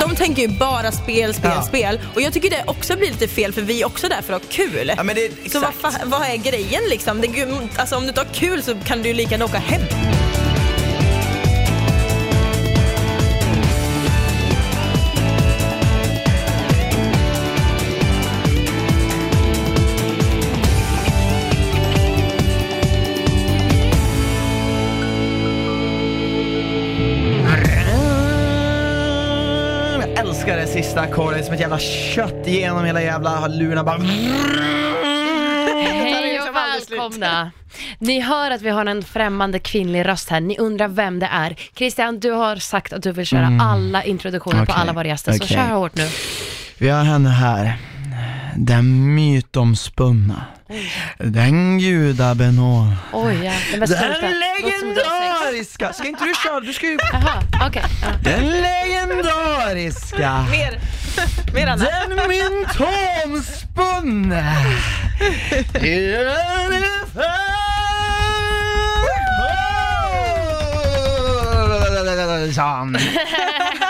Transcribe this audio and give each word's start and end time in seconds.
De 0.00 0.16
tänker 0.16 0.42
ju 0.42 0.48
bara 0.48 0.92
spel, 0.92 1.34
spel, 1.34 1.50
Ja. 1.54 1.62
spel. 1.62 2.00
Och 2.14 2.20
jag 2.22 2.32
tycker 2.32 2.50
det 2.50 2.64
också 2.66 2.96
blir 2.96 3.10
lite 3.10 3.28
fel 3.28 3.52
för 3.52 3.62
vi 3.62 3.82
är 3.82 3.86
också 3.86 4.08
där 4.08 4.22
för 4.22 4.32
att 4.34 4.42
ha 4.42 4.48
kul. 4.50 4.92
Ja, 4.96 5.02
det, 5.02 5.50
Så 5.52 5.60
vad, 5.60 5.92
vad 6.04 6.22
är 6.22 6.36
grejen 6.36 6.82
liksom? 6.90 7.20
Det, 7.20 7.28
alltså, 7.76 7.96
om 7.96 8.02
du 8.02 8.08
inte 8.08 8.20
har 8.20 8.34
kul 8.34 8.62
så 8.62 8.74
kan 8.84 9.02
du 9.02 9.08
ju 9.08 9.14
lika 9.14 9.30
gärna 9.30 9.44
åka 9.44 9.58
hem. 9.58 9.82
Sista 30.82 31.00
ackordet 31.00 31.44
som 31.44 31.54
ett 31.54 31.60
jävla 31.60 31.78
kött 31.78 32.46
genom 32.46 32.84
hela 32.84 33.02
jävla 33.02 33.48
lurarna 33.48 33.84
bara... 33.84 33.98
Hej 36.02 36.40
och 36.40 36.56
välkomna! 36.56 37.50
Ni 37.98 38.20
hör 38.20 38.50
att 38.50 38.62
vi 38.62 38.70
har 38.70 38.86
en 38.86 39.02
främmande 39.02 39.58
kvinnlig 39.58 40.06
röst 40.06 40.28
här. 40.28 40.40
Ni 40.40 40.58
undrar 40.58 40.88
vem 40.88 41.18
det 41.18 41.26
är. 41.26 41.56
Christian, 41.76 42.20
du 42.20 42.30
har 42.30 42.56
sagt 42.56 42.92
att 42.92 43.02
du 43.02 43.12
vill 43.12 43.26
köra 43.26 43.58
alla 43.60 44.04
introduktioner 44.04 44.56
på 44.56 44.62
Okej, 44.72 44.74
alla 44.78 44.92
våra 44.92 45.06
gäster, 45.06 45.32
så 45.32 45.44
okej. 45.44 45.56
kör 45.56 45.74
hårt 45.74 45.94
nu. 45.94 46.08
Vi 46.78 46.88
har 46.88 47.04
henne 47.04 47.30
här. 47.30 47.76
Den 48.56 49.14
mytomspunna. 49.14 50.44
Den 51.18 51.78
gudabenådade. 51.78 52.96
Ja, 53.12 53.52
den 53.70 53.80
Den 53.80 54.34
legendariska! 54.40 55.92
Ska 55.92 56.08
inte 56.08 56.24
du 56.24 56.32
köra? 56.44 56.60
Du 56.60 56.72
ska 56.72 56.86
ju... 56.86 56.98
Jaha, 57.12 57.42
okej. 57.68 57.82
ja. 58.02 58.08
Den 58.22 58.46
legendariska! 58.46 60.46
Mer, 60.50 60.80
mer 61.54 61.66
Anna. 61.66 61.84
Den 61.84 62.12
Fy 72.52 72.54
fan 72.54 72.96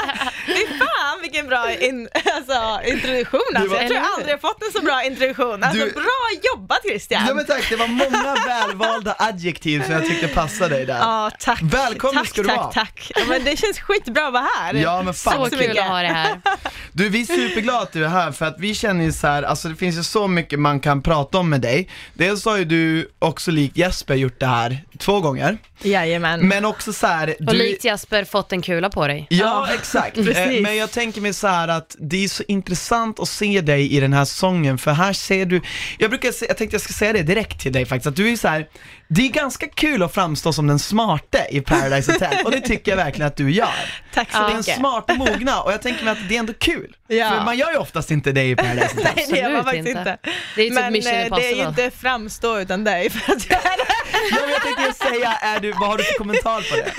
vilken 1.33 1.49
bra 1.49 1.73
in, 1.75 2.09
alltså, 2.15 2.81
introduktion 2.91 3.41
alltså. 3.57 3.71
var- 3.75 3.81
Jag 3.81 3.89
tror 3.89 4.01
jag 4.01 4.09
aldrig 4.17 4.35
har 4.35 4.39
fått 4.39 4.63
en 4.63 4.73
så 4.73 4.81
bra 4.85 5.05
introduktion. 5.05 5.63
Alltså, 5.65 5.85
Du- 5.85 5.93
bra 5.93 6.51
jobbat 6.55 6.79
Christian! 6.89 7.23
Ja 7.29 7.35
men 7.35 7.47
tack, 7.47 7.69
det 7.71 7.77
var 7.77 7.87
många 7.87 8.37
välvalda 8.47 9.15
adjektiv 9.19 9.83
som 9.85 9.93
jag 9.93 10.07
tyckte 10.07 10.29
passade 10.29 10.75
dig 10.77 10.87
där. 10.87 10.99
Ja, 10.99 11.31
tack. 11.41 11.59
Välkommen 11.63 12.25
tack, 12.25 12.29
ska 12.29 12.43
du 12.43 12.49
tack, 12.49 12.57
vara. 12.59 12.73
Tack, 12.73 13.13
ja, 13.15 13.21
men 13.29 13.45
det 13.45 13.57
känns 13.57 13.81
skitbra 13.81 14.27
att 14.27 14.33
vara 14.33 14.47
här. 14.61 14.75
Ja 14.75 15.03
men 15.03 15.15
fan 15.15 15.33
Så 15.35 15.39
vad 15.41 15.51
kul 15.61 15.79
att 15.79 15.89
ha 15.89 16.03
det 16.03 16.09
här. 16.09 16.41
Du 16.95 17.09
vi 17.09 17.21
är 17.21 17.25
superglada 17.25 17.79
att 17.81 17.93
du 17.93 18.05
är 18.05 18.09
här 18.09 18.33
för 18.33 18.47
att 18.47 18.57
vi 18.59 18.75
känner 18.75 19.05
ju 19.05 19.13
så 19.13 19.27
här, 19.27 19.43
alltså 19.43 19.69
det 19.69 19.77
finns 19.77 19.99
ju 19.99 20.03
så 20.03 20.29
mycket 20.29 20.59
man 20.59 20.81
kan 20.81 21.03
prata 21.03 21.39
om 21.39 21.51
med 21.51 21.61
dig. 21.61 21.89
Dels 22.15 22.45
har 22.45 22.57
ju 22.57 22.65
du 22.65 23.11
också 23.19 23.51
likt 23.51 23.77
Jesper 23.77 24.15
gjort 24.15 24.41
det 24.41 24.47
här 24.47 24.85
två 24.99 25.21
gånger, 25.21 25.59
Jajamän. 25.83 26.41
men 26.49 26.65
också 26.65 26.93
så 26.93 27.07
här, 27.07 27.29
Och 27.39 27.45
du... 27.47 27.59
likt 27.59 27.85
Jasper 27.85 28.25
fått 28.25 28.53
en 28.53 28.63
kula 28.63 28.91
på 28.91 29.07
dig. 29.07 29.27
Ja, 29.31 29.69
exakt. 29.75 30.15
Precis. 30.15 30.37
Eh, 30.37 30.61
Men 30.63 30.77
jag 30.77 30.91
tänker 30.91 31.21
mig 31.23 31.33
så 31.33 31.47
här 31.47 31.69
att 31.69 31.97
det 31.99 32.25
är 32.25 32.29
så 32.29 32.43
intressant 32.49 33.21
att 33.21 33.29
se 33.29 33.61
dig 33.61 33.93
i 33.93 34.01
den 34.01 34.13
här 34.13 34.25
sången, 34.25 34.79
för 34.79 34.91
här 34.91 35.13
ser 35.13 35.47
du, 35.47 35.61
jag 35.99 36.11
brukar 36.11 36.33
se, 36.33 36.47
jag 36.47 36.57
tänkte 36.57 36.75
jag 36.75 36.83
ska 36.83 36.93
säga 36.93 37.13
det 37.13 37.23
direkt 37.23 37.61
till 37.61 37.73
dig 37.73 37.87
faktiskt, 37.87 38.07
att 38.07 38.17
du 38.17 38.33
är 38.33 38.37
så 38.37 38.49
här 38.49 38.69
det 39.15 39.23
är 39.23 39.29
ganska 39.29 39.69
kul 39.69 40.03
att 40.03 40.15
framstå 40.15 40.53
som 40.53 40.67
den 40.67 40.79
smarte 40.79 41.47
i 41.51 41.61
Paradise 41.61 42.13
Hotel, 42.13 42.45
och 42.45 42.51
det 42.51 42.61
tycker 42.61 42.93
jag 42.93 42.97
verkligen 42.97 43.27
att 43.29 43.37
du 43.37 43.51
gör. 43.51 43.69
Tack 44.15 44.33
så 44.33 44.39
Den 44.39 44.57
mycket. 44.57 44.77
smarta 44.77 45.13
och 45.13 45.19
mogna, 45.19 45.61
och 45.63 45.73
jag 45.73 45.83
tänker 45.83 46.05
mig 46.05 46.13
att 46.13 46.29
det 46.29 46.35
är 46.35 46.39
ändå 46.39 46.53
kul. 46.53 46.97
Ja. 47.07 47.31
För 47.31 47.45
man 47.45 47.59
gör 47.59 47.71
ju 47.73 47.77
oftast 47.79 48.11
inte 48.11 48.33
det 48.33 48.45
i 48.45 48.57
Paradise 48.57 48.97
Hotel. 48.97 49.13
Nej 49.17 49.27
det 49.31 49.39
gör 49.39 49.53
man 49.53 49.65
faktiskt 49.65 49.89
inte. 49.89 50.01
inte. 50.01 50.19
Det 50.57 50.63
är 50.63 50.67
typ 50.67 50.75
Men 50.75 50.93
Mission 50.93 51.13
eh, 51.13 51.37
det 51.37 51.53
är 51.53 51.57
ju 51.57 51.69
inte 51.69 51.91
framstå 51.91 52.59
utan 52.59 52.85
det 52.85 52.91
är 52.91 53.11
för 53.11 53.33
att 53.33 53.51
jag, 53.51 53.61
Ja, 54.31 54.37
men 54.41 54.51
jag 54.51 54.63
tänkte 54.63 54.83
just 54.83 55.03
säga, 55.03 55.33
är 55.33 55.61
du, 55.61 55.73
vad 55.73 55.89
har 55.89 55.99
du 55.99 56.05
för 56.05 56.19
kommentar 56.19 56.71
på 56.71 56.77
det? 56.77 56.93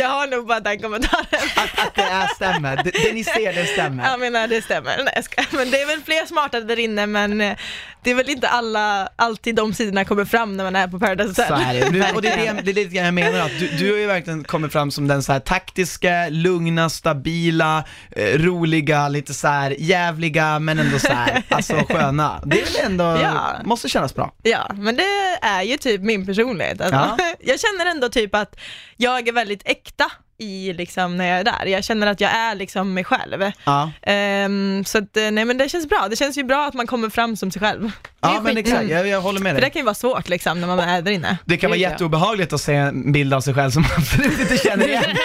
jag 0.00 0.08
har 0.08 0.26
nog 0.26 0.46
bara 0.46 0.60
den 0.60 0.78
kommentaren. 0.80 1.26
Att, 1.56 1.86
att 1.86 1.94
det 1.94 2.02
är 2.02 2.26
stämmer, 2.26 2.76
det, 2.76 2.90
det 2.90 3.12
ni 3.12 3.24
ser 3.24 3.52
det 3.52 3.66
stämmer. 3.66 4.10
Jag 4.10 4.20
menar 4.20 4.48
det 4.48 4.62
stämmer. 4.62 4.96
Nej, 5.04 5.12
jag 5.14 5.24
ska. 5.24 5.42
Men 5.50 5.70
det 5.70 5.80
är 5.80 5.86
väl 5.86 6.00
fler 6.04 6.26
smarta 6.26 6.60
där 6.60 6.78
inne 6.78 7.06
men 7.06 7.40
eh, 7.40 7.56
det 8.02 8.10
är 8.10 8.14
väl 8.14 8.30
inte 8.30 8.48
alla, 8.48 9.08
alltid 9.16 9.54
de 9.54 9.74
sidorna 9.74 10.04
kommer 10.04 10.24
fram 10.24 10.56
när 10.56 10.64
man 10.64 10.76
är 10.76 10.88
på 10.88 10.98
Paradise 11.00 11.34
Så 11.34 11.42
Hotel. 11.54 11.76
är 11.76 11.80
det. 11.80 11.90
Du, 11.90 12.14
och 12.14 12.22
det 12.22 12.28
är 12.28 12.54
det, 12.54 12.62
det 12.62 12.70
är 12.70 12.74
lite 12.74 12.94
grann 12.94 13.04
jag 13.04 13.14
menar, 13.14 13.38
att 13.40 13.58
du, 13.58 13.68
du 13.68 13.90
har 13.92 13.98
ju 13.98 14.06
verkligen 14.06 14.44
kommit 14.44 14.72
fram 14.72 14.90
som 14.90 15.08
den 15.08 15.22
så 15.22 15.32
här 15.32 15.40
taktiska, 15.40 16.28
lugna, 16.30 16.90
stabila, 16.90 17.84
eh, 18.16 18.38
roliga, 18.38 19.08
lite 19.08 19.34
så 19.34 19.48
här 19.48 19.76
jävliga 19.78 20.58
men 20.58 20.78
ändå 20.78 20.98
så 20.98 21.12
här, 21.12 21.42
alltså 21.48 21.74
sköna. 21.88 22.40
Det 22.44 22.60
är 22.60 22.64
väl 22.64 22.90
ändå, 22.92 23.04
Ja. 23.04 23.56
måste 23.64 23.88
kännas 23.88 24.14
bra. 24.14 24.34
Ja, 24.42 24.70
men 24.74 24.96
det 24.96 25.38
är 25.42 25.62
ju 25.62 25.76
typ 25.76 26.00
min 26.00 26.26
personlighet. 26.26 26.80
Alltså, 26.80 26.96
Ja. 26.96 27.16
Jag 27.40 27.60
känner 27.60 27.86
ändå 27.90 28.08
typ 28.08 28.34
att 28.34 28.56
jag 28.96 29.28
är 29.28 29.32
väldigt 29.32 29.62
äkta 29.64 30.10
i 30.40 30.72
liksom 30.72 31.16
när 31.16 31.24
jag 31.28 31.38
är 31.40 31.44
där. 31.44 31.66
Jag 31.66 31.84
känner 31.84 32.06
att 32.06 32.20
jag 32.20 32.30
är 32.30 32.54
liksom 32.54 32.94
mig 32.94 33.04
själv. 33.04 33.50
Ja, 33.64 33.90
Ehm, 34.02 34.84
så 34.86 34.98
att, 34.98 35.16
eh, 35.16 35.30
nej 35.30 35.44
men 35.44 35.58
det 35.58 35.68
känns 35.68 35.88
bra. 35.88 36.06
Det 36.10 36.16
känns 36.16 36.38
ju 36.38 36.44
bra 36.44 36.66
att 36.66 36.74
man 36.74 36.86
kommer 36.86 37.10
fram 37.10 37.36
som 37.36 37.50
sig 37.50 37.60
själv. 37.60 37.90
ja 38.20 38.40
men 38.42 38.56
exakt, 38.56 38.88
jag, 38.88 39.08
jag 39.08 39.20
håller 39.20 39.40
med 39.40 39.50
För 39.54 39.60
det 39.60 39.66
dig. 39.66 39.70
kan 39.70 39.80
ju 39.80 39.84
vara 39.84 39.94
svårt 39.94 40.28
liksom 40.28 40.60
när 40.60 40.66
man 40.68 40.78
är 40.78 41.02
där 41.02 41.12
inne. 41.12 41.36
Det 41.44 41.56
kan 41.56 41.70
vara 41.70 41.78
jätteobehagligt 41.78 42.52
att 42.52 42.60
se 42.60 42.74
en 42.74 43.12
bild 43.12 43.34
av 43.34 43.40
sig 43.40 43.54
själv 43.54 43.70
som 43.70 43.82
man 43.82 43.90
absolut 43.96 44.40
inte 44.40 44.56
känner 44.58 44.88
igen. 44.88 45.04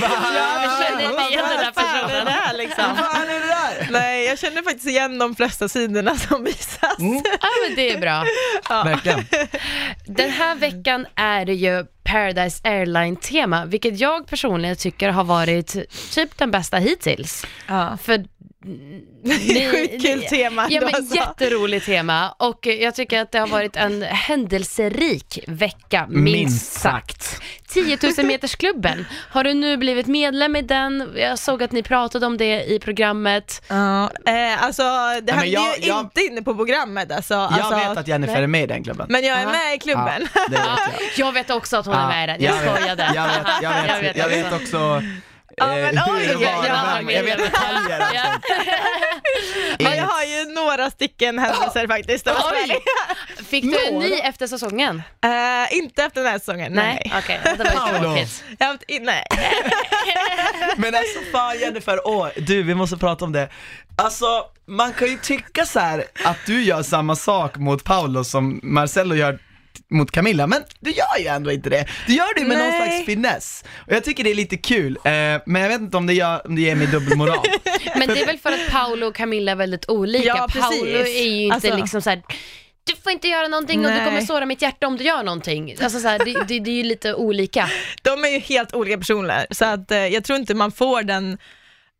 Va? 0.00 0.08
jag 0.36 0.88
känner 0.88 1.10
inte 1.10 1.32
igen 1.32 1.44
den 1.48 1.58
där 1.58 1.72
Vad 1.74 1.84
fan 1.84 1.96
är 1.98 2.02
personen. 2.02 2.24
det 2.24 2.30
här 2.30 2.56
liksom? 2.58 2.84
Vad 2.88 2.96
fan 2.96 3.22
är 3.28 3.40
det 3.40 3.46
där? 3.46 3.88
Nej, 3.90 4.24
jag 4.26 4.38
känner 4.38 4.62
faktiskt 4.62 4.86
igen 4.86 5.18
de 5.18 5.34
flesta 5.36 5.68
sidorna 5.68 6.16
som 6.16 6.44
visas. 6.44 6.83
Mm. 6.98 7.22
Ja, 7.40 7.48
men 7.66 7.76
det 7.76 7.90
är 7.90 8.00
bra. 8.00 8.24
Verkligen. 8.84 9.24
Den 10.06 10.30
här 10.30 10.54
veckan 10.54 11.06
är 11.14 11.44
det 11.44 11.54
ju 11.54 11.84
Paradise 12.04 12.68
Airline-tema, 12.68 13.64
vilket 13.64 14.00
jag 14.00 14.26
personligen 14.26 14.76
tycker 14.76 15.08
har 15.08 15.24
varit 15.24 15.76
typ 16.10 16.38
den 16.38 16.50
bästa 16.50 16.78
hittills. 16.78 17.46
Ja. 17.68 17.98
För 18.02 18.24
sjukt 19.70 20.02
kul 20.02 20.22
tema 20.22 20.66
Ja 20.70 20.80
men 20.80 20.94
alltså. 20.94 21.14
jätteroligt 21.16 21.86
tema 21.86 22.34
och 22.38 22.66
jag 22.66 22.94
tycker 22.94 23.20
att 23.20 23.32
det 23.32 23.38
har 23.38 23.46
varit 23.46 23.76
en 23.76 24.02
händelserik 24.02 25.38
vecka, 25.46 26.06
minst, 26.08 26.32
Minst 26.34 26.72
sagt. 26.72 27.22
sagt. 27.22 27.40
10 27.68 27.98
000 28.18 28.26
metersklubben, 28.26 29.06
har 29.30 29.44
du 29.44 29.54
nu 29.54 29.76
blivit 29.76 30.06
medlem 30.06 30.56
i 30.56 30.62
den? 30.62 31.12
Jag 31.16 31.38
såg 31.38 31.62
att 31.62 31.72
ni 31.72 31.82
pratade 31.82 32.26
om 32.26 32.36
det 32.36 32.64
i 32.64 32.78
programmet. 32.78 33.62
Ja, 33.68 34.10
eh, 34.26 34.64
alltså 34.64 34.82
det 34.82 35.22
men 35.26 35.34
hände 35.34 35.46
jag- 35.46 35.78
ju 35.78 35.86
jag- 35.88 36.00
inte 36.00 36.20
inne 36.20 36.42
på 36.42 36.54
programmet 36.54 37.12
alltså. 37.12 37.34
Jag 37.34 37.52
alltså 37.52 37.74
vet 37.74 37.98
att 37.98 38.08
Jennifer 38.08 38.34
nej. 38.34 38.42
är 38.42 38.46
med 38.46 38.62
i 38.62 38.66
den 38.66 38.84
klubben. 38.84 39.06
Men 39.10 39.24
jag 39.24 39.38
är 39.38 39.42
Aha. 39.46 39.52
med 39.52 39.74
i 39.74 39.78
klubben. 39.78 40.28
Ja, 40.34 40.40
det 40.48 40.56
vet 40.56 40.64
Ja, 40.66 40.78
jag. 41.16 41.26
jag 41.26 41.32
vet 41.32 41.50
också 41.50 41.76
att 41.76 41.86
hon 41.86 41.94
är 41.94 42.00
Ja, 42.00 42.08
med 42.08 42.24
i 42.24 42.26
den, 42.32 42.42
jag 42.42 42.52
vet, 42.62 42.76
skojade. 42.80 43.10
Jag 43.14 43.24
vet, 43.28 43.62
jag 43.62 44.00
vet, 44.00 44.16
jag 44.16 44.28
vet, 44.28 44.52
också 44.52 45.02
Ja, 45.56 45.66
men 45.66 45.98
oj, 46.06 46.26
hur 46.26 46.38
det 46.38 46.44
ja, 46.44 46.56
var 46.56 46.66
ja, 46.66 47.02
med 47.02 47.04
vägen. 47.04 47.28
Jag 47.28 47.36
vet 47.36 47.38
detaljer 47.52 47.98
och 48.00 48.14
Ja. 48.14 48.22
sånt. 48.32 48.44
Ja, 49.78 49.94
jag 49.94 50.04
har 50.04 50.22
ju 50.24 50.44
några 50.54 50.90
stycken 50.90 51.38
händelser 51.38 51.86
faktiskt. 51.88 52.26
Oj! 52.26 52.78
Fick 53.46 53.64
du 53.64 53.86
en 53.86 53.98
ny 53.98 54.12
efter 54.12 54.46
säsongen? 54.46 55.02
Eh, 55.24 55.76
inte 55.76 56.02
efter 56.04 56.22
den 56.22 56.30
här 56.32 56.38
säsongen, 56.38 56.72
nej. 56.72 57.12
Okej, 57.18 57.40
det 57.44 57.64
var 57.64 57.92
ju 57.92 57.98
tråkigt. 58.02 58.44
Nej. 59.00 59.24
Men 60.76 60.94
alltså 60.94 61.18
fan 61.32 61.58
Jennifer, 61.58 62.00
åh, 62.08 62.28
du 62.36 62.62
vi 62.62 62.74
måste 62.74 62.96
prata 62.96 63.24
om 63.24 63.32
det. 63.32 63.48
Alltså, 63.96 64.26
man 64.66 64.92
kan 64.92 65.08
ju 65.08 65.18
tycka 65.18 65.66
så 65.66 65.80
här 65.80 66.04
att 66.24 66.36
du 66.46 66.62
gör 66.62 66.82
samma 66.82 67.16
sak 67.16 67.56
mot 67.56 67.84
Paolo 67.84 68.24
som 68.24 68.60
Marcello 68.62 69.14
gör 69.14 69.38
mot 69.90 70.10
Camilla, 70.10 70.46
men 70.46 70.62
du 70.80 70.90
gör 70.90 71.18
ju 71.20 71.26
ändå 71.26 71.52
inte 71.52 71.70
det. 71.70 71.86
Du 72.06 72.14
gör 72.14 72.34
det 72.34 72.44
med 72.44 72.58
någon 72.58 72.68
Nej. 72.68 72.88
slags 72.88 73.06
finess. 73.06 73.64
Och 73.86 73.92
jag 73.92 74.04
tycker 74.04 74.24
det 74.24 74.30
är 74.30 74.34
lite 74.34 74.56
kul, 74.56 74.96
eh, 75.04 75.10
men 75.46 75.62
jag 75.62 75.68
vet 75.68 75.80
inte 75.80 75.96
om 75.96 76.06
det, 76.06 76.14
gör, 76.14 76.46
om 76.46 76.54
det 76.56 76.62
ger 76.62 76.74
mig 76.74 76.86
dubbelmoral. 76.86 77.44
Men 77.96 78.08
det 78.08 78.20
är 78.22 78.26
väl 78.26 78.38
för 78.38 78.52
att 78.52 78.70
Paolo 78.70 79.06
och 79.06 79.14
Camilla 79.14 79.52
är 79.52 79.56
väldigt 79.56 79.88
olika. 79.88 80.24
Ja. 80.26 80.48
Paolo 80.52 80.86
är 80.86 81.22
ju 81.24 81.42
inte 81.42 81.54
Alltså- 81.54 81.76
liksom 81.76 82.02
så 82.02 82.10
här. 82.10 82.22
Du 82.86 82.96
får 83.02 83.12
inte 83.12 83.28
göra 83.28 83.48
någonting 83.48 83.78
och 83.80 83.90
du 83.90 83.96
Nej. 83.96 84.04
kommer 84.04 84.20
såra 84.20 84.46
mitt 84.46 84.62
hjärta 84.62 84.86
om 84.86 84.96
du 84.96 85.04
gör 85.04 85.22
någonting. 85.22 85.76
Alltså 85.82 86.00
så 86.00 86.08
här, 86.08 86.18
det, 86.18 86.32
det, 86.48 86.60
det 86.60 86.70
är 86.70 86.74
ju 86.74 86.82
lite 86.82 87.14
olika. 87.14 87.68
De 88.02 88.24
är 88.24 88.28
ju 88.28 88.38
helt 88.38 88.74
olika 88.74 88.98
personer, 88.98 89.46
så 89.50 89.64
att 89.64 89.90
eh, 89.90 89.98
jag 89.98 90.24
tror 90.24 90.38
inte 90.38 90.54
man 90.54 90.72
får 90.72 91.02
den 91.02 91.38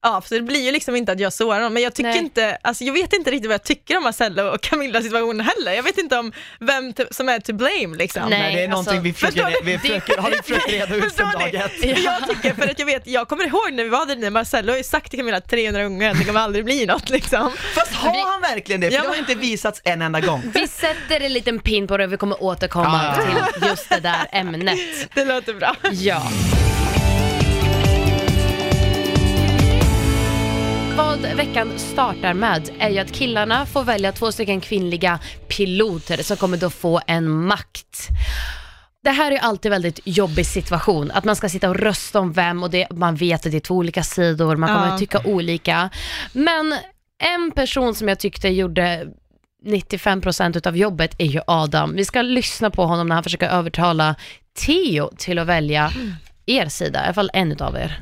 Ja, 0.06 0.22
så 0.26 0.34
det 0.34 0.40
blir 0.42 0.60
ju 0.64 0.72
liksom 0.72 0.96
inte 0.96 1.12
att 1.12 1.20
jag 1.20 1.32
sårar 1.32 1.60
dem, 1.60 1.74
men 1.74 1.82
jag 1.82 1.94
tycker 1.94 2.10
Nej. 2.10 2.18
inte, 2.18 2.58
alltså 2.62 2.84
jag 2.84 2.92
vet 2.92 3.12
inte 3.12 3.30
riktigt 3.30 3.48
vad 3.48 3.54
jag 3.54 3.62
tycker 3.64 3.96
om 3.96 4.02
Marcello 4.02 4.42
och 4.42 4.60
Camillas 4.60 5.04
situation 5.04 5.40
heller. 5.40 5.72
Jag 5.72 5.82
vet 5.82 5.98
inte 5.98 6.18
om 6.18 6.32
vem 6.60 6.92
som 7.10 7.28
är 7.28 7.38
to 7.40 7.52
blame 7.52 7.96
liksom. 7.96 8.22
Nej. 8.30 8.38
Nej, 8.38 8.56
det 8.56 8.62
är 8.64 8.68
någonting 8.68 8.90
alltså, 8.92 9.02
vi 9.02 9.12
försöker, 9.12 9.64
vi 9.64 9.78
försöker, 9.78 10.18
har 10.18 10.30
vi 10.30 10.36
försökt 10.36 10.68
reda 10.72 10.94
ut 10.96 11.12
sedan 11.14 11.32
dag 11.32 11.54
ett. 11.54 11.72
Jag 12.04 12.28
tycker, 12.28 12.54
för 12.54 12.68
att 12.70 12.78
jag 12.78 12.86
vet, 12.86 13.06
jag 13.06 13.28
kommer 13.28 13.44
ihåg 13.46 13.72
när 13.72 13.82
vi 13.84 13.88
var 13.90 14.06
där 14.06 14.16
inne, 14.16 14.30
Marcello 14.30 14.72
har 14.72 14.76
ju 14.76 14.84
sagt 14.84 15.10
till 15.10 15.18
Camilla 15.18 15.40
300 15.40 15.82
gånger 15.82 16.10
att 16.10 16.18
det 16.18 16.24
kommer 16.24 16.40
aldrig 16.40 16.64
bli 16.64 16.86
något 16.86 17.10
liksom. 17.10 17.50
Fast 17.74 17.92
har 17.94 18.32
han 18.32 18.40
verkligen 18.40 18.80
det? 18.80 18.90
För 18.90 18.96
Ja, 18.96 19.02
det 19.02 19.08
har 19.08 19.14
inte 19.16 19.34
visats 19.34 19.80
en 19.84 20.02
enda 20.02 20.20
gång. 20.20 20.42
Vi 20.54 20.68
sätter 20.68 21.20
en 21.20 21.32
liten 21.32 21.58
pin 21.58 21.86
på 21.86 21.96
det 21.96 22.04
och 22.04 22.12
vi 22.12 22.16
kommer 22.16 22.42
återkomma 22.42 23.14
Ja. 23.16 23.22
till 23.58 23.68
just 23.68 23.88
det 23.88 24.00
där 24.00 24.26
ämnet. 24.32 24.78
Det 25.14 25.24
låter 25.24 25.54
bra. 25.54 25.76
Ja. 25.92 26.22
Veckan 31.36 31.72
startar 31.76 32.34
med 32.34 32.70
är 32.78 32.90
ju 32.90 32.98
att 32.98 33.12
killarna 33.12 33.66
får 33.66 33.84
välja 33.84 34.12
två 34.12 34.32
stycken 34.32 34.60
kvinnliga 34.60 35.18
piloter 35.48 36.22
som 36.22 36.36
kommer 36.36 36.56
då 36.56 36.70
få 36.70 37.00
en 37.06 37.28
makt. 37.46 38.08
Det 39.04 39.10
här 39.10 39.26
är 39.26 39.32
ju 39.32 39.38
alltid 39.38 39.66
en 39.66 39.82
väldigt 39.82 40.00
jobbig 40.04 40.46
situation, 40.46 41.10
att 41.10 41.24
man 41.24 41.36
ska 41.36 41.48
sitta 41.48 41.68
och 41.70 41.76
rösta 41.76 42.20
om 42.20 42.32
vem 42.32 42.62
och 42.62 42.70
det, 42.70 42.86
man 42.90 43.16
vet 43.16 43.46
att 43.46 43.52
det 43.52 43.58
är 43.58 43.60
två 43.60 43.74
olika 43.74 44.02
sidor, 44.02 44.56
man 44.56 44.68
kommer 44.68 44.86
Ja. 44.86 44.92
att 44.92 44.98
tycka 45.00 45.20
olika. 45.24 45.90
Men 46.32 46.74
en 47.22 47.50
person 47.50 47.94
som 47.94 48.08
jag 48.08 48.18
tyckte 48.18 48.48
gjorde 48.48 49.06
95% 49.66 50.56
utav 50.56 50.76
jobbet 50.76 51.14
är 51.18 51.26
ju 51.26 51.40
Adam. 51.46 51.94
Vi 51.96 52.04
ska 52.04 52.22
lyssna 52.22 52.70
på 52.70 52.86
honom 52.86 53.08
när 53.08 53.14
han 53.14 53.22
försöker 53.24 53.48
övertala 53.48 54.14
Theo 54.66 55.10
till 55.16 55.38
att 55.38 55.46
välja 55.46 55.92
er 56.46 56.66
sida, 56.68 57.00
i 57.00 57.04
alla 57.04 57.14
fall 57.14 57.30
en 57.32 57.52
utav 57.52 57.76
er. 57.76 58.00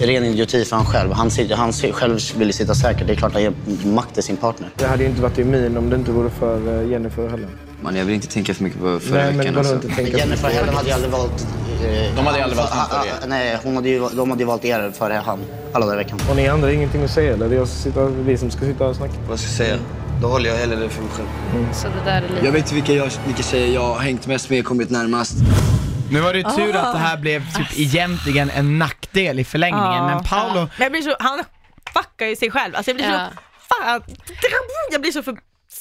ren 0.00 0.24
idioti 0.24 0.64
för 0.64 0.76
han 0.76 0.84
själv. 0.86 1.12
Han, 1.12 1.30
sitter, 1.30 1.56
han 1.56 1.72
själv 1.72 2.18
vill 2.36 2.52
sitta 2.52 2.74
säkert. 2.74 3.06
Det 3.06 3.12
är 3.12 3.16
klart 3.16 3.32
han 3.32 3.42
ger 3.42 3.52
makt 3.86 4.14
till 4.14 4.22
sin 4.22 4.36
partner. 4.36 4.68
Det 4.76 4.86
hade 4.86 5.02
ju 5.02 5.08
inte 5.08 5.22
varit 5.22 5.38
i 5.38 5.44
min 5.44 5.76
om 5.76 5.90
det 5.90 5.96
inte 5.96 6.10
vore 6.10 6.30
för 6.30 6.82
eh, 6.82 6.90
Jennifer 6.90 7.28
heller. 7.28 7.48
Man, 7.80 7.96
jag 7.96 8.04
vill 8.04 8.14
inte 8.14 8.26
tänka 8.26 8.54
för 8.54 8.64
mycket 8.64 8.80
på 8.80 9.00
förra 9.00 9.18
Nej, 9.18 9.26
men 9.26 9.38
veckan. 9.38 9.54
vadå 9.54 9.68
Alltså. 9.68 9.74
inte 9.88 9.96
tänka 10.02 10.18
Jennifer 10.18 10.48
Hellen 10.48 10.74
hade 10.74 10.88
ju 10.88 10.94
aldrig 10.94 11.12
valt... 11.12 11.46
eh, 11.84 12.16
De 12.16 12.26
hade 12.26 12.38
ju 12.38 12.44
aldrig 12.44 12.58
valt 12.58 12.70
han 12.70 12.88
före 12.90 13.08
er. 13.08 13.28
Nej, 13.28 13.58
hon 13.64 13.76
hade 13.76 13.88
ju, 13.88 14.08
de 14.16 14.30
hade 14.30 14.42
ju 14.42 14.46
valt 14.46 14.64
er 14.64 14.90
före 14.90 15.22
han 15.26 15.38
alla 15.72 15.94
i 15.94 15.96
veckan. 15.96 16.18
Och 16.30 16.36
ni 16.36 16.48
andra 16.48 16.72
ingenting 16.72 17.02
att 17.04 17.10
säga 17.10 17.32
eller? 17.32 17.48
Det 17.48 17.54
är 17.54 17.58
jag 17.58 17.68
som 17.68 17.78
sitter, 17.82 18.06
vi 18.06 18.38
som 18.38 18.50
ska 18.50 18.60
sitta 18.60 18.86
och 18.86 18.96
snacka. 18.96 19.14
Vad 19.28 19.40
ska 19.40 19.46
jag 19.48 19.56
säga? 19.56 19.76
Då 20.24 20.30
håller 20.30 20.50
jag 20.50 20.56
hellre 20.56 20.76
det 20.76 20.88
för 20.90 21.02
mig 21.02 21.10
själv. 21.12 21.72
Så 21.72 21.88
det 21.88 22.04
där 22.04 22.22
är 22.22 22.28
lite... 22.28 22.44
Jag 22.44 22.52
vet 22.52 22.72
vilka, 22.72 22.92
jag, 22.92 23.10
vilka 23.26 23.42
tjejer 23.42 23.74
jag 23.74 23.80
har 23.94 23.98
hängt 24.00 24.26
mest 24.26 24.50
med, 24.50 24.64
kommit 24.64 24.90
närmast. 24.90 25.34
Nu 26.10 26.20
var 26.20 26.32
det 26.32 26.38
ju 26.38 26.44
tur 26.44 26.76
att 26.76 26.92
det 26.92 26.98
här 26.98 27.16
blev 27.16 27.52
typ 27.54 27.78
egentligen 27.78 28.50
en 28.50 28.78
nackdel 28.78 29.40
i 29.40 29.44
förlängningen, 29.44 29.92
Ja. 29.92 30.06
men 30.14 30.24
Paolo, 30.24 30.54
Men 30.60 30.68
jag 30.78 30.92
blir 30.92 31.02
så, 31.02 31.16
han 31.18 31.44
fuckar 31.94 32.26
ju 32.26 32.36
sig 32.36 32.50
själv. 32.50 32.76
Alltså 32.76 32.90
jag 32.90 32.96
blir 32.96 33.06
Ja. 33.06 33.28
så, 33.68 33.74
fan, 33.74 34.02
jag 34.92 35.00
blir 35.00 35.12
så 35.12 35.22
för, 35.22 35.36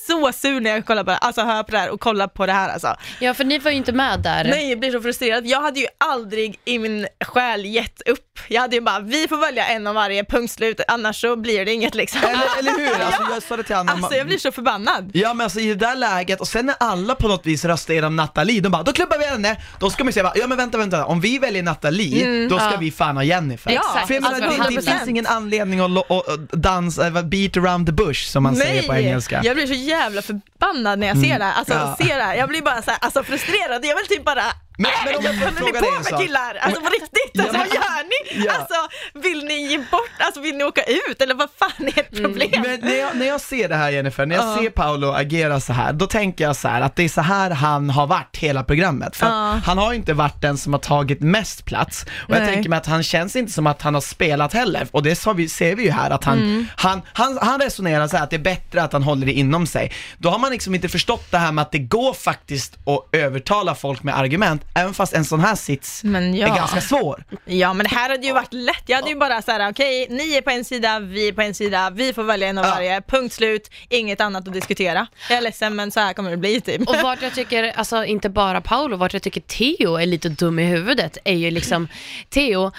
så 0.07 0.31
sur 0.33 0.59
när 0.61 0.69
jag 0.69 0.85
kollar 0.85 1.03
på 1.03 1.09
det, 1.11 1.17
alltså 1.17 1.41
hör 1.41 1.63
på 1.63 1.71
det 1.71 1.77
här 1.77 1.89
och 1.89 1.99
kollar 1.99 2.27
på 2.27 2.45
det 2.45 2.53
här 2.53 2.69
alltså. 2.69 2.95
Ja, 3.19 3.33
för 3.33 3.43
ni 3.43 3.59
var 3.59 3.71
ju 3.71 3.77
inte 3.77 3.91
med 3.91 4.19
där. 4.19 4.43
Nej, 4.43 4.69
jag 4.69 4.79
blir 4.79 4.91
så 4.91 5.01
frustrerad. 5.01 5.45
Jag 5.45 5.61
hade 5.61 5.79
ju 5.79 5.87
aldrig 5.97 6.59
i 6.65 6.79
min 6.79 7.07
själ 7.25 7.65
gett 7.65 8.01
upp. 8.01 8.32
Jag 8.47 8.61
hade 8.61 8.75
ju 8.75 8.81
bara, 8.81 8.99
vi 8.99 9.27
får 9.27 9.37
välja 9.37 9.65
en 9.67 9.87
av 9.87 9.95
varje, 9.95 10.23
punkt 10.25 10.51
slut, 10.53 10.79
annars 10.87 11.21
så 11.21 11.35
blir 11.35 11.65
det 11.65 11.73
inget 11.73 11.95
liksom. 11.95 12.21
eller, 12.23 12.59
eller 12.59 12.71
hur? 12.79 13.01
Alltså 13.05 13.21
jag 13.33 13.43
sa 13.43 13.57
det 13.57 13.63
till 13.63 13.75
Anna, 13.75 13.91
Alltså 13.91 14.15
jag 14.15 14.27
blir 14.27 14.37
så 14.37 14.51
förbannad. 14.51 15.11
Ja 15.13 15.33
men 15.33 15.43
alltså 15.43 15.59
i 15.59 15.67
det 15.67 15.75
där 15.75 15.95
läget, 15.95 16.41
och 16.41 16.47
sen 16.47 16.65
när 16.65 16.75
alla 16.79 17.15
på 17.15 17.27
något 17.27 17.45
vis 17.45 17.65
röstar 17.65 17.93
igenom 17.93 18.15
Nathalie, 18.15 18.61
de 18.61 18.69
bara 18.69 18.83
'Då 18.83 18.93
klubbar 18.93 19.17
vi 19.17 19.25
henne' 19.25 19.55
Då 19.79 19.89
ska 19.89 20.03
man 20.03 20.13
säga 20.13 20.31
ja 20.35 20.47
men 20.47 20.57
vänta 20.57 20.77
vänta, 20.77 21.05
om 21.05 21.21
vi 21.21 21.39
väljer 21.39 21.63
Nathalie, 21.63 22.47
då 22.49 22.57
ska 22.57 22.71
Ja. 22.71 22.77
vi 22.79 22.91
fan 22.91 23.15
ha 23.17 23.23
Jennifer. 23.23 23.71
Exakt. 23.71 24.07
För 24.07 24.13
jag 24.13 24.23
menar, 24.23 24.35
Alltså, 24.35 24.49
det, 24.63 24.75
det 24.75 24.81
100%. 24.81 24.97
finns 24.97 25.07
ingen 25.09 25.27
anledning 25.27 25.79
att 25.79 25.89
lo- 25.91 26.05
och, 26.09 26.27
och 26.29 26.39
dansa, 26.57 27.07
eh, 27.07 27.21
beat 27.23 27.57
around 27.57 27.85
the 27.87 27.91
bush 27.93 28.27
som 28.31 28.43
man 28.43 28.55
säger 28.55 28.87
på 28.87 28.95
engelska. 28.95 29.41
jag 29.43 29.55
blir 29.55 29.67
så 29.67 29.73
jävla 29.73 30.21
förbannad 30.21 30.99
när 30.99 31.07
jag 31.07 31.17
ser 31.17 31.39
det 31.39 31.45
här. 31.45 31.53
Alltså 31.53 31.73
Ja. 31.73 31.95
ser 32.07 32.15
det 32.17 32.23
här. 32.23 32.35
Jag 32.35 32.49
blir 32.49 32.61
bara 32.61 32.81
så 32.81 32.91
här, 32.91 32.99
alltså 33.01 33.23
frustrerad. 33.23 33.85
Jag 33.85 33.95
vill 33.95 34.07
typ 34.07 34.25
bara 34.25 34.43
Men- 34.77 34.91
men 35.05 35.15
om 35.15 35.23
jag 35.23 35.35
får 35.35 35.51
fråga 35.51 35.79
dig 35.81 35.89
en 35.97 36.03
sak? 36.03 36.21
killar? 36.21 36.55
Alltså 36.61 36.81
på 36.81 36.89
riktigt, 36.89 37.39
alltså, 37.41 37.57
vad 37.57 37.67
gör 37.67 38.03
ni? 38.03 38.45
Ja. 38.45 38.51
Alltså 38.53 38.75
vill 39.13 39.45
ni 39.45 39.53
ge 39.67 39.77
bort, 39.77 40.09
alltså 40.19 40.41
vill 40.41 40.55
ni 40.57 40.63
åka 40.63 40.81
ut 40.83 41.21
eller 41.21 41.35
vad 41.35 41.49
fan 41.59 41.87
är 41.87 41.99
ert 41.99 42.15
problem? 42.21 42.49
Men 42.61 42.79
när 42.79 42.95
jag, 42.99 43.15
när 43.17 43.25
jag 43.25 43.41
ser 43.41 43.69
det 43.69 43.75
här 43.75 43.89
Jennifer, 43.91 44.25
när 44.25 44.35
jag 44.35 44.45
Ja. 44.45 44.57
ser 44.61 44.69
Paolo 44.69 45.11
agera 45.11 45.59
så 45.59 45.73
här, 45.73 45.93
då 45.93 46.07
tänker 46.07 46.43
jag 46.43 46.55
så 46.55 46.67
här 46.67 46.81
att 46.81 46.95
det 46.95 47.03
är 47.03 47.09
så 47.09 47.21
här 47.21 47.51
han 47.51 47.89
har 47.89 48.07
varit 48.07 48.37
hela 48.37 48.63
programmet. 48.63 49.15
För 49.15 49.25
att 49.25 49.63
han 49.63 49.77
har 49.77 49.91
ju 49.91 49.97
inte 49.97 50.13
varit 50.13 50.41
den 50.41 50.57
som 50.57 50.73
har 50.73 50.79
tagit 50.79 51.21
mest 51.21 51.65
plats. 51.65 52.05
Och 52.27 52.35
jag 52.35 52.39
Nej. 52.43 52.53
tänker 52.53 52.69
mig 52.69 52.77
att 52.77 52.85
han 52.85 53.03
känns 53.03 53.35
inte 53.35 53.51
som 53.51 53.67
att 53.67 53.81
han 53.81 53.93
har 53.93 54.01
spelat 54.01 54.53
heller. 54.53 54.87
Och 54.91 55.03
det 55.03 55.25
vi, 55.35 55.49
ser 55.49 55.75
vi 55.75 55.83
ju 55.83 55.91
här 55.91 56.09
att 56.09 56.23
han, 56.23 56.37
Mm. 56.37 56.67
han, 56.75 57.01
han, 57.13 57.37
han 57.41 57.59
resonerar 57.61 58.07
så 58.07 58.17
här 58.17 58.23
att 58.23 58.29
det 58.29 58.35
är 58.35 58.39
bättre 58.39 58.83
att 58.83 58.93
han 58.93 59.03
håller 59.03 59.25
det 59.25 59.33
inom 59.33 59.67
sig. 59.67 59.91
Då 60.17 60.29
har 60.29 60.39
man 60.39 60.51
liksom 60.51 60.75
inte 60.75 60.89
förstått 60.89 61.31
det 61.31 61.37
här 61.37 61.51
med 61.51 61.61
att 61.61 61.71
det 61.71 61.77
går 61.79 62.13
faktiskt 62.13 62.73
att 62.85 63.15
övertala 63.15 63.75
folk 63.75 64.03
med 64.03 64.17
argument, 64.17 64.62
även 64.75 64.93
fast 64.93 65.13
en 65.13 65.25
sån 65.25 65.39
här 65.39 65.55
sits 65.55 66.03
Men 66.03 66.35
ja. 66.35 66.47
är 66.47 66.55
ganska 66.55 66.81
svår. 66.81 67.23
Ja 67.45 67.73
men 67.73 67.83
det 67.83 67.89
här 67.95 68.09
hade 68.09 68.27
ju 68.27 68.33
varit 68.33 68.53
lätt, 68.53 68.83
jag 68.85 68.95
hade 68.97 69.09
ju 69.09 69.15
bara 69.15 69.41
såhär 69.41 69.69
okej, 69.69 70.07
ni 70.09 70.37
är 70.37 70.41
på 70.41 70.49
en 70.49 70.65
sida, 70.65 70.99
vi 70.99 71.27
är 71.27 71.33
på 71.33 71.41
en 71.41 71.53
sida, 71.53 71.89
vi 71.89 72.13
får 72.13 72.23
välja 72.23 72.47
en 72.47 72.57
av 72.57 72.65
Ja. 72.65 72.71
varje, 72.71 73.01
punkt 73.01 73.33
slut, 73.33 73.69
inget 73.89 74.21
annat 74.21 74.47
att 74.47 74.53
diskutera. 74.53 75.07
Jag 75.29 75.37
är 75.37 75.41
ledsen 75.41 75.75
men 75.75 75.91
så 75.91 75.99
här 75.99 76.13
kommer 76.13 76.31
det 76.31 76.37
bli 76.37 76.61
typ. 76.61 76.89
Och 76.89 76.95
vart 77.03 77.21
jag 77.21 77.33
tycker, 77.35 77.63
alltså 77.75 78.05
inte 78.05 78.29
bara 78.29 78.61
Paolo, 78.61 78.97
vart 78.97 79.13
jag 79.13 79.21
tycker 79.21 79.41
Theo 79.41 79.95
är 79.95 80.05
lite 80.05 80.29
dum 80.29 80.59
i 80.59 80.63
huvudet 80.63 81.17
är 81.25 81.33
ju 81.33 81.51
liksom, 81.51 81.87
Theo, 82.29 82.71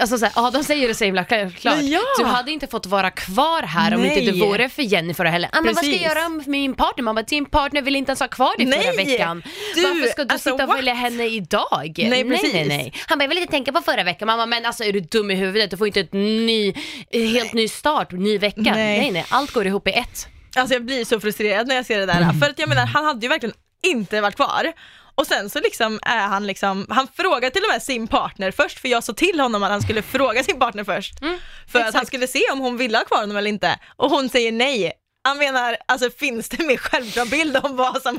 Alltså 0.00 0.18
såhär, 0.18 0.32
ja 0.36 0.50
de 0.50 0.64
säger 0.64 0.88
det 0.88 0.94
så 0.94 1.04
himla 1.04 1.24
klart. 1.24 1.52
Men 1.62 1.88
ja. 1.88 2.00
Du 2.18 2.24
hade 2.24 2.52
inte 2.52 2.66
fått 2.66 2.86
vara 2.86 3.10
kvar 3.10 3.62
här 3.62 3.94
om 3.94 4.02
Nej. 4.02 4.18
inte 4.18 4.32
du 4.32 4.40
vore 4.40 4.68
för 4.68 4.82
Jennifer 4.82 5.24
heller. 5.24 5.50
Ah, 5.52 5.60
men 5.60 5.74
vad 5.74 5.84
ska 5.84 5.94
jag 5.94 6.16
göra 6.16 6.28
med 6.28 6.48
min 6.48 6.74
partner? 6.74 7.04
Man 7.04 7.14
bara, 7.14 7.22
din 7.22 7.46
partner 7.46 7.82
vill 7.82 7.96
inte 7.96 8.10
ens 8.10 8.20
ha 8.20 8.28
kvar 8.28 8.56
dig 8.58 8.72
förra 8.72 8.92
Nej. 8.92 9.06
veckan. 9.06 9.42
Du, 9.74 9.82
Varför 9.82 10.08
ska 10.08 10.24
du 10.24 10.32
alltså, 10.32 10.50
sitta 10.50 10.64
och 10.64 10.74
välja 10.74 10.94
henne 10.94 11.26
idag? 11.26 11.94
Nej, 11.98 12.10
nej, 12.10 12.24
precis. 12.24 12.54
nej, 12.54 12.68
nej. 12.68 12.92
Han 13.06 13.18
bara, 13.18 13.24
jag 13.24 13.28
vill 13.28 13.38
inte 13.38 13.50
tänka 13.50 13.72
på 13.72 13.80
förra 13.80 14.04
veckan. 14.04 14.26
Mamma, 14.26 14.46
men 14.46 14.66
alltså 14.66 14.84
är 14.84 14.92
du 14.92 15.00
dum 15.00 15.30
i 15.30 15.34
huvudet? 15.34 15.70
Du 15.70 15.76
får 15.76 15.86
inte 15.86 16.00
ett 16.00 16.12
ny, 16.12 16.74
helt 17.12 17.52
ny 17.52 17.68
start, 17.68 18.12
ny 18.12 18.38
vecka. 18.38 18.60
Nej. 18.60 18.98
Nej, 18.98 19.10
nej, 19.10 19.24
allt 19.28 19.50
går 19.50 19.66
ihop 19.66 19.88
i 19.88 19.92
ett. 19.92 20.28
Alltså 20.56 20.74
jag 20.74 20.84
blir 20.84 21.04
så 21.04 21.20
frustrerad 21.20 21.68
när 21.68 21.74
jag 21.74 21.86
ser 21.86 21.98
det 21.98 22.06
där. 22.06 22.22
Mm. 22.22 22.34
För 22.40 22.50
att 22.50 22.58
jag 22.58 22.68
menar, 22.68 22.86
han 22.86 23.04
hade 23.04 23.20
ju 23.22 23.28
verkligen 23.28 23.54
inte 23.82 24.20
varit 24.20 24.36
kvar. 24.36 24.72
Och 25.14 25.26
sen 25.26 25.50
så 25.50 25.60
liksom 25.60 25.98
är 26.02 26.18
han 26.26 26.46
liksom, 26.46 26.86
han 26.90 27.08
frågar 27.16 27.50
till 27.50 27.62
och 27.62 27.72
med 27.72 27.82
sin 27.82 28.06
partner 28.08 28.50
först, 28.50 28.78
för 28.78 28.88
jag 28.88 29.04
sa 29.04 29.12
till 29.12 29.40
honom 29.40 29.62
att 29.62 29.70
han 29.70 29.82
skulle 29.82 30.02
fråga 30.02 30.42
sin 30.44 30.58
partner 30.58 30.84
först. 30.84 31.18
för 31.18 31.26
att 31.26 31.32
Mm, 31.32 31.40
exakt. 31.74 31.94
han 31.94 32.06
skulle 32.06 32.26
se 32.26 32.42
om 32.52 32.58
hon 32.60 32.76
ville 32.76 32.98
ha 32.98 33.04
kvar 33.04 33.20
honom 33.20 33.36
eller 33.36 33.48
inte. 33.50 33.78
Och 33.96 34.10
hon 34.10 34.28
säger 34.28 34.52
nej. 34.52 34.92
Han 35.26 35.38
menar, 35.38 35.76
alltså 35.86 36.08
finns 36.18 36.48
det 36.48 36.66
mer 36.66 36.76
självklar 36.76 37.26
bild 37.26 37.56
om 37.62 37.76
vad 37.76 38.02
som, 38.02 38.18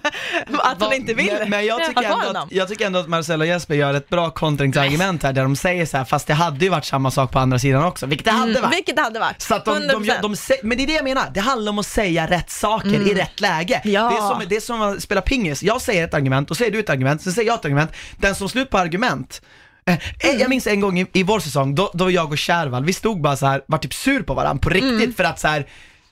att 0.59 0.81
hon 0.83 0.93
inte 0.93 1.13
vill 1.13 1.33
Men, 1.39 1.49
men 1.49 1.65
jag, 1.65 1.79
ha 1.79 1.85
tycker 1.87 2.01
kvar 2.01 2.11
ändå 2.11 2.25
honom? 2.27 2.43
att, 2.43 2.51
jag 2.51 2.67
tycker 2.67 2.85
ändå 2.85 2.99
att 2.99 3.07
Marcel 3.07 3.41
och 3.41 3.47
Jesper 3.47 3.75
gör 3.75 3.93
ett 3.93 4.09
bra 4.09 4.29
kontringsargument 4.29 5.23
här 5.23 5.33
där 5.33 5.41
de 5.43 5.55
säger 5.55 5.85
så 5.85 5.97
här, 5.97 6.05
fast 6.05 6.27
det 6.27 6.33
hade 6.33 6.65
ju 6.65 6.71
varit 6.71 6.85
samma 6.85 7.11
sak 7.11 7.31
på 7.31 7.39
andra 7.39 7.59
sidan 7.59 7.85
också, 7.85 8.05
vilket 8.05 8.25
det 8.25 8.31
hade 8.31 8.45
varit. 8.53 8.57
Mm, 8.57 8.69
Vilket 8.71 8.95
det 8.95 9.01
hade 9.01 9.19
varit. 9.19 9.41
Så 9.41 9.55
att 9.55 9.65
de, 9.65 9.87
de, 9.87 10.03
100%. 10.03 10.21
de, 10.21 10.33
sä- 10.33 10.59
men 10.63 10.77
det 10.77 10.83
är 10.83 10.87
det 10.87 10.93
jag 10.93 11.03
menar, 11.03 11.31
det 11.33 11.39
handlar 11.39 11.69
om 11.69 11.79
att 11.79 11.85
säga 11.85 12.27
rätt 12.27 12.49
saker 12.49 13.09
i 13.09 13.13
rätt 13.13 13.41
läge. 13.41 13.75
Mm. 13.75 13.93
Ja. 13.93 14.09
Det, 14.09 14.15
är 14.17 14.29
som, 14.29 14.43
det 14.49 14.55
är 14.55 14.61
som 14.61 14.81
att 14.81 15.01
spela 15.03 15.21
pingis, 15.21 15.63
jag 15.63 15.81
säger 15.81 16.03
ett 16.03 16.13
argument, 16.13 16.51
och 16.51 16.57
säger 16.57 16.71
du 16.71 16.79
ett 16.79 16.89
argument, 16.89 17.21
sen 17.21 17.33
säger 17.33 17.47
jag 17.47 17.59
ett 17.59 17.65
argument, 17.65 17.91
den 18.17 18.35
som 18.35 18.49
slut 18.49 18.69
på 18.69 18.77
argument 18.77 19.41
Eh, 19.87 19.97
Mm. 20.19 20.39
Jag 20.39 20.49
minns 20.49 20.67
en 20.67 20.79
gång 20.81 20.99
i, 20.99 21.07
i 21.13 21.23
vår 21.23 21.39
säsong, 21.39 21.75
då, 21.75 21.91
då 21.93 22.11
jag 22.11 22.31
och 22.31 22.37
Kärval, 22.37 22.85
vi 22.85 22.93
stod 22.93 23.21
bara 23.21 23.37
så 23.37 23.45
här, 23.45 23.61
var 23.67 23.77
typ 23.77 23.93
sur 23.93 24.23
på 24.23 24.33
varandra 24.33 24.61
på 24.61 24.69
riktigt 24.69 24.91
Mm. 24.91 25.13
för 25.13 25.23
att 25.23 25.39
så 25.39 25.47
här. 25.47 25.65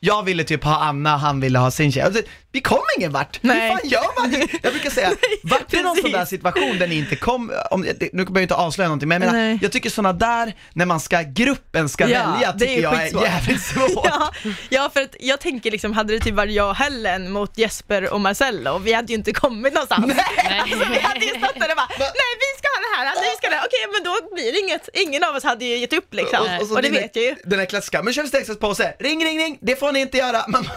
Jag 0.06 0.24
ville 0.24 0.44
typ 0.44 0.64
ha 0.64 0.78
Anna, 0.78 1.18
han 1.18 1.40
ville 1.40 1.60
ha 1.60 1.72
sin 1.72 1.92
tjej. 1.92 2.04
Alltså, 2.04 2.22
vi 2.54 2.62
kom 2.62 2.82
ingen 2.98 3.12
vart. 3.12 3.40
Nej. 3.42 3.62
Hur 3.70 3.78
fan 3.78 3.90
gör 3.90 4.20
man? 4.22 4.48
Jag 4.62 4.74
brukar 4.74 4.90
säga, 4.90 5.12
vart 5.44 5.70
det 5.70 5.82
någon 5.82 5.96
sån 5.98 6.12
där 6.12 6.26
situation 6.26 6.78
där 6.80 6.88
ni 6.88 6.96
inte 6.98 7.16
kom, 7.16 7.52
om, 7.72 7.82
nu 7.82 7.94
behöver 8.12 8.34
jag 8.34 8.42
inte 8.42 8.56
avslöja 8.56 8.88
någonting, 8.88 9.10
men 9.10 9.22
jag 9.22 9.32
menar, 9.32 9.46
Nej. 9.46 9.60
jag 9.62 9.72
tycker 9.72 9.90
såna 9.90 10.14
där, 10.14 10.54
när 10.74 10.86
man 10.86 11.00
ska, 11.00 11.22
gruppen 11.22 11.90
ska 11.90 12.08
Ja, 12.10 12.32
välja, 12.32 12.52
det 12.52 12.66
är 12.66 12.68
tycker 12.68 12.82
jag 12.84 13.04
är 13.08 13.24
jävligt 13.24 13.62
svårt. 13.64 13.92
Ja, 14.06 14.32
ja, 14.70 14.90
för 14.94 15.02
att 15.02 15.16
jag 15.20 15.40
tänker 15.40 15.72
liksom, 15.72 15.94
hade 15.94 16.14
det 16.14 16.20
typ 16.20 16.34
varit 16.36 16.54
jag 16.56 16.70
och 16.70 16.76
Helen 16.76 17.32
mot 17.32 17.58
Jesper 17.58 18.14
och 18.14 18.22
Marcello, 18.22 18.78
vi 18.78 18.94
hade 18.94 19.14
ju 19.14 19.18
inte 19.18 19.34
kommit 19.34 19.74
någonstans. 19.74 20.06
Nej. 20.08 20.26
Alltså, 20.64 20.78
vi 20.94 21.00
hade 21.00 21.26
ju 21.26 21.30
stått 21.30 21.60
där 21.60 21.70
och 21.70 21.76
bara, 21.78 21.88
nej 22.00 22.32
vi 22.44 22.50
ska 22.60 22.68
ha 22.76 22.80
det 22.86 22.98
här, 22.98 23.16
ni 23.22 23.38
ska 23.38 23.48
ha 23.48 23.56
det 23.56 23.68
okej 23.68 23.88
men 23.94 24.04
då 24.04 24.36
blir 24.36 24.52
det 24.52 24.60
inget, 24.60 24.90
ingen 24.94 25.24
av 25.24 25.36
oss 25.36 25.44
hade 25.44 25.66
ju 25.66 25.78
gett 25.78 25.94
upp 25.94 26.14
liksom. 26.14 26.40
Och, 26.62 26.68
så 26.68 26.76
det 26.76 26.82
den- 26.82 26.92
vet 26.94 27.16
jag 27.16 27.26
ju. 27.26 27.36
Den 27.46 27.60
här 27.60 27.66
klassiska, 27.66 28.04
men 28.04 28.14
kör 28.14 28.24
vi 28.50 28.56
påse. 28.56 28.94
ring 29.00 29.26
ring 29.26 29.38
ring, 29.40 29.58
det 29.62 29.76
får 29.76 29.92
ni 29.92 30.00
inte 30.00 30.18
göra. 30.18 30.46
Man, 30.48 30.70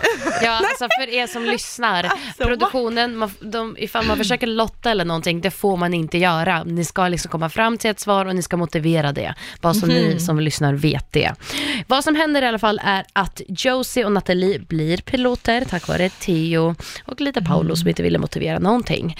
Ja, 0.42 0.50
alltså 0.50 0.88
för 1.00 1.08
er 1.08 1.26
som 1.26 1.44
lyssnar, 1.44 1.65
Alltså, 2.10 2.44
produktionen, 2.44 3.16
man, 3.16 3.30
de, 3.40 3.76
ifall 3.78 4.06
man 4.06 4.16
försöker 4.16 4.46
lotta 4.46 4.90
eller 4.90 5.04
någonting, 5.04 5.40
det 5.40 5.50
får 5.50 5.76
man 5.76 5.94
inte 5.94 6.18
göra. 6.18 6.64
Ni 6.64 6.84
ska 6.84 7.08
liksom 7.08 7.30
komma 7.30 7.48
fram 7.48 7.78
till 7.78 7.90
ett 7.90 8.00
svar 8.00 8.26
och 8.26 8.34
ni 8.36 8.42
ska 8.42 8.56
motivera 8.56 9.12
det. 9.12 9.34
Bara 9.60 9.74
så 9.74 9.86
ni 9.86 10.20
som 10.20 10.40
lyssnar 10.40 10.74
vet 10.74 11.12
det. 11.12 11.34
Vad 11.88 12.04
som 12.04 12.16
händer 12.16 12.42
i 12.42 12.46
alla 12.46 12.58
fall 12.58 12.80
är 12.84 13.04
att 13.12 13.40
Josie 13.48 14.04
och 14.04 14.12
Nathalie 14.12 14.58
blir 14.58 14.96
piloter 14.98 15.64
tack 15.64 15.88
vare 15.88 16.08
Theo 16.08 16.74
och 17.04 17.20
lite 17.20 17.42
Paolo 17.42 17.76
som 17.76 17.88
inte 17.88 18.02
ville 18.02 18.18
motivera 18.18 18.58
någonting. 18.58 19.16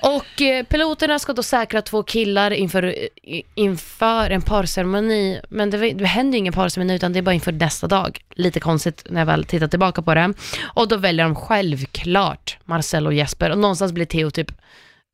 Och 0.00 0.42
eh, 0.42 0.64
piloterna 0.64 1.18
ska 1.18 1.32
då 1.32 1.42
säkra 1.42 1.82
två 1.82 2.02
killar 2.02 2.50
inför, 2.50 2.84
i- 3.22 3.42
inför 3.54 4.30
en 4.30 4.42
parceremoni, 4.42 5.40
men 5.48 5.70
det, 5.70 5.92
det 5.92 6.06
händer 6.06 6.32
ju 6.32 6.38
ingen 6.38 6.52
parceremoni 6.52 6.94
utan 6.94 7.12
det 7.12 7.18
är 7.18 7.22
bara 7.22 7.34
inför 7.34 7.52
nästa 7.52 7.86
dag. 7.86 8.18
Lite 8.34 8.60
konstigt 8.60 9.06
när 9.10 9.20
jag 9.20 9.26
väl 9.26 9.44
tittar 9.44 9.66
tillbaka 9.68 10.02
på 10.02 10.14
det. 10.14 10.32
Och 10.62 10.88
då 10.88 10.96
väljer 10.96 11.24
de 11.24 11.34
självklart 11.34 12.58
Marcel 12.64 13.06
och 13.06 13.14
Jesper 13.14 13.50
och 13.50 13.58
någonstans 13.58 13.92
blir 13.92 14.06
Theo 14.06 14.30
typ 14.30 14.52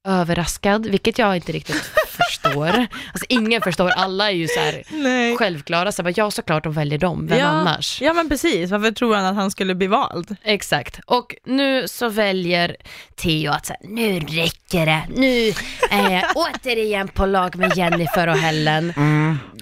överraskad, 0.08 0.86
vilket 0.86 1.18
jag 1.18 1.36
inte 1.36 1.52
riktigt 1.52 1.90
förstår. 2.26 2.86
Alltså 3.12 3.26
ingen 3.28 3.62
förstår, 3.62 3.90
alla 3.90 4.30
är 4.30 4.34
ju 4.34 4.48
så 4.48 4.60
här 4.60 4.82
Nej. 4.90 5.36
självklara, 5.36 5.92
så 5.92 6.02
bara, 6.02 6.14
ja 6.16 6.30
såklart 6.30 6.64
de 6.64 6.72
väljer 6.72 6.98
dem, 6.98 7.26
vem 7.26 7.38
ja, 7.38 7.46
annars? 7.46 8.00
Ja 8.02 8.12
men 8.12 8.28
precis, 8.28 8.70
varför 8.70 8.90
tror 8.90 9.14
han 9.14 9.24
att 9.24 9.34
han 9.34 9.50
skulle 9.50 9.74
bli 9.74 9.86
vald? 9.86 10.36
Exakt. 10.42 11.00
Och 11.06 11.34
nu 11.44 11.88
så 11.88 12.08
väljer 12.08 12.76
Theo 13.16 13.52
att 13.52 13.66
säga, 13.66 13.78
nu 13.82 14.20
räcker 14.20 14.86
det. 14.86 15.02
Nu 15.16 15.52
är 15.90 16.10
jag 16.10 16.24
återigen 16.34 17.08
på 17.08 17.26
lag 17.26 17.56
med 17.56 17.76
Jennifer 17.76 18.26
och 18.28 18.36
Helen. 18.36 18.92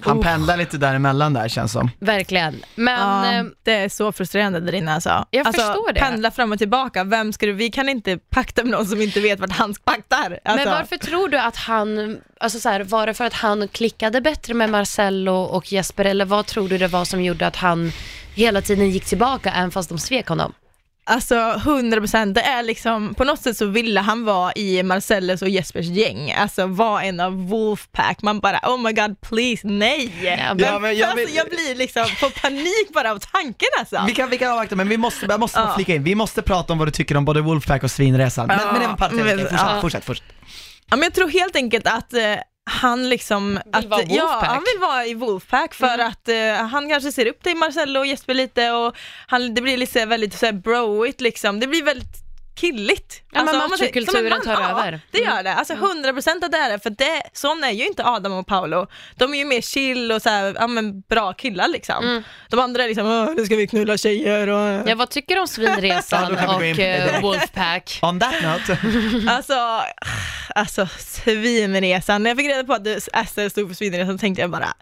Han 0.05 0.21
pendlar 0.21 0.57
lite 0.57 0.77
däremellan 0.77 1.33
där 1.33 1.47
känns 1.47 1.71
som. 1.71 1.91
Verkligen. 1.99 2.63
Men 2.75 2.99
Ja, 2.99 3.33
eh, 3.33 3.45
det 3.63 3.71
är 3.71 3.89
så 3.89 4.11
frustrerande 4.11 4.59
där 4.59 4.75
inne 4.75 4.93
alltså. 4.93 5.25
Jag 5.31 5.47
alltså, 5.47 5.61
förstår 5.61 5.93
det. 5.93 5.99
Pendla 5.99 6.31
fram 6.31 6.51
och 6.51 6.57
tillbaka, 6.57 7.03
vem 7.03 7.33
ska 7.33 7.45
du, 7.45 7.53
vi 7.53 7.69
kan 7.69 7.89
inte 7.89 8.17
pakta 8.17 8.63
med 8.63 8.71
någon 8.71 8.85
som 8.85 9.01
inte 9.01 9.19
vet 9.19 9.39
vart 9.39 9.51
han 9.51 9.73
paktar. 9.83 10.39
Alltså, 10.45 10.65
Men 10.65 10.77
varför 10.77 10.97
tror 10.97 11.29
du 11.29 11.37
att 11.37 11.55
han, 11.55 12.17
alltså 12.39 12.59
så 12.59 12.69
här, 12.69 12.83
var 12.83 13.07
det 13.07 13.13
för 13.13 13.25
att 13.25 13.33
han 13.33 13.67
klickade 13.67 14.21
bättre 14.21 14.53
med 14.53 14.69
Marcello 14.69 15.33
och 15.33 15.71
Jesper 15.71 16.05
eller 16.05 16.25
vad 16.25 16.45
tror 16.45 16.69
du 16.69 16.77
det 16.77 16.87
var 16.87 17.05
som 17.05 17.23
gjorde 17.23 17.47
att 17.47 17.55
han 17.55 17.91
hela 18.35 18.61
tiden 18.61 18.89
gick 18.89 19.05
tillbaka 19.05 19.51
även 19.51 19.71
fast 19.71 19.89
de 19.89 19.97
svek 19.97 20.27
honom? 20.27 20.53
Alltså 21.03 21.35
100% 21.35 22.33
det 22.33 22.41
är 22.41 22.63
liksom, 22.63 23.13
på 23.15 23.23
något 23.23 23.41
sätt 23.41 23.57
så 23.57 23.65
ville 23.65 23.99
han 23.99 24.25
vara 24.25 24.53
i 24.55 24.83
Marcellus 24.83 25.41
och 25.41 25.49
Jespers 25.49 25.85
gäng, 25.85 26.31
alltså 26.31 26.65
vara 26.67 27.03
en 27.03 27.19
av 27.19 27.47
Wolfpack, 27.47 28.21
man 28.21 28.39
bara 28.39 28.59
oh 28.63 28.77
my 28.81 28.91
god 28.93 29.21
please 29.21 29.67
nej! 29.67 30.11
Ja, 30.23 30.53
Vem- 30.53 30.59
Ja, 30.59 30.79
men 30.79 30.97
jag 30.97 31.09
alltså, 31.09 31.25
vill- 31.25 31.35
jag 31.35 31.49
blir 31.49 31.75
liksom, 31.75 32.05
får 32.05 32.29
panik 32.41 32.93
bara 32.93 33.11
av 33.11 33.19
tanken 33.19 33.67
alltså. 33.79 34.03
Vi 34.07 34.13
kan, 34.15 34.29
vi 34.29 34.37
kan 34.37 34.51
avvakta, 34.51 34.75
men 34.75 34.89
vi 34.89 34.97
måste, 34.97 35.25
jag 35.29 35.39
måste 35.39 35.59
Ja. 35.59 35.73
flika 35.75 35.95
in, 35.95 36.03
vi 36.03 36.15
måste 36.15 36.41
prata 36.41 36.73
om 36.73 36.79
vad 36.79 36.87
du 36.87 36.91
tycker 36.91 37.17
om 37.17 37.25
både 37.25 37.41
Wolfpack 37.41 37.83
och 37.83 37.91
Svinresan. 37.91 38.47
Men, 38.47 38.59
Ja, 38.59 38.71
men 38.73 38.81
även 38.81 38.95
parentes, 38.97 39.25
men- 39.25 39.39
fortsätt, 39.39 39.81
fortsätt, 39.81 40.05
fortsätt. 40.05 40.25
Ja, 40.89 40.95
men 40.95 41.03
jag 41.03 41.13
tror 41.13 41.29
helt 41.29 41.55
enkelt 41.55 41.87
att 41.87 42.13
eh, 42.13 42.21
han 42.69 43.09
liksom, 43.09 43.59
att, 43.71 43.85
vara 43.85 44.03
ja, 44.03 44.43
han 44.45 44.63
vill 44.63 44.81
vara 44.81 45.05
i 45.05 45.13
Wolfpack 45.13 45.73
för 45.73 45.99
att 45.99 46.29
eh, 46.29 46.53
han 46.53 46.89
kanske 46.89 47.11
ser 47.11 47.25
upp 47.25 47.43
till 47.43 47.57
Marcello 47.57 47.99
och 47.99 48.05
Jesper 48.05 48.33
lite 48.33 48.71
och 48.71 48.95
han, 49.27 49.53
det 49.53 49.61
blir 49.61 49.77
lite 49.77 50.05
väldigt 50.05 50.33
så 50.33 50.45
här 50.45 50.53
broigt 50.53 51.21
liksom, 51.21 51.59
det 51.59 51.67
blir 51.67 51.83
väldigt 51.83 52.28
killigt. 52.59 53.21
Ja, 53.31 53.43
men 53.43 53.55
om 53.55 53.69
man 53.69 53.77
säger- 53.77 54.05
som 54.05 54.15
en 54.15 54.23
machokulturen 54.29 54.41
tar 54.41 54.61
ja, 54.61 54.69
över. 54.69 54.99
det 55.11 55.19
gör 55.19 55.43
det. 55.43 55.53
Alltså 55.53 55.73
100% 55.73 56.45
att 56.45 56.51
det 56.51 56.57
är 56.57 56.69
det, 56.69 56.79
för 56.79 56.89
det, 56.89 57.21
sån 57.33 57.63
är 57.63 57.71
ju 57.71 57.87
inte 57.87 58.05
Adam 58.05 58.33
och 58.33 58.47
Paolo. 58.47 58.87
De 59.15 59.33
är 59.33 59.37
ju 59.37 59.45
mer 59.45 59.61
chill 59.61 60.11
och 60.11 60.21
så 60.21 60.29
här, 60.29 60.55
ja, 60.59 60.67
men 60.67 61.01
bra 61.01 61.33
killar 61.33 61.67
liksom. 61.67 62.03
Mm. 62.03 62.23
De 62.49 62.59
andra 62.59 62.83
är 62.83 62.87
liksom, 62.87 63.07
"Åh, 63.07 63.35
nu 63.35 63.45
ska 63.45 63.55
vi 63.55 63.67
knulla 63.67 63.97
tjejer 63.97 64.47
och... 64.47 64.89
Ja, 64.89 64.95
vad 64.95 65.09
tycker 65.09 65.35
du 65.35 65.41
om 65.41 65.47
Svinresan 65.47 66.37
och 66.55 66.63
eh. 66.79 67.21
Wolfpack? 67.21 67.99
On 68.03 68.19
that 68.19 68.35
note, 68.43 68.77
Alltså, 69.31 69.81
alltså 70.55 70.87
svinresan. 70.99 72.23
När 72.23 72.29
jag 72.29 72.37
fick 72.37 72.47
reda 72.47 72.63
på 72.63 72.73
att 72.73 72.87
SR 73.03 73.49
stod 73.49 73.67
för 73.67 73.75
svinresan 73.75 74.17
tänkte 74.17 74.41
jag 74.41 74.49
bara, 74.51 74.73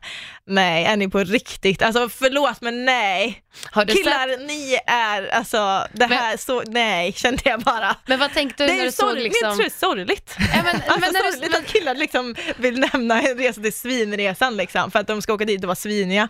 nej, 0.48 0.86
är 0.86 0.98
ni 0.98 1.10
på 1.10 1.20
riktigt? 1.20 1.82
Alltså 1.82 2.10
förlåt 2.10 2.62
men 2.62 2.86
nej. 2.86 3.42
Har 3.72 3.86
du 3.86 3.94
Killar, 3.94 4.30
sett, 4.30 4.48
ni 4.48 4.80
är, 4.88 5.28
alltså 5.28 5.88
det 5.94 6.06
här 6.06 6.38
så, 6.38 6.64
nej, 6.68 7.14
kände 7.14 7.42
jag 7.46 7.60
bara. 7.60 7.96
men 8.06 8.20
vad 8.20 8.34
tänkte 8.34 8.64
du 8.64 8.68
Det 8.68 8.74
när 8.74 8.82
är 8.82 8.86
du 8.86 8.92
såg 8.92 9.16
liksom... 9.16 9.58
det 9.58 9.66
är 9.66 9.70
sorgligt. 9.70 10.36
Ja, 10.38 10.46
men, 10.64 10.76
Alltså, 10.88 11.00
men 11.00 11.14
när 11.14 11.24
du, 11.24 11.32
sorgligt 11.32 11.56
att 11.58 11.66
killar 11.68 11.96
liksom 11.96 12.36
vill 12.58 12.80
nämna 12.94 13.22
en 13.22 13.38
resa 13.38 13.62
till 13.62 13.74
svinresan 13.74 14.58
liksom, 14.58 14.92
för 14.92 15.00
att 15.00 15.08
de 15.08 15.22
ska 15.22 15.34
åka 15.34 15.46
dit 15.46 15.62
och 15.64 15.68
vara 15.68 15.76
sviniga. 15.76 16.28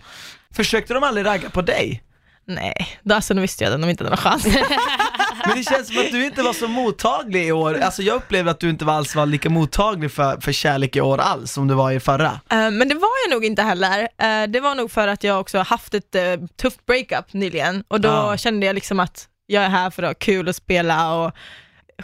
försökte 0.55 0.93
de 0.93 1.03
aldrig 1.03 1.25
ragga 1.25 1.49
på 1.49 1.61
dig? 1.61 2.03
Nej, 2.49 2.99
då, 3.03 3.15
alltså, 3.15 3.33
då 3.33 3.41
visste 3.41 3.63
jag 3.63 3.73
att 3.73 3.81
de 3.81 3.89
inte 3.89 4.03
hade 4.03 4.15
någon 4.15 4.23
chans. 4.23 4.45
Men 5.47 5.57
det 5.57 5.63
känns 5.63 5.87
som 5.87 5.97
att 5.97 6.11
du 6.11 6.25
inte 6.25 6.41
var 6.43 6.53
så 6.53 6.67
mottaglig 6.67 7.47
i 7.47 7.51
år, 7.51 7.79
alltså 7.79 8.01
jag 8.01 8.15
upplevde 8.15 8.51
att 8.51 8.59
du 8.59 8.69
inte 8.69 8.85
var 8.85 8.93
alls 8.93 9.15
var 9.15 9.25
lika 9.25 9.49
mottaglig 9.49 10.11
för, 10.11 10.41
för 10.41 10.51
kärlek 10.51 10.95
i 10.95 11.01
år 11.01 11.17
alls 11.17 11.51
som 11.51 11.67
du 11.67 11.73
var 11.73 11.91
i 11.91 11.99
förra. 11.99 12.25
Eh, 12.49 12.71
Men 12.71 12.89
det 12.89 12.95
var 12.95 13.09
jag 13.27 13.35
nog 13.35 13.45
inte 13.45 13.61
heller. 13.61 13.99
Eh, 14.17 14.47
Det 14.47 14.59
var 14.59 14.75
nog 14.75 14.91
för 14.91 15.07
att 15.07 15.23
jag 15.23 15.39
också 15.39 15.57
haft 15.59 15.93
ett 15.93 16.15
eh, 16.15 16.21
tufft 16.61 16.85
breakup 16.85 17.33
nyligen 17.33 17.83
och 17.87 18.01
då 18.01 18.37
kände 18.37 18.65
jag 18.65 18.73
liksom 18.73 18.99
att 18.99 19.27
jag 19.47 19.63
är 19.63 19.69
här 19.69 19.89
för 19.89 20.03
att 20.03 20.09
ha 20.09 20.13
kul 20.13 20.47
och 20.47 20.55
spela 20.55 21.13
och 21.15 21.31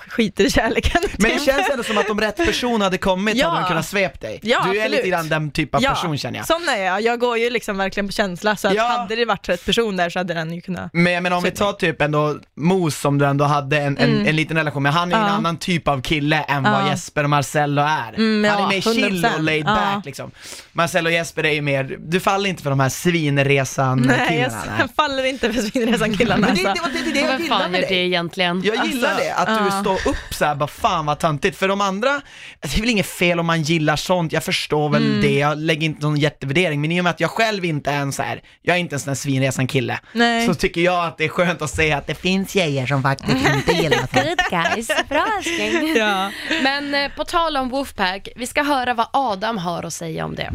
skiter 0.07 0.43
i 0.43 0.49
kärleken. 0.51 1.01
Men 1.17 1.31
det 1.31 1.37
typ. 1.37 1.45
känns 1.45 1.69
ändå 1.69 1.83
som 1.83 1.97
att 1.97 2.09
om 2.09 2.21
rätt 2.21 2.35
person 2.37 2.81
hade 2.81 2.97
kommit 2.97 3.35
Ja. 3.35 3.49
hade 3.49 3.61
de 3.61 3.67
kunnat 3.67 3.85
svep 3.85 4.21
dig. 4.21 4.39
Ja, 4.43 4.59
du 4.63 4.69
är 4.77 4.81
absolut. 4.81 4.91
lite 4.91 5.09
grann 5.09 5.29
den 5.29 5.51
typ 5.51 5.75
av 5.75 5.79
person 5.81 6.17
känner 6.17 6.39
jag. 6.39 6.47
sån 6.47 6.69
är 6.69 6.83
jag. 6.85 7.01
Jag 7.01 7.19
går 7.19 7.37
ju 7.37 7.49
liksom 7.49 7.77
verkligen 7.77 8.07
på 8.07 8.13
känsla 8.13 8.55
så 8.55 8.67
att 8.67 8.73
Ja. 8.73 8.83
hade 8.83 9.15
det 9.15 9.25
varit 9.25 9.49
rätt 9.49 9.65
person 9.65 9.97
där 9.97 10.09
så 10.09 10.19
hade 10.19 10.33
den 10.33 10.53
ju 10.53 10.61
kunnat 10.61 10.89
Men, 10.93 11.23
men 11.23 11.33
om 11.33 11.43
vi 11.43 11.51
tar 11.51 11.73
typ 11.73 12.01
ändå 12.01 12.35
Mos 12.55 12.97
som 12.99 13.17
du 13.17 13.25
ändå 13.25 13.45
hade 13.45 13.77
en, 13.77 13.97
en, 13.97 14.09
Mm. 14.13 14.27
en 14.27 14.35
liten 14.35 14.57
relation 14.57 14.83
med, 14.83 14.93
han 14.93 15.11
är 15.11 15.15
ju 15.17 15.21
en 15.21 15.27
Ja. 15.27 15.33
annan 15.33 15.57
typ 15.57 15.87
av 15.87 16.01
kille 16.01 16.41
än 16.43 16.63
vad 16.63 16.73
Ja. 16.73 16.89
Jesper 16.89 17.23
och 17.23 17.29
Marcello 17.29 17.81
är. 17.81 18.13
Mm, 18.13 18.51
han 18.51 18.59
är 18.59 18.61
ja, 18.63 18.67
mer 18.69 18.81
chill 18.81 19.25
100%. 19.25 19.35
och 19.35 19.43
laid 19.43 19.65
Ja. 19.67 19.75
back 19.95 20.05
liksom. 20.05 20.31
Marcello 20.71 21.07
och 21.09 21.13
Jesper 21.13 21.45
är 21.45 21.51
ju 21.53 21.61
mer, 21.61 21.97
du 21.99 22.19
faller 22.19 22.49
inte 22.49 22.63
för 22.63 22.69
de 22.69 22.79
här 22.79 22.89
svinresan 22.89 23.99
Nej, 23.99 24.17
jag 24.19 24.27
killarna. 24.51 24.73
nej. 24.77 24.87
faller 24.95 25.23
inte 25.23 25.53
för 25.53 25.61
svinresan 25.61 26.17
killarna 26.17 26.47
Men 26.47 26.55
det, 26.55 26.63
det, 26.63 26.69
alltså. 26.69 26.85
det, 26.93 26.99
det, 27.05 27.11
det 27.11 27.19
jag 27.19 27.41
gillar 27.41 27.69
med 27.69 27.81
dig. 27.81 28.05
egentligen? 28.05 28.61
Jag 28.65 28.85
gillar 28.85 29.09
Alltså, 29.09 29.23
det, 29.23 29.33
att 29.33 29.63
du 29.71 29.71
ja. 29.85 29.97
står 29.97 30.11
upp 30.11 30.33
så 30.33 30.45
här, 30.45 30.55
bara 30.55 30.67
fan 30.67 31.05
vad 31.05 31.19
töntigt. 31.19 31.57
För 31.57 31.67
de 31.67 31.81
andra, 31.81 32.09
alltså, 32.09 32.23
det 32.61 32.77
är 32.77 32.81
väl 32.81 32.89
inget 32.89 33.05
fel 33.05 33.39
om 33.39 33.45
man 33.45 33.61
gillar 33.61 33.95
sånt, 33.95 34.31
jag 34.31 34.43
förstår 34.43 34.89
väl 34.89 35.03
Mm. 35.05 35.21
det, 35.21 35.33
jag 35.39 35.57
lägger 35.57 35.85
inte 35.85 36.05
någon 36.05 36.17
jättevärdering, 36.17 36.81
men 36.81 36.91
i 36.91 36.99
och 36.99 37.03
med 37.03 37.11
att 37.11 37.19
jag 37.19 37.29
själv 37.29 37.65
inte 37.65 37.91
är 37.91 37.97
en 37.99 38.11
så 38.11 38.23
här, 38.23 38.41
jag 38.61 38.75
är 38.75 38.79
inte 38.79 38.95
en 38.95 38.99
sån 38.99 39.09
här 39.09 39.15
svinresan 39.15 39.67
kille, 39.67 39.99
Nej. 40.13 40.45
så 40.47 40.53
tycker 40.53 40.81
jag 40.81 41.05
att 41.05 41.17
det 41.17 41.23
är 41.25 41.29
skönt 41.29 41.61
att 41.61 41.69
säga 41.69 41.97
att 41.97 42.07
det 42.07 42.15
finns 42.15 42.51
tjejer 42.51 42.85
som 42.85 43.03
faktiskt 43.03 43.47
inte 43.55 43.71
gillar 43.81 43.97
sånt. 43.97 44.11
Good 44.13 44.39
guys, 44.49 44.87
bra 45.09 45.25
älskling. 45.37 45.95
Ja. 45.97 46.29
Men 46.63 46.95
eh, 46.95 47.11
på 47.15 47.23
tal 47.25 47.57
om 47.57 47.69
Wolfpack, 47.69 48.27
vi 48.35 48.47
ska 48.47 48.63
höra 48.63 48.93
vad 48.93 49.07
Adam 49.13 49.57
har 49.57 49.83
att 49.83 49.93
säga 49.93 50.25
om 50.25 50.35
det. 50.35 50.51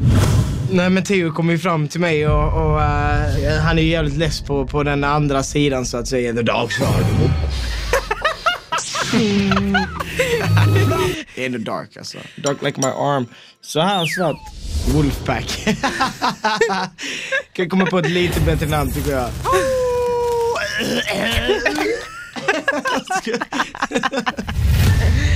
Nej 0.71 0.91
men 0.91 1.05
Theo 1.05 1.33
kom 1.33 1.51
ju 1.51 1.59
fram 1.59 1.89
till 1.89 2.01
mig 2.01 2.29
och, 2.29 2.65
och 2.67 2.83
eh, 2.83 3.61
han 3.63 3.79
är 3.79 3.83
ju 3.83 3.89
jävligt 3.89 4.17
less 4.17 4.41
på, 4.41 4.67
på 4.67 4.83
den 4.83 5.05
andra 5.05 5.43
sidan 5.43 5.87
så 5.87 5.97
att 5.97 6.09
säga, 6.09 6.33
the 6.33 6.43
dark 6.43 6.73
side. 6.73 7.07
In 11.35 11.53
the 11.53 11.59
dark 11.59 11.97
alltså. 11.97 12.19
Dark 12.37 12.63
like 12.63 12.81
my 12.81 12.89
arm. 12.89 13.27
Så 13.61 13.81
här 13.81 14.07
svart. 14.07 14.37
Wolfpack. 14.95 15.69
kan 17.53 17.69
komma 17.69 17.87
på 17.87 17.99
ett 17.99 18.11
lite 18.11 18.41
bättre 18.41 18.67
namn 18.67 18.93
tycker 18.93 19.11
jag. 19.11 19.31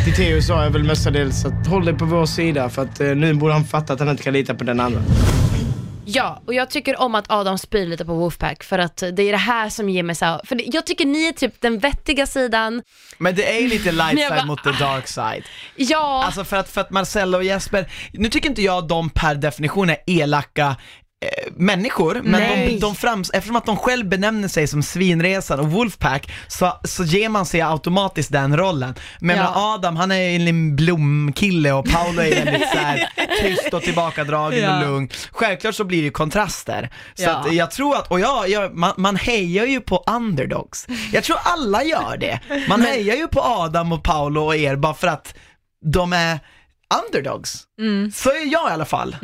Till 0.05 0.15
Theo 0.15 0.43
sa 0.43 0.65
jag 0.65 0.71
väl 0.71 0.85
mestadels 0.85 1.45
att 1.45 1.67
håll 1.67 1.85
dig 1.85 1.95
på 1.95 2.05
vår 2.05 2.27
sida 2.27 2.69
för 2.69 2.83
att 2.83 3.01
eh, 3.01 3.09
nu 3.09 3.35
borde 3.35 3.53
han 3.53 3.65
fatta 3.65 3.93
att 3.93 4.01
han 4.01 4.09
inte 4.09 4.23
kan 4.23 4.33
lita 4.33 4.55
på 4.55 4.65
den 4.65 4.81
andra. 4.81 5.03
Ja, 6.05 6.43
och 6.47 6.55
jag 6.55 6.71
tycker 6.71 7.01
om 7.01 7.15
att 7.15 7.31
Adam 7.31 7.59
spyr 7.59 7.87
lite 7.87 8.05
på 8.05 8.15
Wolfpack 8.15 8.63
för 8.65 8.79
att 8.79 8.97
det 8.97 9.23
är 9.23 9.33
det 9.33 9.37
här 9.37 9.69
som 9.69 9.89
ger 9.89 10.03
mig 10.03 10.15
så 10.15 10.25
här, 10.25 10.41
för 10.45 10.55
det, 10.57 10.65
jag 10.67 10.87
tycker 10.87 11.07
ni 11.07 11.29
är 11.29 11.33
typ 11.33 11.61
den 11.61 11.79
vettiga 11.79 12.27
sidan. 12.27 12.83
Men 13.19 13.35
det 13.35 13.57
är 13.57 13.61
ju 13.61 13.69
lite 13.69 13.93
light 13.93 14.19
side 14.19 14.29
bara, 14.31 14.45
mot 14.45 14.65
the 14.65 14.71
dark 14.71 15.09
side. 15.09 15.45
Ja, 15.77 16.23
Alltså 16.25 16.45
för 16.45 16.57
att, 16.57 16.69
för 16.69 16.81
att 16.81 16.91
Marcello 16.91 17.39
och 17.39 17.45
Jesper, 17.45 17.87
nu 18.13 18.29
tycker 18.29 18.49
inte 18.49 18.63
jag 18.63 18.89
de 18.89 19.11
per 19.11 19.35
definition 19.35 19.91
är 19.91 19.97
elaka 20.07 20.77
människor, 21.57 22.21
men 22.25 22.67
de, 22.69 22.79
de 22.79 22.95
frams, 22.95 23.31
eftersom 23.35 23.57
att 23.57 23.67
de 23.67 23.77
själv 23.77 24.09
benämner 24.09 24.49
sig 24.49 24.67
som 24.67 24.83
Svinresan 24.83 25.61
och 25.61 25.71
Wolfpack 25.71 26.33
så, 26.49 26.73
så 26.85 27.05
ger 27.05 27.29
man 27.29 27.47
sig 27.47 27.61
automatiskt 27.63 28.33
den 28.33 28.57
rollen. 28.57 28.95
Men 29.21 29.37
Ja. 29.37 29.43
men 29.43 29.53
Adam, 29.55 29.97
han 29.97 30.13
är 30.13 30.49
en 30.49 30.77
blomkille 30.77 31.73
och 31.73 31.85
Paolo 31.91 32.21
är 32.23 32.45
väldigt 32.45 32.69
så 32.69 32.79
här, 32.79 33.09
tyst 33.43 33.75
och 33.75 33.83
tillbakadragen 33.83 34.61
Ja. 34.63 34.77
och 34.77 34.83
lugn. 34.91 35.09
Självklart 35.31 35.75
så 35.75 35.85
blir 35.85 35.99
det 35.99 36.05
ju 36.05 36.11
kontraster. 36.11 36.91
Så 37.15 37.23
Ja. 37.23 37.31
att 37.37 37.55
jag 37.55 37.71
tror 37.71 37.97
att, 37.97 38.11
och 38.11 38.21
ja, 38.21 38.47
jag, 38.47 38.77
man, 38.77 38.93
man 38.97 39.17
hejar 39.17 39.67
ju 39.67 39.81
på 39.81 40.05
underdogs. 40.11 40.87
Jag 41.13 41.25
tror 41.25 41.37
alla 41.45 41.85
gör 41.85 42.17
det. 42.17 42.41
Man 42.69 42.83
hejar 42.83 43.17
ju 43.17 43.29
på 43.29 43.41
Adam 43.43 43.93
och 43.93 44.03
Paolo 44.05 44.41
och 44.45 44.57
er 44.57 44.77
bara 44.77 44.95
för 44.95 45.07
att 45.07 45.35
de 45.85 46.13
är 46.13 46.39
underdogs. 47.07 47.63
Så 48.15 48.31
är 48.31 48.53
jag 48.53 48.71
i 48.71 48.73
alla 48.73 48.85
fall. 48.85 49.17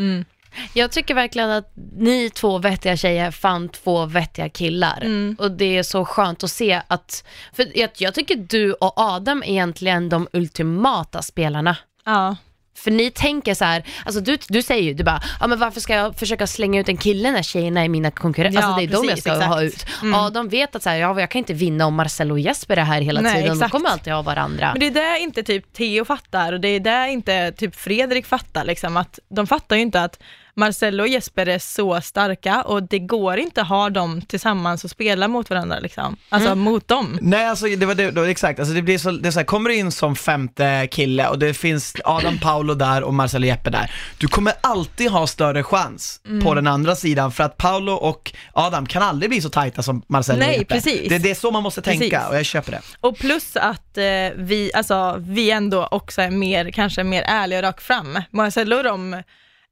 Jag 0.72 0.90
tycker 0.90 1.14
verkligen 1.14 1.50
att 1.50 1.72
ni 1.96 2.30
två 2.30 2.58
vettiga 2.58 2.96
tjejer 2.96 3.30
fann 3.30 3.68
två 3.68 4.06
vettiga 4.06 4.48
killar. 4.48 5.02
Och 5.38 5.50
det 5.50 5.78
är 5.78 5.82
så 5.82 6.04
skönt 6.04 6.44
att 6.44 6.50
se 6.50 6.82
att, 6.88 7.24
för 7.52 7.78
jag, 7.78 7.90
jag 7.98 8.14
tycker 8.14 8.36
du 8.36 8.72
och 8.72 8.92
Adam 8.96 9.42
är 9.42 9.46
egentligen 9.48 10.08
de 10.08 10.28
ultimata 10.32 11.22
spelarna. 11.22 11.76
Ja. 12.04 12.36
För 12.78 12.90
ni 12.90 13.10
tänker 13.10 13.54
så 13.54 13.64
här, 13.64 13.84
alltså 14.04 14.20
du, 14.20 14.38
du 14.48 14.62
säger 14.62 14.82
ju, 14.82 14.94
du 14.94 15.04
bara, 15.04 15.22
ja 15.40 15.46
men 15.46 15.58
varför 15.58 15.80
ska 15.80 15.94
jag 15.94 16.16
försöka 16.16 16.46
slänga 16.46 16.80
ut 16.80 16.88
en 16.88 16.96
kille 16.96 17.30
när 17.30 17.42
tjejerna 17.42 17.84
är 17.84 17.88
mina 17.88 18.10
konkurrenter? 18.10 18.60
Ja, 18.60 18.66
alltså 18.66 18.78
det 18.78 18.84
är 18.84 18.92
de 18.92 19.04
jag 19.04 19.16
precis, 19.16 19.22
ska 19.22 19.44
ha 19.44 19.62
ut. 19.62 19.74
exakt. 19.74 20.02
Mm. 20.02 20.14
Ja, 20.14 20.30
de 20.30 20.48
vet 20.48 20.76
att 20.76 20.82
så 20.82 20.90
här, 20.90 20.96
ja, 20.96 21.20
jag 21.20 21.30
kan 21.30 21.38
inte 21.38 21.54
vinna 21.54 21.86
om 21.86 21.94
Marcello 21.94 22.34
och 22.34 22.40
Jesper 22.40 22.76
är 22.76 22.82
här 22.82 23.00
hela 23.00 23.20
Nej, 23.20 23.34
tiden, 23.34 23.52
exakt. 23.52 23.72
de 23.72 23.78
kommer 23.78 23.90
alltid 23.90 24.12
ha 24.12 24.22
varandra. 24.22 24.70
Men 24.72 24.80
det 24.80 25.00
är 25.00 25.12
det 25.12 25.18
inte 25.18 25.42
typ 25.42 25.72
Theo 25.72 26.04
fattar 26.04 26.52
och 26.52 26.60
det 26.60 26.68
är 26.68 26.80
det 26.80 27.10
inte 27.10 27.52
typ 27.52 27.74
Fredrik 27.74 28.26
fattar 28.26 28.64
liksom 28.64 28.96
att 28.96 29.18
de 29.28 29.46
fattar 29.46 29.76
ju 29.76 29.82
inte 29.82 30.02
att 30.02 30.18
Marcello 30.58 31.02
och 31.02 31.08
Jesper 31.08 31.46
är 31.48 31.58
så 31.58 32.00
starka 32.00 32.62
och 32.62 32.82
det 32.82 32.98
går 32.98 33.36
inte 33.36 33.60
att 33.62 33.68
ha 33.68 33.90
dem 33.90 34.22
tillsammans 34.22 34.84
och 34.84 34.90
spela 34.90 35.28
mot 35.28 35.50
varandra 35.50 35.78
liksom. 35.78 36.16
Alltså 36.28 36.54
mot 36.54 36.88
dem. 36.88 37.18
Nej 37.20 37.46
alltså 37.46 37.66
det 37.66 37.86
var 37.86 37.94
det, 37.94 38.10
det 38.10 38.20
var 38.20 38.28
exakt, 38.28 38.58
alltså 38.58 38.74
det 38.74 38.82
blir 38.82 38.98
så, 38.98 39.10
det 39.10 39.28
är 39.28 39.30
så 39.30 39.38
här, 39.38 39.46
kommer 39.46 39.70
du 39.70 39.76
in 39.76 39.92
som 39.92 40.16
femte 40.16 40.88
kille 40.90 41.28
och 41.28 41.38
det 41.38 41.54
finns 41.54 41.96
Adam 42.04 42.38
Paolo 42.38 42.74
där 42.74 43.02
och 43.02 43.14
Marcelo 43.14 43.46
Jeppe 43.46 43.70
där, 43.70 43.92
du 44.18 44.28
kommer 44.28 44.52
alltid 44.60 45.10
ha 45.10 45.26
större 45.26 45.62
chans 45.62 46.20
på 46.44 46.54
den 46.54 46.66
andra 46.66 46.96
sidan 46.96 47.32
för 47.32 47.44
att 47.44 47.56
Paolo 47.56 47.92
och 47.92 48.32
Adam 48.52 48.86
kan 48.86 49.02
aldrig 49.02 49.30
bli 49.30 49.40
så 49.40 49.48
tajta 49.50 49.82
som 49.82 50.02
Marcelo 50.06 50.38
Nej, 50.38 50.48
och 50.48 50.58
Jeppe. 50.58 50.74
precis. 50.74 51.08
Det, 51.08 51.18
det 51.18 51.30
är 51.30 51.34
så 51.34 51.50
man 51.50 51.62
måste 51.62 51.82
tänka 51.82 52.18
Precis. 52.18 52.30
och 52.30 52.36
jag 52.36 52.44
köper 52.44 52.72
det. 52.72 52.80
Och 53.00 53.18
plus 53.18 53.56
att 53.56 53.98
eh, 53.98 54.04
vi, 54.36 54.70
alltså, 54.74 55.16
vi 55.18 55.50
ändå 55.50 55.86
också 55.90 56.22
är 56.22 56.30
mer, 56.30 56.70
kanske 56.70 57.04
mer 57.04 57.22
ärliga 57.22 57.58
och 57.58 57.64
rakt 57.64 57.82
fram. 57.82 58.22
Marcello 58.30 58.76
och 58.76 58.84
de 58.84 59.22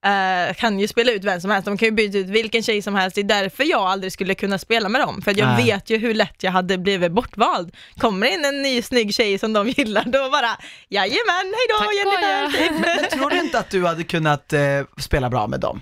eh, 0.05 0.55
kan 0.55 0.81
ju 0.81 0.89
spela 0.89 1.13
ut 1.13 1.25
vem 1.25 1.41
som 1.41 1.51
helst, 1.51 1.67
de 1.67 1.79
kan 1.79 1.87
ju 1.87 1.93
byta 1.93 2.19
ut 2.19 2.27
vilken 2.27 2.63
tjej 2.63 2.83
som 2.83 2.95
helst, 2.95 3.15
det 3.15 3.21
är 3.21 3.25
därför 3.25 3.65
jag 3.65 3.81
aldrig 3.81 4.13
skulle 4.13 4.35
kunna 4.35 4.59
spela 4.59 4.89
med 4.89 5.01
dem, 5.01 5.23
för 5.23 5.31
att 5.31 5.37
jag 5.37 5.49
Nej. 5.49 5.65
vet 5.65 5.91
ju 5.91 5.99
hur 5.99 6.15
lätt 6.15 6.43
jag 6.43 6.53
hade 6.53 6.79
blivit 6.79 7.13
bortvald. 7.13 7.77
Kommer 7.99 8.27
in 8.27 8.45
en 8.45 8.63
ny 8.63 8.83
snygg 8.83 9.15
tjej 9.15 9.39
som 9.39 9.53
de 9.53 9.69
gillar, 9.69 10.05
då 10.05 10.31
bara, 10.31 10.59
jajamän, 10.89 11.55
hejdå 11.55 11.79
Tack, 11.79 11.95
Jennifer! 11.95 12.43
Maja. 12.43 12.69
Typ. 12.69 12.87
Men 12.87 13.19
tror 13.19 13.31
du 13.31 13.41
inte 13.41 13.59
att 13.59 13.71
du 13.71 13.87
hade 13.87 14.05
kunnat 14.05 14.53
eh, 14.53 14.61
spela 14.99 15.31
bra 15.31 15.47
med 15.47 15.61
dem? 15.61 15.81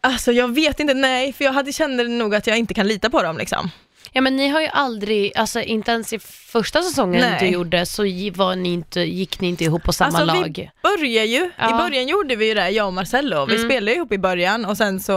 Alltså 0.00 0.32
jag 0.32 0.54
vet 0.54 0.80
inte, 0.80 0.94
nej, 0.94 1.32
för 1.32 1.44
jag 1.44 1.52
hade 1.52 1.72
kände 1.72 2.04
nog 2.08 2.34
att 2.34 2.46
jag 2.46 2.58
inte 2.58 2.74
kan 2.74 2.88
lita 2.88 3.10
på 3.10 3.22
dem 3.22 3.38
liksom. 3.38 3.70
Ja 4.12 4.20
men 4.20 4.36
ni 4.36 4.48
har 4.48 4.60
ju 4.60 4.66
aldrig, 4.72 5.32
alltså 5.36 5.60
inte 5.60 5.90
ens 5.90 6.12
i 6.12 6.18
första 6.52 6.82
säsongen 6.82 7.20
Nej. 7.30 7.36
du 7.40 7.46
gjorde 7.46 7.86
så 7.86 8.02
var 8.34 8.56
ni 8.56 8.72
inte, 8.72 9.00
gick 9.00 9.40
ni 9.40 9.48
inte 9.48 9.64
ihop 9.64 9.82
på 9.82 9.92
samma 9.92 10.18
alltså, 10.18 10.24
lag. 10.40 10.56
Vi 10.56 10.70
börjar 10.82 11.24
ju, 11.24 11.50
Ja. 11.58 11.70
i 11.70 11.72
början 11.72 12.08
gjorde 12.08 12.36
vi 12.36 12.48
ju 12.48 12.54
det, 12.54 12.70
jag 12.70 12.86
och 12.86 12.92
Marcello. 12.92 13.46
Vi 13.46 13.54
Mm. 13.54 13.68
spelade 13.68 13.94
ihop 13.96 14.12
i 14.12 14.18
början 14.18 14.64
och 14.64 14.76
sen 14.76 15.00
så, 15.00 15.12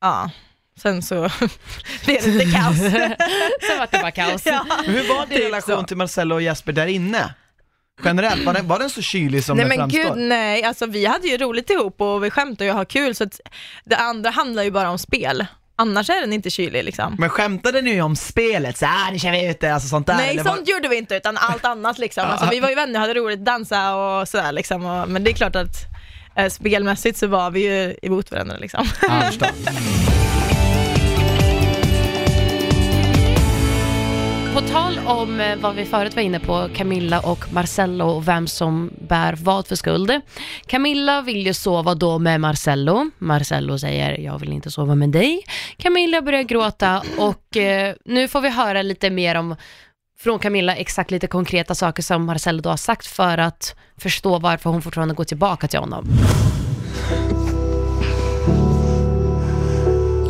ja, 0.00 0.30
sen 0.82 1.02
så 1.02 1.14
blev 2.04 2.22
det 2.22 2.26
lite 2.30 2.50
kaos. 2.56 2.76
Sen 3.68 3.78
var 3.78 3.88
det 3.90 3.98
bara 4.00 4.10
kaos. 4.10 4.46
ja. 4.46 4.66
Men 4.86 4.94
hur 4.94 5.08
var 5.08 5.26
din 5.26 5.36
Typ 5.36 5.46
relation 5.46 5.80
så. 5.80 5.86
till 5.86 5.96
Marcello 5.96 6.34
och 6.34 6.42
Jesper 6.42 6.72
där 6.72 6.86
inne? 6.86 7.34
Generellt, 8.04 8.44
var 8.44 8.54
den, 8.54 8.68
var 8.68 8.78
den 8.78 8.90
så 8.90 9.02
kylig 9.02 9.44
som 9.44 9.56
Nej 9.56 9.68
den 9.68 9.78
men 9.78 9.90
framstår? 9.90 10.14
gud 10.14 10.24
nej, 10.28 10.62
alltså 10.64 10.86
vi 10.86 11.06
hade 11.06 11.28
ju 11.28 11.36
roligt 11.38 11.70
ihop 11.70 12.00
och 12.00 12.24
vi 12.24 12.30
skämtade 12.30 12.70
och 12.70 12.76
har 12.76 12.84
kul 12.84 13.14
så 13.14 13.24
att 13.24 13.40
det 13.84 13.96
andra 13.96 14.30
handlar 14.30 14.62
ju 14.62 14.70
bara 14.70 14.90
om 14.90 14.98
spel. 14.98 15.46
Annars 15.78 16.10
är 16.10 16.20
den 16.20 16.32
inte 16.32 16.50
kylig 16.50 16.84
liksom. 16.84 17.16
Men 17.18 17.28
skämtade 17.30 17.82
ni 17.82 18.02
om 18.02 18.16
spelet? 18.16 18.78
Så 18.78 18.86
ah, 18.86 19.10
nu 19.12 19.18
kör 19.18 19.30
vi 19.30 19.46
ut 19.50 19.60
det, 19.60 19.70
alltså 19.74 19.88
sånt 19.88 20.06
där? 20.06 20.14
Nej 20.16 20.30
eller 20.30 20.44
var- 20.44 20.56
sånt 20.56 20.68
gjorde 20.68 20.88
vi 20.88 20.96
inte 20.96 21.14
utan 21.14 21.36
allt 21.36 21.64
annat 21.74 21.98
liksom. 21.98 22.24
Alltså, 22.26 22.48
vi 22.50 22.60
var 22.60 22.68
ju 22.68 22.74
vänner, 22.74 23.00
hade 23.00 23.14
roligt, 23.14 23.44
dansa 23.44 23.94
och 23.96 24.28
sådär 24.28 24.52
liksom. 24.52 24.84
Och, 24.84 25.08
men 25.08 25.24
det 25.24 25.30
är 25.30 25.34
klart 25.34 25.56
att 25.56 25.84
eh, 26.36 26.48
spelmässigt 26.48 27.18
så 27.18 27.26
var 27.26 27.50
vi 27.50 27.60
ju 27.60 27.96
emot 28.02 28.30
varandra 28.30 28.56
liksom. 28.56 28.86
Ja, 29.02 29.30
På 34.56 34.62
tal 34.62 34.98
om 35.06 35.40
eh, 35.40 35.56
vad 35.56 35.74
vi 35.74 35.84
förut 35.84 36.16
var 36.16 36.22
inne 36.22 36.40
på, 36.40 36.68
Camilla 36.74 37.20
och 37.20 37.52
Marcello 37.52 38.04
och 38.04 38.28
vem 38.28 38.46
som 38.46 38.90
bär 39.08 39.32
vad 39.42 39.66
för 39.66 39.76
skuld. 39.76 40.20
Camilla 40.66 41.22
vill 41.22 41.46
ju 41.46 41.54
sova 41.54 41.94
då 41.94 42.18
med 42.18 42.40
Marcello. 42.40 43.10
Marcello 43.18 43.78
säger, 43.78 44.18
jag 44.18 44.38
vill 44.38 44.52
inte 44.52 44.70
sova 44.70 44.94
med 44.94 45.08
dig. 45.08 45.42
Camilla 45.76 46.22
börjar 46.22 46.42
gråta 46.42 47.02
och 47.18 47.56
eh, 47.56 47.94
nu 48.04 48.28
får 48.28 48.40
vi 48.40 48.50
höra 48.50 48.82
lite 48.82 49.10
mer 49.10 49.34
om 49.34 49.56
från 50.18 50.38
Camilla 50.38 50.76
exakt 50.76 51.10
lite 51.10 51.26
konkreta 51.26 51.74
saker 51.74 52.02
som 52.02 52.24
Marcello 52.24 52.62
då 52.62 52.70
har 52.70 52.76
sagt 52.76 53.06
för 53.06 53.38
att 53.38 53.76
förstå 53.98 54.38
varför 54.38 54.70
hon 54.70 54.82
fortfarande 54.82 55.14
går 55.14 55.24
tillbaka 55.24 55.68
till 55.68 55.78
honom. 55.78 56.06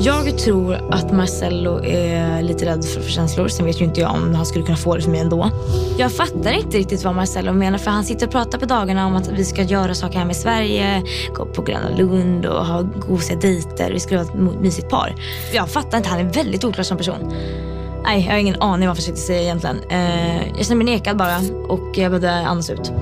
Jag 0.00 0.38
tror 0.38 0.74
att 0.90 1.12
Marcello 1.12 1.84
är 1.84 2.42
lite 2.42 2.66
rädd 2.66 2.84
för, 2.84 3.00
för 3.00 3.10
känslor. 3.10 3.48
Sen 3.48 3.66
vet 3.66 3.80
ju 3.80 3.84
inte 3.84 4.00
jag 4.00 4.14
om 4.14 4.34
han 4.34 4.46
skulle 4.46 4.64
kunna 4.64 4.76
få 4.76 4.96
det 4.96 5.02
för 5.02 5.10
mig 5.10 5.20
ändå. 5.20 5.50
Jag 5.98 6.12
fattar 6.12 6.52
inte 6.52 6.78
riktigt 6.78 7.04
vad 7.04 7.14
Marcello 7.14 7.52
menar 7.52 7.78
för 7.78 7.90
han 7.90 8.04
sitter 8.04 8.26
och 8.26 8.32
pratar 8.32 8.58
på 8.58 8.66
dagarna 8.66 9.06
om 9.06 9.16
att 9.16 9.28
vi 9.28 9.44
ska 9.44 9.62
göra 9.62 9.94
saker 9.94 10.18
hemma 10.18 10.30
i 10.30 10.34
Sverige, 10.34 11.02
gå 11.34 11.46
på 11.46 11.62
Gröna 11.62 11.88
Lund 11.96 12.46
och 12.46 12.66
ha 12.66 12.82
gosiga 12.82 13.38
dejter. 13.38 13.90
Vi 13.92 14.00
skulle 14.00 14.22
vara 14.22 14.28
ett 14.28 14.60
mysigt 14.60 14.88
par. 14.88 15.14
Jag 15.54 15.68
fattar 15.68 15.98
inte, 15.98 16.08
han 16.10 16.18
är 16.20 16.32
väldigt 16.32 16.64
oklar 16.64 16.84
som 16.84 16.96
person. 16.96 17.32
Nej, 18.04 18.24
jag 18.24 18.32
har 18.32 18.38
ingen 18.38 18.62
aning 18.62 18.80
vad 18.80 18.88
han 18.88 18.96
försökte 18.96 19.20
säga 19.20 19.42
egentligen. 19.42 19.80
Eh, 19.90 20.46
jag 20.56 20.66
känner 20.66 20.84
mig 20.84 20.86
nekad 20.86 21.16
bara 21.16 21.36
och 21.68 21.98
jag 21.98 22.10
behövde 22.10 22.32
andas 22.32 22.70
ut. 22.70 22.92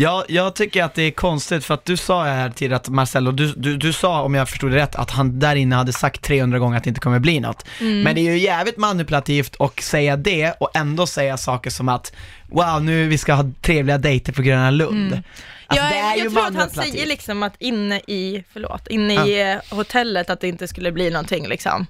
Ja, 0.00 0.24
jag 0.28 0.54
tycker 0.54 0.84
att 0.84 0.94
det 0.94 1.02
är 1.02 1.10
konstigt 1.10 1.64
för 1.64 1.74
att 1.74 1.84
du 1.84 1.96
sa 1.96 2.24
här 2.24 2.50
tidigare 2.50 2.76
att 2.76 2.88
Marcello, 2.88 3.32
du, 3.32 3.52
du, 3.56 3.76
du 3.76 3.92
sa 3.92 4.22
om 4.22 4.34
jag 4.34 4.48
förstod 4.48 4.70
det 4.70 4.76
rätt 4.76 4.96
att 4.96 5.10
han 5.10 5.38
där 5.38 5.56
inne 5.56 5.76
hade 5.76 5.92
sagt 5.92 6.22
300 6.22 6.58
gånger 6.58 6.76
att 6.76 6.84
det 6.84 6.88
inte 6.88 7.00
kommer 7.00 7.18
bli 7.18 7.40
något. 7.40 7.64
Mm. 7.80 8.02
Men 8.02 8.14
det 8.14 8.20
är 8.20 8.32
ju 8.32 8.38
jävligt 8.38 8.76
manipulativt 8.76 9.56
att 9.58 9.80
säga 9.80 10.16
det 10.16 10.52
och 10.60 10.76
ändå 10.76 11.06
säga 11.06 11.36
saker 11.36 11.70
som 11.70 11.88
att 11.88 12.12
wow 12.46 12.82
nu 12.82 13.08
vi 13.08 13.18
ska 13.18 13.34
ha 13.34 13.50
trevliga 13.62 13.98
dejter 13.98 14.32
på 14.32 14.42
Gröna 14.42 14.70
Lund. 14.70 15.22
Alltså, 15.66 15.84
jag, 15.84 15.92
det 15.92 15.98
är 15.98 16.16
jag 16.16 16.24
ju 16.24 16.30
tror 16.30 16.46
att 16.46 16.56
han 16.56 16.70
säger 16.70 17.06
liksom 17.06 17.42
att 17.42 17.54
inne 17.58 18.00
i, 18.06 18.44
förlåt, 18.52 18.86
inne 18.86 19.26
i 19.26 19.52
eh, 19.52 19.76
hotellet 19.76 20.30
att 20.30 20.40
det 20.40 20.48
inte 20.48 20.68
skulle 20.68 20.92
bli 20.92 21.10
någonting 21.10 21.48
liksom. 21.48 21.86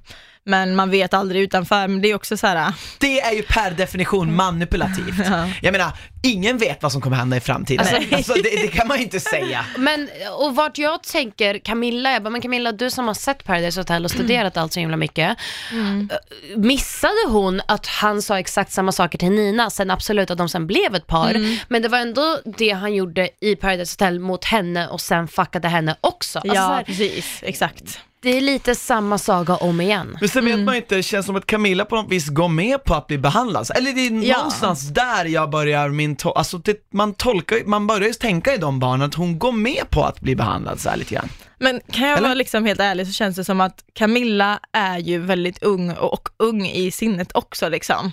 Men 0.49 0.77
man 0.77 0.91
vet 0.91 1.15
aldrig 1.15 1.43
utanför, 1.43 1.89
men 1.89 2.03
det 2.03 2.09
är 2.11 2.15
också 2.15 2.37
så 2.37 2.47
här. 2.47 2.73
Det 2.99 3.21
är 3.21 3.33
ju 3.33 3.43
per 3.43 3.71
definition 3.71 4.37
manipulativt. 4.37 5.15
Ja. 5.31 5.49
Jag 5.63 5.73
menar, 5.73 5.93
ingen 6.23 6.59
vet 6.59 6.83
vad 6.83 6.93
som 6.93 7.01
kommer 7.01 7.17
hända 7.17 7.37
i 7.37 7.41
framtiden. 7.41 7.87
Alltså- 7.95 8.15
Alltså, 8.17 8.33
det, 8.35 8.63
det 8.63 8.69
kan 8.69 8.89
man 8.89 8.97
ju 8.99 9.03
inte 9.05 9.21
säga. 9.21 9.65
Men, 9.79 10.09
och 10.39 10.57
vart 10.57 10.79
jag 10.79 11.03
tänker, 11.03 11.59
Camilla, 11.59 12.13
jag 12.13 12.23
bara, 12.23 12.31
men 12.31 12.41
Camilla 12.41 12.73
du 12.73 12.91
som 12.91 13.07
har 13.07 13.15
sett 13.15 13.45
Paradise 13.45 13.81
Hotel 13.81 14.05
och 14.05 14.11
studerat 14.11 14.57
allt 14.57 14.73
så 14.73 14.81
himla 14.81 14.97
mycket. 14.97 15.37
eh, 15.73 16.57
Missade 16.57 17.27
hon 17.29 17.61
att 17.69 17.87
han 17.87 18.23
sa 18.23 18.39
exakt 18.39 18.73
samma 18.73 18.93
saker 18.93 19.19
till 19.19 19.31
Nina, 19.31 19.71
sen 19.71 19.91
absolut 19.91 20.31
att 20.31 20.39
de 20.39 20.49
sen 20.49 20.67
blev 20.67 20.95
ett 20.95 21.07
par, 21.07 21.35
men 21.69 21.83
det 21.83 21.89
var 21.89 21.99
ändå 21.99 22.39
det 22.59 22.71
han 22.71 22.95
gjorde 22.95 23.29
i 23.41 23.57
Paradise 23.57 23.93
Hotel 23.93 24.21
mot 24.21 24.45
henne 24.45 24.89
och 24.89 25.01
sen 25.01 25.29
fuckade 25.29 25.69
henne 25.69 25.97
också. 26.01 26.39
Alltså, 26.39 26.49
så 26.55 26.55
Ja, 26.55 26.69
här, 26.69 26.83
precis, 26.85 27.39
exakt. 27.43 28.01
Det 28.23 28.37
är 28.37 28.41
lite 28.41 28.75
samma 28.75 29.19
saga 29.19 29.57
om 29.57 29.81
igen. 29.81 30.17
Men 30.21 30.29
sen 30.29 30.45
vet 30.45 30.59
man 30.59 30.75
ju 30.75 30.81
inte, 30.81 30.95
det 30.97 31.03
känns 31.03 31.27
som 31.27 31.37
att 31.37 31.47
Camilla 31.47 31.85
på 31.85 31.97
något 31.97 32.13
vis 32.13 32.29
går 32.29 32.49
med 32.49 32.85
på 32.85 32.95
att 32.95 33.07
bli 33.07 33.19
behandlad. 33.19 33.71
Eller 33.75 33.93
det 33.93 34.01
är 34.07 34.29
Ja. 34.29 34.37
någonstans 34.37 34.89
där 34.89 35.25
jag 35.25 35.51
börjar 35.51 35.89
min, 35.89 36.17
to- 36.17 36.33
alltså 36.37 36.59
det, 36.59 36.77
man 36.93 37.15
tolkar 37.15 37.57
ju- 37.57 37.65
man 37.65 37.87
börjar 37.87 38.09
ju 38.09 38.15
tänka 38.15 38.55
i 38.55 38.59
de 38.59 38.79
barnen 38.81 39.09
att 39.09 39.15
hon 39.15 39.39
går 39.39 39.53
med 39.53 39.91
på 39.91 40.05
att 40.05 40.21
bli 40.21 40.37
behandlad 40.37 40.81
så 40.81 40.91
här 40.91 40.97
lite 40.97 41.15
grann. 41.15 41.29
Men 41.59 41.81
kan 41.93 42.09
jag 42.09 42.13
Eller? 42.19 42.29
vara 42.29 42.35
liksom 42.35 42.65
helt 42.67 42.81
ärlig 42.81 43.07
så 43.07 43.13
känns 43.13 43.37
det 43.37 43.45
som 43.45 43.61
att 43.61 43.85
Camilla 43.95 44.61
är 44.73 44.99
ju 44.99 45.19
väldigt 45.19 45.63
ung 45.63 45.91
och, 45.91 46.13
och 46.13 46.29
ung 46.39 46.67
i 46.67 46.91
sinnet 46.91 47.29
också 47.35 47.69
liksom. 47.69 48.13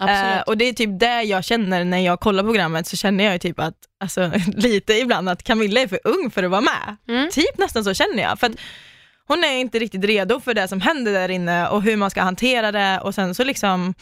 Eh, 0.00 0.40
och 0.46 0.56
det 0.58 0.64
är 0.68 0.72
typ 0.72 1.00
det 1.00 1.22
jag 1.22 1.44
känner 1.44 1.84
när 1.84 1.98
jag 1.98 2.20
kollar 2.20 2.42
programmet 2.42 2.86
så 2.86 2.96
känner 2.96 3.24
jag 3.24 3.32
ju 3.32 3.38
typ 3.38 3.60
att, 3.60 3.74
alltså 4.00 4.30
lite 4.46 4.92
ibland 4.94 5.28
att 5.28 5.42
Camilla 5.44 5.80
är 5.80 5.88
för 5.88 5.98
ung 6.04 6.30
för 6.30 6.42
att 6.42 6.50
vara 6.50 6.60
med. 6.60 6.96
Mm. 7.08 7.30
Typ 7.30 7.58
nästan 7.58 7.84
så 7.84 7.94
känner 7.94 8.22
jag. 8.22 8.38
För 8.40 8.46
att 8.46 8.52
hon 9.30 9.44
är 9.44 9.56
inte 9.56 9.78
riktigt 9.78 10.04
redo 10.04 10.40
för 10.40 10.54
det 10.54 10.68
som 10.68 10.80
händer 10.80 11.12
där 11.12 11.28
inne 11.28 11.68
och 11.68 11.82
hur 11.82 11.96
man 11.96 12.10
ska 12.10 12.22
hantera 12.22 12.72
det 12.72 13.00
och 13.00 13.14
sen 13.14 13.34
så 13.34 13.44
liksom 13.44 13.94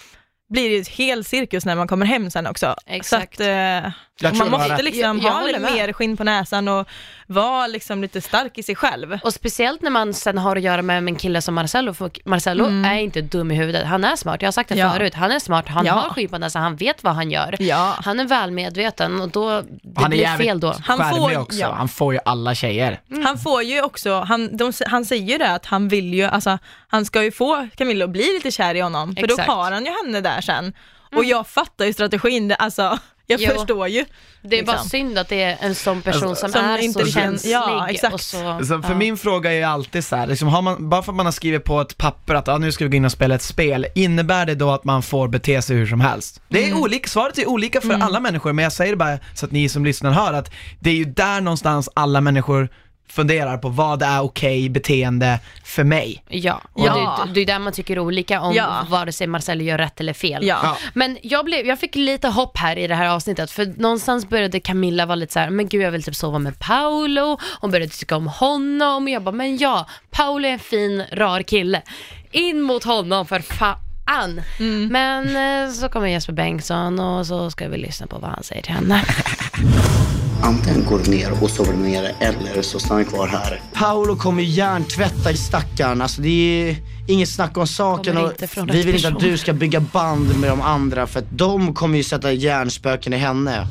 blir 0.48 0.70
det 0.70 0.76
ett 0.76 0.88
hel 0.88 1.24
cirkus 1.24 1.64
när 1.64 1.76
man 1.76 1.88
kommer 1.88 2.06
hem 2.06 2.30
sen 2.30 2.46
också. 2.46 2.74
Exakt. 2.86 3.36
Så 3.36 3.42
att, 3.42 3.48
eh, 3.84 3.92
man 4.22 4.50
måste 4.50 4.82
liksom 4.82 5.18
Jag- 5.18 5.44
jag 5.54 5.60
ha 5.60 5.70
mer 5.70 5.92
skinn 5.92 6.16
på 6.16 6.24
näsan 6.24 6.68
och 6.68 6.88
vara 7.26 7.66
liksom 7.66 8.02
lite 8.02 8.20
stark 8.20 8.58
i 8.58 8.62
sig 8.62 8.74
själv. 8.74 9.18
Och 9.22 9.34
speciellt 9.34 9.82
när 9.82 9.90
man 9.90 10.14
sen 10.14 10.38
har 10.38 10.56
att 10.56 10.62
göra 10.62 10.82
med 10.82 10.98
en 10.98 11.16
kille 11.16 11.42
som 11.42 11.54
Marcello, 11.54 11.94
för 11.94 12.10
Marcello 12.24 12.64
är 12.64 12.94
inte 12.94 13.20
dum 13.20 13.50
i 13.50 13.54
huvudet. 13.54 13.86
Han 13.86 14.04
är 14.04 14.16
smart, 14.16 14.42
jag 14.42 14.46
har 14.46 14.52
sagt 14.52 14.68
det 14.68 14.74
Mm. 14.74 14.86
Ja. 14.86 14.92
förut. 14.92 15.14
Han 15.14 15.30
är 15.30 15.38
smart, 15.38 15.68
han 15.68 15.86
Ja. 15.86 15.92
har 15.92 16.10
skinn 16.10 16.28
på 16.28 16.38
näsan, 16.38 16.62
han 16.62 16.76
vet 16.76 17.04
vad 17.04 17.14
han 17.14 17.30
gör. 17.30 17.56
Ja. 17.58 17.94
Han 18.04 18.20
är 18.20 18.24
väl 18.24 18.50
medveten 18.50 19.20
och 19.20 19.28
då, 19.28 19.48
det 19.60 19.66
Han 19.96 20.04
är 20.04 20.08
blir 20.08 20.18
jävligt 20.20 20.48
fel 20.48 20.60
då. 20.60 20.74
Han 20.82 21.10
får- 21.16 21.38
också, 21.38 21.58
ja. 21.58 21.72
han 21.72 21.88
får 21.88 22.12
ju 22.14 22.20
alla 22.24 22.54
tjejer. 22.54 23.00
Han 23.24 23.38
får 23.38 23.62
ju 23.62 23.82
också, 23.82 24.20
han, 24.20 24.56
de, 24.56 24.72
han 24.86 25.04
säger 25.04 25.32
ju 25.32 25.38
det 25.38 25.50
att 25.52 25.66
han 25.66 25.88
vill 25.88 26.14
ju, 26.14 26.24
alltså 26.24 26.58
han 26.88 27.04
ska 27.04 27.22
ju 27.24 27.32
få 27.32 27.68
Camilla 27.76 28.04
att 28.04 28.10
bli 28.10 28.32
lite 28.34 28.50
kär 28.50 28.74
i 28.74 28.80
honom, 28.80 29.16
för 29.16 29.24
Exakt. 29.24 29.46
då 29.48 29.52
har 29.54 29.72
han 29.72 29.84
ju 29.84 29.92
henne 30.04 30.20
där 30.20 30.40
sen. 30.40 30.72
Och 31.16 31.24
jag 31.24 31.46
fattar 31.46 31.84
ju 31.84 31.92
strategin, 31.92 32.54
alltså 32.58 32.98
jag 33.30 33.40
Jo. 33.40 33.50
förstår 33.50 33.88
ju. 33.88 34.04
Det 34.42 34.58
är 34.58 34.64
bara 34.64 34.72
liksom. 34.72 34.88
synd 34.90 35.18
att 35.18 35.28
det 35.28 35.42
är 35.42 35.56
en 35.60 35.74
sån 35.74 36.02
person 36.02 36.28
Alltså, 36.28 36.46
som, 36.46 36.52
som 36.52 36.64
är 36.64 36.78
inte 36.78 37.04
så 37.04 37.10
känslig. 37.10 37.52
ja, 37.52 37.88
exakt. 37.90 38.14
Och 38.14 38.20
så, 38.20 38.58
Så 38.62 38.82
för 38.82 38.90
ja. 38.90 38.94
min 38.94 39.16
fråga 39.16 39.52
är 39.52 39.56
ju 39.56 39.62
alltid 39.62 40.04
så 40.04 40.16
här, 40.16 40.26
liksom 40.26 40.48
har 40.48 40.62
man, 40.62 40.88
bara 40.88 41.02
för 41.02 41.12
att 41.12 41.16
man 41.16 41.26
har 41.26 41.32
skrivit 41.32 41.64
på 41.64 41.80
ett 41.80 41.98
papper 41.98 42.34
att 42.34 42.48
ah, 42.48 42.58
nu 42.58 42.72
ska 42.72 42.84
vi 42.84 42.90
gå 42.90 42.96
in 42.96 43.04
och 43.04 43.12
spela 43.12 43.34
ett 43.34 43.42
spel, 43.42 43.86
innebär 43.94 44.46
det 44.46 44.54
då 44.54 44.70
att 44.70 44.84
man 44.84 45.02
får 45.02 45.28
bete 45.28 45.62
sig 45.62 45.76
hur 45.76 45.86
som 45.86 46.00
helst? 46.00 46.40
Det 46.48 46.68
är 46.70 46.74
olika, 46.74 47.08
svaret 47.08 47.38
är 47.38 47.48
olika 47.48 47.80
för 47.80 47.94
alla 47.94 48.20
människor, 48.20 48.52
men 48.52 48.62
jag 48.62 48.72
säger 48.72 48.92
det 48.92 48.96
bara 48.96 49.18
så 49.34 49.46
att 49.46 49.52
ni 49.52 49.68
som 49.68 49.84
lyssnar 49.84 50.10
hör 50.10 50.32
att 50.32 50.50
det 50.80 50.90
är 50.90 50.94
ju 50.94 51.04
där 51.04 51.40
någonstans 51.40 51.88
alla 51.94 52.20
människor 52.20 52.68
funderar 53.08 53.58
på 53.58 53.68
vad 53.68 54.02
är 54.02 54.20
okej 54.20 54.68
beteende 54.68 55.40
för 55.64 55.84
mig. 55.84 56.24
Ja, 56.28 56.60
och 56.72 56.86
Ja. 56.86 57.20
Det, 57.26 57.32
det 57.32 57.40
är 57.40 57.46
där 57.46 57.58
man 57.58 57.72
tycker 57.72 57.98
olika 57.98 58.40
om 58.40 58.54
Ja. 58.54 58.86
vare 58.88 59.12
sig 59.12 59.26
Marcel 59.26 59.60
gör 59.60 59.78
rätt 59.78 60.00
eller 60.00 60.12
fel. 60.12 60.46
Ja. 60.46 60.58
Ja. 60.62 60.76
Men 60.94 61.18
jag, 61.22 61.44
blev, 61.44 61.66
jag 61.66 61.78
fick 61.80 61.94
lite 61.94 62.28
hopp 62.28 62.56
här 62.58 62.78
i 62.78 62.86
det 62.86 62.94
här 62.94 63.08
avsnittet, 63.08 63.50
för 63.50 63.66
någonstans 63.76 64.28
började 64.28 64.60
Camilla 64.60 65.06
vara 65.06 65.16
lite 65.16 65.32
så 65.32 65.38
här, 65.38 65.50
men 65.50 65.68
gud 65.68 65.82
jag 65.82 65.90
vill 65.90 66.02
typ 66.02 66.16
sova 66.16 66.38
med 66.38 66.58
Paolo, 66.58 67.38
hon 67.60 67.70
började 67.70 67.92
tycka 67.92 68.16
om 68.16 68.26
honom, 68.26 69.04
och 69.04 69.10
jag 69.10 69.22
bara, 69.22 69.32
men 69.32 69.56
ja, 69.56 69.86
Paolo 70.10 70.48
är 70.48 70.52
en 70.52 70.58
fin, 70.58 71.04
rar 71.12 71.42
kille. 71.42 71.82
In 72.30 72.60
mot 72.62 72.84
honom 72.84 73.26
för 73.26 73.40
fan. 73.40 74.40
Mm. 74.58 74.86
Men 74.88 75.64
eh, 75.66 75.72
så 75.72 75.88
kommer 75.88 76.06
Jesper 76.06 76.32
Bengtsson 76.32 77.00
och 77.00 77.26
så 77.26 77.50
ska 77.50 77.68
vi 77.68 77.76
lyssna 77.78 78.06
på 78.06 78.18
vad 78.18 78.30
han 78.30 78.42
säger 78.42 78.62
till 78.62 78.72
henne. 78.72 79.04
Antingen 80.42 80.84
går 80.84 80.98
du 80.98 81.10
ner 81.10 81.42
och 81.42 81.50
sover 81.50 81.88
er 81.88 82.14
eller 82.20 82.62
så 82.62 82.78
stannar 82.78 83.04
kvar 83.04 83.26
här. 83.26 83.60
Paolo 83.72 84.16
kommer 84.16 84.42
hjärntvätta 84.42 85.30
i 85.30 85.36
stackaren. 85.36 86.02
Alltså 86.02 86.22
det 86.22 86.28
är 86.28 86.76
inget 87.08 87.28
snack 87.28 87.56
om 87.56 87.66
saken 87.66 88.16
och 88.16 88.30
inte 88.30 88.48
vi 88.72 88.82
vill 88.82 88.94
inte 88.94 89.08
att 89.08 89.20
du 89.20 89.38
ska 89.38 89.52
bygga 89.52 89.80
band 89.80 90.40
med 90.40 90.50
de 90.50 90.60
andra 90.60 91.06
för 91.06 91.18
att 91.18 91.30
de 91.30 91.74
kommer 91.74 91.96
ju 91.96 92.04
sätta 92.04 92.32
hjärnspöken 92.32 93.12
i 93.12 93.16
henne. 93.16 93.66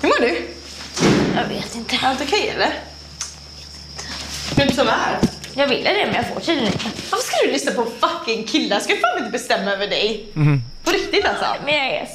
Hur 0.00 0.08
mår 0.08 0.20
du? 0.20 0.46
Jag 1.36 1.48
vet 1.48 1.74
inte. 1.74 1.98
Allt 2.02 2.20
okej 2.22 2.48
eller? 2.48 2.72
Vem 4.56 4.70
som 4.70 4.88
är? 4.88 5.18
Jag 5.54 5.68
ville 5.68 5.92
det 5.92 6.06
men 6.06 6.14
jag 6.14 6.28
får 6.28 6.40
tydligen 6.40 6.72
inte. 6.72 6.84
Varför 7.10 7.26
ska 7.26 7.46
du 7.46 7.52
lyssna 7.52 7.72
på 7.72 7.86
fucking 8.00 8.44
killar? 8.44 8.80
Ska 8.80 8.92
jag 8.92 9.00
fan 9.00 9.18
inte 9.18 9.30
bestämma 9.30 9.70
över 9.70 9.88
dig? 9.88 10.26
På 10.84 10.90
riktigt 10.90 11.24
alltså? 11.24 11.46
Men 11.64 11.74
jag 11.74 11.86
är, 11.86 12.08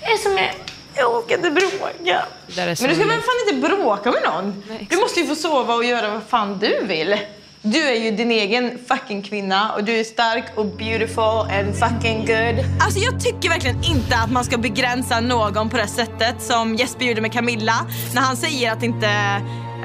jag 0.00 0.12
är 0.12 0.16
som 0.16 0.32
jag 0.32 0.50
Jag 0.96 1.14
orkar 1.14 1.36
inte 1.36 1.50
bråka. 1.50 2.26
Men 2.56 2.68
du 2.68 2.76
ska 2.76 2.86
väl 2.86 3.20
fan 3.20 3.48
inte 3.48 3.68
bråka 3.68 4.12
med 4.12 4.22
någon? 4.22 4.62
Nej, 4.68 4.86
du 4.90 4.96
måste 4.96 5.20
ju 5.20 5.26
få 5.26 5.34
sova 5.34 5.74
och 5.74 5.84
göra 5.84 6.10
vad 6.10 6.22
fan 6.22 6.58
du 6.58 6.80
vill. 6.86 7.16
Du 7.62 7.78
är 7.88 7.94
ju 7.94 8.10
din 8.10 8.30
egen 8.30 8.78
fucking 8.88 9.22
kvinna 9.22 9.72
och 9.72 9.84
du 9.84 10.00
är 10.00 10.04
stark 10.04 10.44
och 10.54 10.66
beautiful 10.66 11.58
and 11.58 11.76
fucking 11.78 12.18
good. 12.26 12.64
Alltså 12.80 12.98
jag 12.98 13.20
tycker 13.20 13.48
verkligen 13.48 13.84
inte 13.84 14.16
att 14.16 14.30
man 14.32 14.44
ska 14.44 14.58
begränsa 14.58 15.20
någon 15.20 15.70
på 15.70 15.76
det 15.76 15.86
sättet 15.86 16.42
som 16.42 16.74
Jesper 16.74 17.04
gjorde 17.04 17.20
med 17.20 17.32
Camilla 17.32 17.86
när 18.14 18.22
han 18.22 18.36
säger 18.36 18.72
att 18.72 18.82
inte 18.82 19.06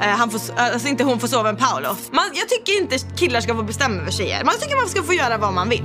eh, 0.02 0.08
han 0.08 0.30
får, 0.30 0.40
alltså 0.56 0.88
inte 0.88 1.04
hon 1.04 1.20
får 1.20 1.28
sova 1.28 1.52
med 1.52 1.58
Paolo. 1.60 1.88
Man, 2.10 2.24
jag 2.34 2.48
tycker 2.48 2.82
inte 2.82 2.98
killar 3.16 3.40
ska 3.40 3.54
få 3.54 3.62
bestämma 3.62 4.00
över 4.00 4.10
tjejer. 4.10 4.44
Man 4.44 4.54
tycker 4.60 4.76
man 4.76 4.88
ska 4.88 5.02
få 5.02 5.14
göra 5.14 5.38
vad 5.38 5.52
man 5.52 5.68
vill. 5.68 5.84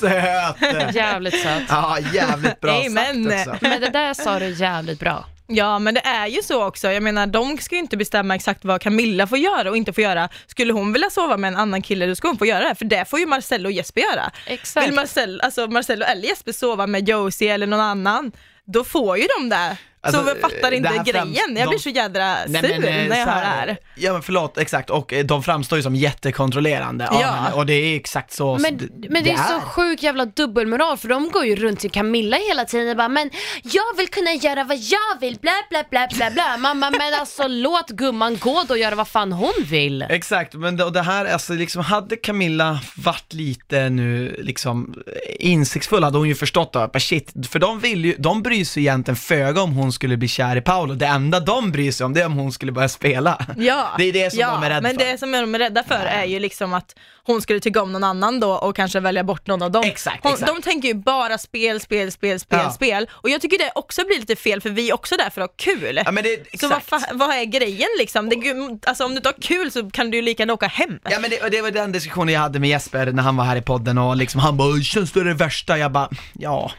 Söt! 0.00 0.94
Jävligt 0.94 1.42
söt. 1.42 1.62
Ja, 1.68 1.98
jävligt 2.14 2.60
bra 2.60 2.84
Amen. 2.86 3.30
sagt 3.30 3.48
också. 3.48 3.58
Men 3.60 3.80
det 3.80 3.90
där 3.90 4.14
sa 4.14 4.38
du 4.38 4.48
jävligt 4.48 5.00
bra. 5.00 5.24
Ja 5.50 5.78
men 5.78 5.94
det 5.94 6.00
är 6.00 6.26
ju 6.26 6.42
så 6.42 6.64
också. 6.64 6.90
Jag 6.90 7.02
menar 7.02 7.26
de 7.26 7.58
ska 7.58 7.74
ju 7.74 7.80
inte 7.80 7.96
bestämma 7.96 8.34
exakt 8.34 8.64
vad 8.64 8.80
Camilla 8.80 9.26
får 9.26 9.38
göra 9.38 9.70
och 9.70 9.76
inte 9.76 9.92
får 9.92 10.04
göra. 10.04 10.28
Skulle 10.46 10.72
hon 10.72 10.92
vilja 10.92 11.10
sova 11.10 11.36
med 11.36 11.48
en 11.48 11.56
annan 11.56 11.82
kille 11.82 12.06
då 12.06 12.14
ska 12.14 12.28
hon 12.28 12.38
få 12.38 12.46
göra 12.46 12.68
det. 12.68 12.74
För 12.74 12.84
det 12.84 13.04
får 13.10 13.18
ju 13.18 13.26
Marcello 13.26 13.68
och 13.68 13.72
Jesper 13.72 14.00
göra. 14.00 14.30
Exakt. 14.46 14.86
Vill 14.86 14.94
Marcel, 14.94 15.40
alltså 15.40 15.66
Marcello 15.66 16.04
eller 16.04 16.28
Jesper 16.28 16.52
sova 16.52 16.86
med 16.86 17.08
Josie 17.08 17.54
eller 17.54 17.66
någon 17.66 17.80
annan, 17.80 18.32
då 18.64 18.84
får 18.84 19.18
ju 19.18 19.26
de 19.38 19.48
det. 19.48 19.76
Alltså, 20.08 20.22
så 20.22 20.28
jag 20.28 20.40
fattar 20.40 20.70
det 20.70 20.76
inte 20.76 20.88
här 20.88 21.04
grejen. 21.04 21.34
främst- 21.34 21.58
jag 21.60 21.68
blir 21.68 21.78
så 21.78 21.88
jädra 21.88 22.36
sur 22.46 22.52
Nej, 22.52 22.62
men, 22.62 22.84
eh, 22.84 23.08
när 23.08 23.18
jag 23.18 23.26
så 23.26 23.32
hör 23.32 23.40
det 23.40 23.46
här- 23.46 23.66
här. 23.66 23.76
Ja 23.96 24.12
men 24.12 24.22
förlåt, 24.22 24.58
exakt. 24.58 24.90
Och 24.90 25.12
eh, 25.12 25.24
de 25.24 25.42
framstår 25.42 25.76
ju 25.78 25.82
som 25.82 25.94
jättekontrollerande 25.96 27.08
Ja. 27.12 27.18
henne. 27.26 27.52
Och 27.52 27.66
det 27.66 27.72
är 27.74 27.96
exakt 27.96 28.32
så 28.32 28.58
Men, 28.58 28.76
d- 28.76 28.84
men 29.10 29.24
det 29.24 29.30
är 29.30 29.36
så 29.36 29.60
sjuk 29.60 30.02
jävla 30.02 30.24
dubbelmoral 30.24 30.96
för 30.96 31.08
de 31.08 31.30
går 31.30 31.44
ju 31.46 31.56
runt 31.56 31.80
till 31.80 31.90
Camilla 31.90 32.36
hela 32.48 32.64
tiden 32.64 32.90
och 32.90 32.96
bara 32.96 33.08
men 33.08 33.30
jag 33.62 33.96
vill 33.96 34.08
kunna 34.08 34.32
göra 34.34 34.64
vad 34.64 34.76
jag 34.76 35.20
vill 35.20 35.36
bla 35.40 35.52
bla 35.70 35.82
bla 35.90 36.08
bla 36.16 36.30
bla. 36.30 36.56
Mamma 36.58 36.90
men 36.90 37.14
alltså 37.20 37.46
låt 37.48 37.88
gumman 37.90 38.36
gå 38.38 38.64
då 38.68 38.74
och 38.74 38.78
göra 38.78 38.94
vad 38.94 39.08
fan 39.08 39.32
hon 39.32 39.52
vill. 39.64 40.02
Exakt, 40.02 40.54
men 40.54 40.76
det, 40.76 40.84
och 40.84 40.92
det 40.92 41.02
här, 41.02 41.24
alltså 41.24 41.52
liksom, 41.52 41.82
hade 41.84 42.16
Camilla 42.16 42.80
varit 42.96 43.32
lite 43.32 43.88
nu 43.88 44.36
liksom 44.42 44.94
insiktsfull 45.38 46.04
hade 46.04 46.18
hon 46.18 46.28
ju 46.28 46.34
förstått 46.34 46.72
bara 46.72 47.00
shit, 47.00 47.32
för 47.50 47.58
de 47.58 47.80
vill 47.80 48.04
ju, 48.04 48.14
de 48.18 48.42
bryr 48.42 48.64
sig 48.64 48.82
egentligen 48.82 49.16
föga 49.16 49.62
om 49.62 49.72
hon 49.72 49.92
skulle 49.98 50.16
bli 50.16 50.28
kär 50.28 50.56
i 50.56 50.60
Paolo, 50.60 50.94
det 50.94 51.06
enda 51.06 51.40
de 51.40 51.72
bryr 51.72 51.92
sig 51.92 52.04
om 52.06 52.14
det 52.14 52.20
är 52.20 52.26
om 52.26 52.32
hon 52.32 52.52
skulle 52.52 52.72
börja 52.72 52.88
spela. 52.88 53.46
Ja, 53.56 53.88
Det 53.98 54.04
är 54.04 54.12
det 54.12 54.30
som 54.30 54.40
ja, 54.40 54.50
de 54.50 54.62
är 54.62 54.68
rädda 54.70 54.80
men 54.80 54.98
för. 54.98 55.04
det 55.04 55.18
som 55.18 55.32
de 55.32 55.54
är 55.54 55.58
rädda 55.58 55.84
för 55.84 55.94
är 55.94 56.24
ju 56.24 56.38
liksom 56.40 56.74
att 56.74 56.94
hon 57.26 57.42
skulle 57.42 57.60
tycka 57.60 57.82
om 57.82 57.92
någon 57.92 58.04
annan 58.04 58.40
då 58.40 58.50
och 58.52 58.76
kanske 58.76 59.00
välja 59.00 59.24
bort 59.24 59.46
någon 59.46 59.62
av 59.62 59.70
dem. 59.70 59.82
Exakt, 59.86 60.18
hon, 60.22 60.32
exakt. 60.32 60.52
De 60.54 60.62
tänker 60.62 60.88
ju 60.88 60.94
bara 60.94 61.38
spel, 61.38 61.80
spel, 61.80 62.12
spel, 62.12 62.40
spel, 62.40 62.58
Ja. 62.64 62.70
spel. 62.70 63.06
Och 63.12 63.30
jag 63.30 63.40
tycker 63.40 63.58
det 63.58 63.70
också 63.74 64.04
blir 64.06 64.18
lite 64.20 64.36
fel 64.36 64.60
för 64.60 64.70
vi 64.70 64.90
är 64.90 64.94
också 64.94 65.16
där 65.16 65.30
för 65.30 65.40
att 65.40 65.50
ha 65.50 65.54
kul. 65.74 66.00
Ja 66.04 66.10
men 66.12 66.24
det, 66.24 66.32
exakt. 66.32 66.60
Så 66.60 66.68
vad, 66.68 66.82
fa- 67.02 67.10
vad 67.18 67.30
är 67.36 67.44
grejen 67.44 67.88
liksom? 67.98 68.28
Det, 68.28 68.36
alltså 68.88 69.04
om 69.04 69.10
du 69.10 69.16
inte 69.16 69.28
har 69.28 69.42
kul 69.42 69.70
så 69.70 69.90
kan 69.90 70.10
du 70.10 70.16
ju 70.16 70.22
lika 70.22 70.42
gärna 70.42 70.52
åka 70.52 70.66
hem. 70.66 70.98
Ja 71.10 71.18
men 71.20 71.30
det, 71.30 71.48
det 71.48 71.62
var 71.62 71.70
den 71.70 71.92
diskussionen 71.92 72.34
jag 72.34 72.40
hade 72.40 72.58
med 72.58 72.70
Jesper 72.70 73.06
när 73.06 73.22
han 73.22 73.36
var 73.36 73.44
här 73.44 73.56
i 73.56 73.62
podden 73.62 73.98
och 73.98 74.16
liksom 74.16 74.40
han 74.40 74.56
bara 74.56 74.80
'Känns 74.82 75.12
det 75.12 75.24
det 75.24 75.34
värsta?' 75.34 75.78
Jag 75.78 75.92
bara 75.92 76.08
'Ja' 76.32 76.70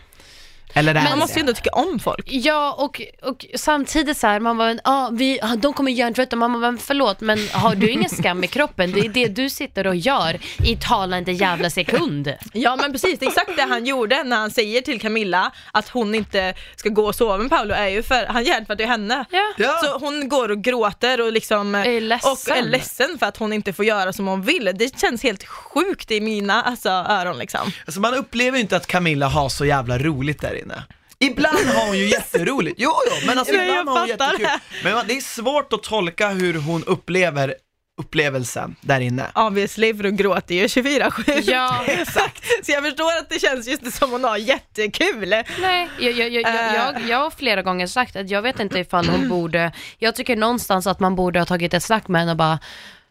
Eller 0.73 0.93
det 0.93 0.99
är 0.99 1.03
Man 1.03 1.19
måste 1.19 1.39
ju 1.39 1.39
ändå 1.39 1.53
tycka 1.53 1.69
om 1.69 1.99
folk. 1.99 2.25
Ja 2.31 2.75
och, 2.77 3.01
och 3.21 3.45
samtidigt 3.55 4.17
så 4.17 4.27
här, 4.27 4.39
man 4.39 4.57
bara, 4.57 4.77
ah, 4.83 5.09
vi, 5.11 5.39
ah, 5.41 5.55
de 5.55 5.73
kommer 5.73 5.91
hjärntvätta, 5.91 6.35
man 6.35 6.53
bara, 6.53 6.59
men 6.71 6.77
förlåt 6.77 7.21
men 7.21 7.39
har 7.51 7.75
du 7.75 7.89
ingen 7.89 8.09
skam 8.09 8.43
i 8.43 8.47
kroppen? 8.47 8.91
Det 8.91 8.99
är 8.99 9.09
det 9.09 9.27
du 9.27 9.49
sitter 9.49 9.87
och 9.87 9.95
gör 9.95 10.39
i 10.63 10.75
talande 10.75 11.31
jävla 11.31 11.69
sekund. 11.69 12.33
Ja 12.53 12.75
men 12.75 12.91
precis, 12.91 13.19
det 13.19 13.25
är 13.25 13.27
exakt 13.27 13.51
det 13.55 13.63
han 13.63 13.85
gjorde 13.85 14.23
när 14.23 14.37
han 14.37 14.51
säger 14.51 14.81
till 14.81 15.01
Camilla 15.01 15.51
att 15.71 15.89
hon 15.89 16.15
inte 16.15 16.53
ska 16.75 16.89
gå 16.89 17.05
och 17.05 17.15
sova 17.15 17.37
med 17.37 17.49
Paolo 17.49 17.73
är 17.73 17.87
ju 17.87 18.03
för, 18.03 18.25
han 18.25 18.43
hjärntvättar 18.43 18.83
ju 18.83 18.89
henne. 18.89 19.25
Ja. 19.29 19.53
Ja. 19.57 19.79
Så 19.83 19.97
hon 20.05 20.29
går 20.29 20.51
och 20.51 20.61
gråter 20.63 21.21
och 21.21 21.31
liksom 21.31 21.75
Är 21.75 22.01
ledsen. 22.01 22.31
och 22.31 22.57
är 22.57 22.63
ledsen 22.63 23.17
för 23.19 23.25
att 23.25 23.37
hon 23.37 23.53
inte 23.53 23.73
får 23.73 23.85
göra 23.85 24.13
som 24.13 24.27
hon 24.27 24.41
vill. 24.41 24.71
Det 24.75 24.99
känns 24.99 25.23
helt 25.23 25.47
sjukt 25.47 26.11
i 26.11 26.21
mina 26.21 26.61
alltså, 26.61 26.89
öron 26.89 27.37
liksom. 27.37 27.71
Alltså 27.85 27.99
man 27.99 28.13
upplever 28.13 28.57
ju 28.57 28.61
inte 28.61 28.75
att 28.75 28.87
Camilla 28.87 29.27
har 29.27 29.49
så 29.49 29.65
jävla 29.65 29.97
roligt 29.97 30.41
där 30.41 30.58
inne. 30.59 30.83
Ibland 31.19 31.67
har 31.67 31.87
hon 31.87 31.97
ju 31.97 32.05
jätteroligt, 32.05 32.75
jo 32.79 32.91
jo, 33.09 33.27
men 33.27 33.37
alltså 33.39 33.53
Ja, 33.53 33.59
jag 33.63 33.69
ibland 33.69 33.89
har 33.89 33.99
hon 33.99 34.07
jättekul. 34.07 34.39
det. 34.39 34.59
Men 34.83 34.93
man- 34.93 35.07
det 35.07 35.17
är 35.17 35.21
svårt 35.21 35.73
att 35.73 35.83
tolka 35.83 36.29
hur 36.29 36.53
hon 36.53 36.83
upplever 36.83 37.53
upplevelsen 38.01 38.75
där 38.81 38.99
inne. 38.99 39.25
Obviously 39.35 39.93
för 39.93 40.03
hon 40.03 40.15
gråter 40.15 40.55
ju 40.55 40.67
24-7. 40.67 41.41
Ja, 41.51 41.83
Exakt. 41.87 42.65
Så 42.65 42.71
jag 42.71 42.83
förstår 42.83 43.17
att 43.17 43.29
det 43.29 43.39
känns 43.39 43.67
just 43.67 43.93
som 43.97 44.11
hon 44.11 44.23
har 44.23 44.37
jättekul. 44.37 45.29
nej, 45.29 45.89
jag, 45.99 46.11
jag, 46.13 46.29
jag, 46.29 46.41
jag, 46.43 46.75
jag, 46.75 47.01
jag 47.09 47.17
har 47.17 47.29
flera 47.31 47.61
gånger 47.61 47.87
sagt 47.87 48.15
att 48.15 48.29
jag 48.29 48.41
vet 48.41 48.59
inte 48.59 48.79
ifall 48.79 49.07
hon 49.09 49.29
borde, 49.29 49.71
jag 49.97 50.15
tycker 50.15 50.35
någonstans 50.35 50.87
att 50.87 50.99
man 50.99 51.15
borde 51.15 51.39
ha 51.39 51.45
tagit 51.45 51.73
ett 51.73 51.83
snack 51.83 52.07
med 52.07 52.21
henne 52.21 52.31
och 52.31 52.37
bara 52.37 52.59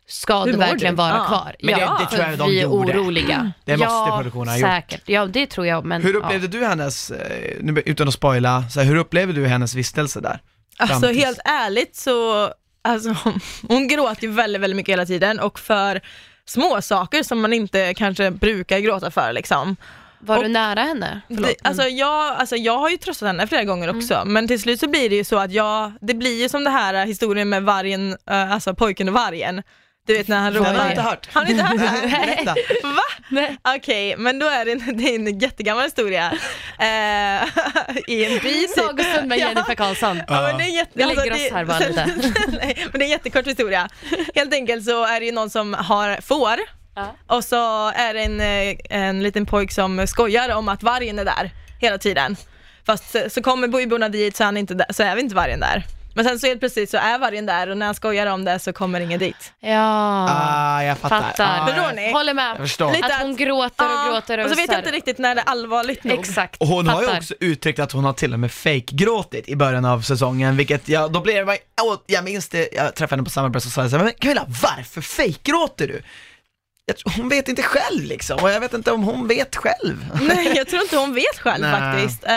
Ska 0.08 0.44
du 0.44 0.52
verkligen 0.52 0.94
du? 0.94 0.98
vara 0.98 1.16
Ja. 1.16 1.24
kvar? 1.24 1.56
Men 1.62 1.74
det- 1.74 1.80
ja, 1.80 1.96
det 2.10 2.16
tror 2.16 2.28
jag 2.30 2.38
de 2.38 2.50
vi 2.50 2.58
är 2.58 2.62
gjorde. 2.62 2.98
oroliga. 2.98 3.52
Det 3.64 3.76
måste 3.76 3.84
ja, 3.92 4.14
produktionen 4.16 4.48
ha 4.48 4.56
gjort. 4.58 4.68
säkert. 4.70 5.02
Ja, 5.06 5.26
det 5.26 5.46
tror 5.46 5.66
jag. 5.66 5.84
Men, 5.84 6.02
Hur 6.02 6.12
ja. 6.14 6.18
upplevde 6.18 6.48
du 6.48 6.64
hennes, 6.66 7.10
eh, 7.10 7.56
nu, 7.60 7.82
utan 7.86 8.08
att 8.08 8.14
spoila, 8.14 8.64
så 8.70 8.80
här, 8.80 8.86
hur 8.86 8.96
upplevde 8.96 9.32
du 9.32 9.46
hennes 9.46 9.74
vistelse 9.74 10.20
där? 10.20 10.40
Alltså 10.78 11.00
Fram 11.00 11.12
tills- 11.12 11.24
helt 11.24 11.40
ärligt 11.44 11.96
så, 11.96 12.50
alltså, 12.84 13.14
hon 13.68 13.88
gråter 13.88 14.22
ju 14.22 14.30
väldigt, 14.30 14.62
väldigt 14.62 14.76
mycket 14.76 14.92
hela 14.92 15.06
tiden 15.06 15.40
och 15.40 15.58
för 15.58 16.00
små 16.44 16.82
saker 16.82 17.22
som 17.22 17.40
man 17.40 17.52
inte 17.52 17.94
kanske 17.94 18.30
brukar 18.30 18.78
gråta 18.78 19.10
för 19.10 19.32
liksom. 19.32 19.76
Var 20.20 20.36
och- 20.36 20.42
du 20.42 20.48
nära 20.48 20.82
henne? 20.82 21.20
Det, 21.28 21.54
alltså, 21.64 21.82
jag, 21.82 22.34
alltså 22.36 22.56
jag 22.56 22.78
har 22.78 22.90
ju 22.90 22.96
tröstat 22.96 23.26
henne 23.26 23.46
flera 23.46 23.64
gånger 23.64 23.96
också, 23.96 24.22
men 24.26 24.48
till 24.48 24.60
slut 24.60 24.80
så 24.80 24.88
blir 24.88 25.10
det 25.10 25.16
ju 25.16 25.24
så 25.24 25.38
att 25.38 25.52
jag, 25.52 25.92
det 26.00 26.14
blir 26.14 26.42
ju 26.42 26.48
som 26.48 26.64
det 26.64 26.70
här 26.70 27.06
historien 27.06 27.48
med 27.48 27.62
vargen, 27.62 28.16
äh, 28.30 28.52
alltså 28.52 28.74
pojken 28.74 29.08
och 29.08 29.14
vargen. 29.14 29.62
Du 30.08 30.14
vet 30.14 30.28
när 30.28 30.36
han 30.36 30.44
har 30.44 30.52
ropar. 30.52 30.74
jag 30.74 30.90
inte 30.90 31.02
hört. 31.02 31.28
Har 31.34 31.44
ni 31.44 31.50
inte 31.50 31.62
hört 31.64 32.02
det? 32.56 32.82
Va? 32.82 33.02
Nej. 33.28 33.56
Okej, 33.76 34.14
men 34.18 34.38
då 34.38 34.46
är 34.46 34.64
det 34.64 34.72
en, 34.72 34.96
det 34.98 35.04
är 35.10 35.14
en 35.14 35.38
jättegammal 35.38 35.84
historia. 35.84 36.32
Eh, 36.78 36.86
I 38.06 38.24
en 38.24 38.38
by 38.42 38.52
typ. 38.66 38.70
Sagostund 38.70 39.28
med. 39.28 39.38
Jennifer 39.38 39.74
Karlsson. 39.74 40.22
Ja, 40.28 40.42
men 40.42 40.58
det 40.58 40.64
är 40.64 40.76
jätte, 40.76 40.90
Vi 40.94 41.04
lägger 41.04 41.30
alltså, 41.32 41.46
oss 41.46 41.52
här 41.52 41.64
bara 41.64 41.78
lite. 41.78 42.06
Nej, 42.48 42.76
men 42.92 42.98
det 42.98 43.04
är 43.04 43.06
en 43.06 43.10
jättekort 43.10 43.46
historia. 43.46 43.88
Helt 44.34 44.52
enkelt 44.52 44.84
så 44.84 45.04
är 45.04 45.20
det 45.20 45.26
ju 45.26 45.32
någon 45.32 45.50
som 45.50 45.74
har 45.74 46.20
får 46.20 46.58
Ja. 46.96 47.14
och 47.36 47.44
så 47.44 47.88
är 47.88 48.14
det 48.14 48.20
en, 48.22 48.40
eh, 48.40 48.76
en 48.90 49.22
liten 49.22 49.46
pojk 49.46 49.72
som 49.72 50.06
skojar 50.06 50.48
om 50.54 50.68
att 50.68 50.82
vargen 50.82 51.18
är 51.18 51.24
där 51.24 51.50
hela 51.80 51.98
tiden. 51.98 52.36
Fast 52.86 53.10
så- 53.10 53.30
så 53.30 53.42
kommer 53.42 53.68
byborna 53.68 54.08
dit 54.08 54.36
så, 54.36 54.42
är 54.42 54.44
han 54.44 54.56
inte 54.56 54.74
där, 54.74 54.86
så 54.92 55.02
är 55.02 55.14
vi 55.14 55.20
inte 55.20 55.34
vargen 55.34 55.60
där. 55.60 55.82
Men 56.18 56.24
sen 56.24 56.38
så 56.40 56.46
helt 56.46 56.60
plötsligt 56.60 56.90
så 56.90 56.96
är 56.96 57.18
vargen 57.18 57.46
där 57.46 57.68
och 57.70 57.76
när 57.76 57.86
han 57.86 57.94
skojar 57.94 58.26
om 58.26 58.44
det 58.44 58.58
så 58.58 58.72
kommer 58.72 59.00
ingen 59.00 59.18
dit. 59.18 59.52
Ja, 59.60 60.28
Ah, 60.30 60.82
jag 60.82 60.98
fattar. 60.98 61.20
fattar. 61.22 61.60
Ah, 61.62 61.66
Förstår 61.66 61.92
ni? 61.96 62.12
Håller 62.12 62.34
med. 62.34 62.50
Jag 62.50 62.56
förstår. 62.58 62.92
Lite 62.92 63.06
Att 63.06 63.22
hon 63.22 63.36
gråter 63.36 63.84
och 63.84 63.90
Ja, 63.90 64.10
gråter. 64.12 64.44
och 64.44 64.50
så 64.50 64.56
vet 64.56 64.70
jag 64.72 64.80
inte 64.80 64.90
riktigt 64.90 65.18
när 65.18 65.34
det 65.34 65.40
är 65.40 65.44
allvarligt 65.48 66.04
nog. 66.04 66.18
Exakt. 66.18 66.56
Och 66.60 66.66
hon 66.66 66.88
har 66.88 67.00
ju 67.00 67.06
fattar. 67.06 67.18
också 67.20 67.34
uttryckt 67.40 67.78
att 67.78 67.92
hon 67.92 68.04
har 68.04 68.12
till 68.12 68.32
och 68.32 68.40
med 68.40 68.52
fake-gråtit 68.52 69.48
i 69.48 69.56
början 69.56 69.84
av 69.84 70.00
säsongen, 70.00 70.56
vilket 70.56 70.88
jag, 70.88 71.12
då 71.12 71.20
blir 71.20 71.44
det, 71.44 71.58
åh, 71.82 71.96
jag 72.06 72.24
minns 72.24 72.48
det, 72.48 72.68
jag 72.72 72.94
träffade 72.94 73.16
henne 73.18 73.24
på 73.24 73.30
samarbete 73.30 73.66
och 73.68 73.72
sa 73.72 73.80
jag 73.82 73.90
så 73.90 73.96
här, 73.96 74.04
men 74.04 74.12
Camilla, 74.18 74.44
varför 74.62 75.00
fake-gråter 75.00 75.86
du? 75.88 76.02
Jag, 76.86 76.96
tror- 76.96 77.12
hon 77.16 77.28
vet 77.28 77.48
inte 77.48 77.62
själv 77.62 78.04
liksom, 78.04 78.38
och 78.42 78.50
jag 78.50 78.60
vet 78.60 78.74
inte 78.74 78.92
om 78.92 79.02
hon 79.02 79.28
vet 79.28 79.56
själv. 79.56 80.06
Nej, 80.20 80.52
jag 80.56 80.68
tror 80.68 80.82
inte 80.82 80.96
hon 80.96 81.14
vet 81.14 81.38
själv 81.38 81.62
Nej. 81.66 81.80
faktiskt. 81.80 82.24
Eh, 82.24 82.30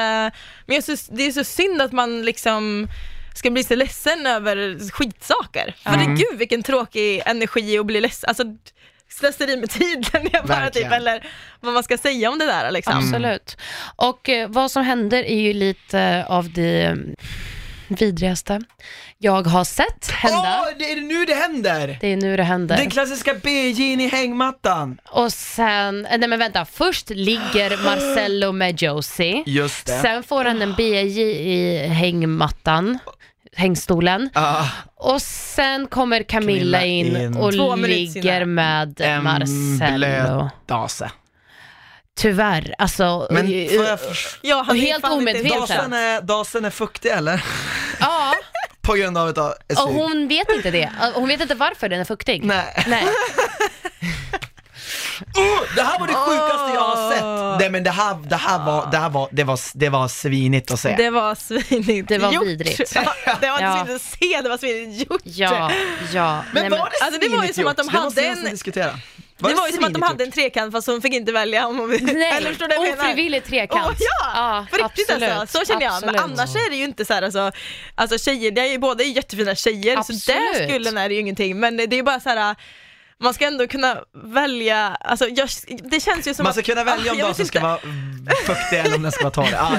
men 0.65 0.75
jag 0.75 0.83
syns, 0.83 1.07
det 1.07 1.23
är 1.23 1.31
så 1.31 1.43
synd 1.43 1.81
att 1.81 1.91
man 1.91 2.21
liksom 2.21 2.87
ska 3.33 3.51
bli 3.51 3.63
så 3.63 3.75
ledsen 3.75 4.27
över 4.27 4.89
skitsaker. 4.91 5.75
För 5.83 5.97
det, 5.97 6.05
gud 6.05 6.39
vilken 6.39 6.63
tråkig 6.63 7.21
energi 7.25 7.77
att 7.77 7.85
bli 7.85 8.01
ledsen. 8.01 8.27
Alltså, 8.27 8.43
slöseri 9.09 9.57
med 9.57 9.69
tid 9.69 10.05
känner 10.11 10.29
jag 10.33 10.45
bara 10.45 10.69
typ, 10.69 10.91
eller 10.91 11.27
vad 11.59 11.73
man 11.73 11.83
ska 11.83 11.97
säga 11.97 12.29
om 12.29 12.39
det 12.39 12.45
där 12.45 12.71
liksom. 12.71 12.97
Absolut. 12.97 13.57
Och 13.95 14.29
eh, 14.29 14.49
vad 14.49 14.71
som 14.71 14.83
händer 14.83 15.23
är 15.23 15.41
ju 15.41 15.53
lite 15.53 16.25
av 16.29 16.53
det 16.53 16.83
eh, 16.83 16.95
vidrigaste 17.87 18.61
jag 19.23 19.47
har 19.47 19.63
sett 19.63 20.11
hända. 20.11 20.59
Åh, 20.61 20.67
det 20.79 20.91
är 20.91 20.95
det 20.95 21.01
nu 21.01 21.25
det 21.25 21.33
händer! 21.33 21.97
Det 22.01 22.07
är 22.07 22.17
nu 22.17 22.37
det 22.37 22.43
händer. 22.43 22.77
Den 22.77 22.89
klassiska 22.89 23.33
BJ'n 23.33 24.01
i 24.01 24.07
hängmattan. 24.07 24.97
Och 25.09 25.33
sen, 25.33 26.05
eh, 26.05 26.17
nej 26.17 26.29
men 26.29 26.39
vänta, 26.39 26.65
först 26.65 27.09
ligger 27.09 27.83
Marcello 27.85 28.51
med 28.51 28.81
Josie. 28.81 29.43
Just 29.45 29.85
det. 29.85 29.99
Sen 29.99 30.23
får 30.23 30.45
han 30.45 30.61
en 30.61 30.73
BJ 30.75 31.21
i 31.21 31.87
hängmattan, 31.87 32.99
hängstolen. 33.55 34.29
Ah, 34.33 34.65
Och 34.95 35.21
sen 35.21 35.87
kommer 35.87 36.23
Camilla, 36.23 36.79
Camilla 36.79 36.85
in, 36.85 37.15
in. 37.17 37.37
och 37.37 37.53
Två 37.53 37.75
ligger 37.75 38.45
med 38.45 39.01
en 39.01 39.23
Marcello. 39.23 40.49
dase. 40.65 41.11
Tyvärr, 42.19 42.75
alltså. 42.77 43.27
Men 43.31 43.53
eh, 43.53 43.67
får 43.69 43.85
jag. 43.85 43.99
Ja, 44.41 44.63
han 44.67 44.79
helt 44.79 45.05
omedveten. 45.05 45.59
Dasen 45.59 45.93
är, 45.93 46.21
dasen 46.21 46.65
är 46.65 46.69
fuktig 46.69 47.09
eller? 47.09 47.43
Ja, 47.99 48.33
på 48.81 48.93
grund 48.93 49.17
av 49.17 49.29
ett, 49.29 49.37
ett 49.71 49.79
Och 49.79 49.89
hon 49.93 50.27
vet 50.27 50.49
inte 50.55 50.71
det. 50.71 50.91
Hon 51.15 51.27
vet 51.27 51.41
inte 51.41 51.55
varför 51.55 51.89
den 51.89 51.99
är 51.99 52.05
fuktig. 52.05 52.43
Nej. 52.45 52.83
Nej. 52.87 53.03
Oh, 55.35 55.75
det 55.75 55.81
här 55.81 55.99
var 55.99 56.07
det 56.07 56.13
sjukaste 56.13 56.71
jag 56.73 56.81
har 56.81 57.11
sett! 57.11 57.59
Nej 57.59 57.69
men 57.69 57.83
det 57.83 57.89
här, 57.89 58.15
det 58.29 58.35
här 58.35 58.65
var, 58.65 58.87
det 58.91 58.97
här 58.97 59.09
var, 59.09 59.29
det 59.31 59.43
var, 59.43 59.59
det 59.73 59.89
var 59.89 60.07
svinigt 60.07 60.71
att 60.71 60.79
se. 60.79 60.95
Det 60.97 61.09
var 61.09 61.35
svinigt 61.35 62.07
Det 62.09 62.17
var 62.17 62.31
gjort. 62.31 62.45
vidrigt. 62.47 62.91
Ja, 62.95 63.13
det 63.41 63.49
var 63.49 63.53
inte 63.53 63.63
Ja. 63.63 63.85
svinigt 63.85 63.95
att 63.95 64.19
se, 64.19 64.41
det 64.43 64.49
var 64.49 64.57
svinigt 64.57 65.09
gjort. 65.11 65.21
Ja, 65.23 65.71
ja. 66.13 66.43
men 66.53 66.61
Nej, 66.61 66.69
var 66.69 66.77
det 66.77 67.05
Alltså, 67.05 67.19
det 67.21 67.29
var 67.37 67.43
ju 67.43 67.53
som 67.53 67.67
att 67.67 67.77
de 67.77 67.83
gjort? 67.83 67.93
Det 67.93 67.99
måste 68.01 68.21
hade 68.21 68.39
en- 68.41 68.51
diskutera. 68.51 68.91
det 69.37 69.53
var 69.53 69.67
ju 69.67 69.73
som 69.73 69.83
att 69.83 69.93
de 69.93 70.01
hade 70.01 70.23
en 70.23 70.31
trekant 70.31 70.71
fast 70.71 70.87
hon 70.87 71.01
fick 71.01 71.13
inte 71.13 71.31
välja 71.31 71.67
om 71.67 71.79
hon 71.79 71.89
ville. 71.89 72.13
Nej, 72.13 72.31
Eller 72.31 72.49
förstår 72.49 72.67
du 72.67 72.77
vad 72.77 72.87
jag 72.87 72.99
ofrivillig 72.99 73.43
trekant. 73.45 73.85
Åh, 73.87 74.07
ja, 74.35 74.65
på 74.71 74.77
riktigt 74.77 75.09
absolut. 75.09 75.31
alltså. 75.31 75.59
Så 75.59 75.65
känner 75.65 75.85
jag. 75.85 76.05
Men 76.05 76.15
annars 76.19 76.55
är 76.55 76.69
det 76.69 76.75
ju 76.75 76.83
inte 76.83 77.05
så 77.05 77.13
här 77.13 77.21
alltså, 77.21 77.51
alltså 77.95 78.17
tjejer, 78.17 78.51
det 78.51 78.61
är 78.61 78.65
ju 78.71 78.77
båda 78.77 79.03
är 79.03 79.07
jättefina 79.07 79.55
tjejer 79.55 79.93
så 79.95 79.99
Absolut. 79.99 80.25
där 80.25 80.67
skulden 80.69 80.97
är 80.97 81.09
det 81.09 81.15
ju 81.15 81.21
ingenting. 81.21 81.59
Men 81.59 81.77
det 81.77 81.83
är 81.83 81.93
ju 81.93 82.03
bara 82.03 82.19
så 82.19 82.29
här 82.29 82.55
man 83.21 83.33
ska 83.33 83.45
ändå 83.47 83.67
kunna 83.67 83.97
välja, 84.23 84.87
alltså 84.87 85.27
jag, 85.27 85.49
det 85.91 85.99
känns 85.99 86.27
ju 86.27 86.33
som 86.33 86.43
Man 86.43 86.53
ska 86.53 86.59
att, 86.59 86.65
kunna 86.65 86.83
välja 86.83 87.11
om 87.11 87.17
jag 87.19 87.27
vet 87.27 87.37
datorn 87.37 87.45
ska 87.47 87.59
vara 87.59 87.79
fuktig 88.45 88.79
eller 88.79 88.95
om 88.95 89.01
den 89.03 89.11
ska 89.11 89.23
vara 89.23 89.33
torr. 89.33 89.55
Ah. 89.57 89.69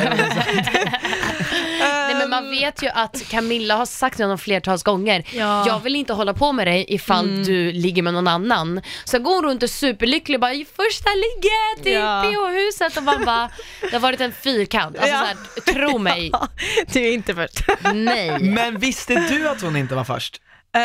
Nej 1.81 2.15
men 2.15 2.31
man 2.31 2.51
vet 2.51 2.83
ju 2.83 2.89
att 2.89 3.29
Camilla 3.29 3.77
har 3.77 3.87
sagt 3.87 4.17
till 4.17 4.25
honom 4.25 4.39
flertals 4.39 4.83
gånger, 4.83 5.25
Ja. 5.33 5.65
jag 5.67 5.81
vill 5.81 5.97
inte 5.97 6.13
hålla 6.13 6.35
på 6.35 6.53
med 6.53 6.67
dig 6.67 6.85
ifall 6.89 7.45
du 7.45 7.73
ligger 7.73 8.03
med 8.03 8.15
någon 8.15 8.29
annan. 8.29 8.81
Så 9.05 9.19
går 9.19 9.35
hon 9.35 9.45
runt 9.45 9.63
och 9.63 9.71
superlycklig 9.71 10.37
och 10.37 10.41
bara, 10.41 10.53
"I 10.55 10.65
första 10.77 11.11
ligget 11.11 11.87
i 11.87 11.93
Ja. 11.95 12.23
PH-huset 12.23 12.97
och 12.97 13.03
man 13.03 13.25
bara, 13.25 13.51
det 13.81 13.93
har 13.93 14.01
varit 14.01 14.21
en 14.21 14.33
fyrkant. 14.33 14.97
Alltså 14.99 15.15
Ja. 15.17 15.21
så 15.21 15.27
här, 15.73 15.75
tro 15.75 15.99
mig, 15.99 16.33
du 16.93 17.01
är 17.09 17.13
inte 17.13 17.35
först. 17.35 17.61
nej. 17.95 18.39
Men 18.41 18.79
visste 18.79 19.15
du 19.15 19.49
att 19.49 19.63
hon 19.63 19.77
inte 19.77 19.95
var 19.95 20.05
först? 20.05 20.41
Uh, 20.77 20.83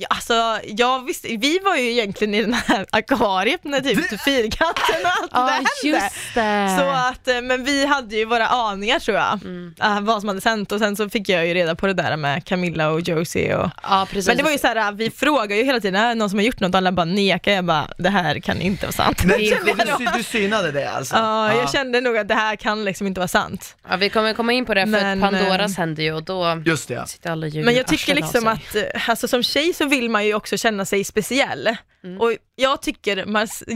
ja, 0.00 0.06
alltså, 0.10 0.58
jag 0.64 1.04
visste, 1.06 1.28
vi 1.28 1.58
var 1.64 1.76
ju 1.76 1.90
egentligen 1.90 2.34
i 2.34 2.40
den 2.42 2.54
här 2.54 2.86
akvariet 2.90 3.64
när 3.64 3.80
typ 3.80 4.22
fyrkanten 4.24 4.94
och 5.04 5.10
allt 5.22 5.30
Ja, 5.32 5.40
det 5.46 5.52
hände. 5.52 5.68
just 5.84 6.34
det. 6.34 6.76
Så 6.78 6.84
att, 6.90 7.28
eh, 7.28 7.40
men 7.42 7.64
vi 7.64 7.86
hade 7.86 8.16
ju 8.16 8.24
våra 8.24 8.46
aningar 8.48 8.98
tror 8.98 9.16
jag, 9.16 9.40
eh, 9.82 10.00
vad 10.00 10.20
som 10.20 10.28
hade 10.28 10.40
sänt 10.40 10.72
och 10.72 10.78
sen 10.78 10.96
så 10.96 11.08
fick 11.10 11.28
jag 11.28 11.46
ju 11.46 11.54
reda 11.54 11.74
på 11.74 11.86
det 11.86 11.92
där 11.94 12.16
med 12.16 12.44
Camilla 12.44 12.90
och 12.90 13.00
Josie 13.00 13.56
och 13.56 13.70
ja, 13.82 14.06
precis. 14.10 14.28
men 14.28 14.36
det 14.36 14.42
var 14.42 14.50
ju 14.50 14.58
så 14.58 14.66
här, 14.66 14.92
vi 14.92 15.10
frågar 15.10 15.56
ju 15.56 15.64
hela 15.64 15.80
tiden, 15.80 16.00
är 16.00 16.08
det 16.08 16.14
någon 16.14 16.30
som 16.30 16.38
har 16.38 16.46
gjort 16.46 16.60
något? 16.60 16.74
Alla 16.74 16.92
bara 16.92 17.04
nekar, 17.04 17.52
jag 17.52 17.64
bara, 17.64 17.88
det 17.98 18.08
här 18.10 18.40
kan 18.40 18.60
inte 18.60 18.86
vara 18.86 18.92
sant. 18.92 19.22
Nej, 19.24 19.46
Kände 19.66 19.84
du, 19.98 20.06
du, 20.16 20.22
synade 20.22 20.72
det 20.72 20.90
alltså? 20.90 21.16
Ja, 21.16 21.52
Ja. 21.52 21.58
jag 21.58 21.70
kände 21.72 22.00
nog 22.00 22.16
att 22.18 22.28
det 22.28 22.34
här 22.34 22.56
kan 22.56 22.84
liksom 22.84 23.06
inte 23.06 23.20
vara 23.20 23.28
sant. 23.28 23.76
ja, 23.88 23.96
vi 23.96 24.10
kommer 24.10 24.34
komma 24.34 24.52
in 24.52 24.64
på 24.66 24.74
det 24.74 24.80
för 24.80 24.86
Men, 24.90 25.24
att 25.24 25.30
Pandoras 25.30 25.76
hände 25.76 26.02
ju 26.02 26.12
och 26.12 26.22
då 26.22 26.62
Just 26.66 26.88
det 26.88 26.94
ja. 26.94 27.06
sitter 27.06 27.30
alla 27.30 27.46
Men 27.54 27.74
jag 27.74 27.86
tycker 27.86 28.14
liksom 28.14 28.46
att, 28.48 28.76
alltså 29.12 29.28
som 29.28 29.42
tjej 29.42 29.72
så 29.74 29.86
vill 29.86 30.10
man 30.10 30.26
ju 30.26 30.34
också 30.34 30.56
känna 30.56 30.84
sig 30.84 31.04
speciell. 31.04 31.76
Och 32.20 32.32
jag 32.56 32.82
tycker 32.82 33.24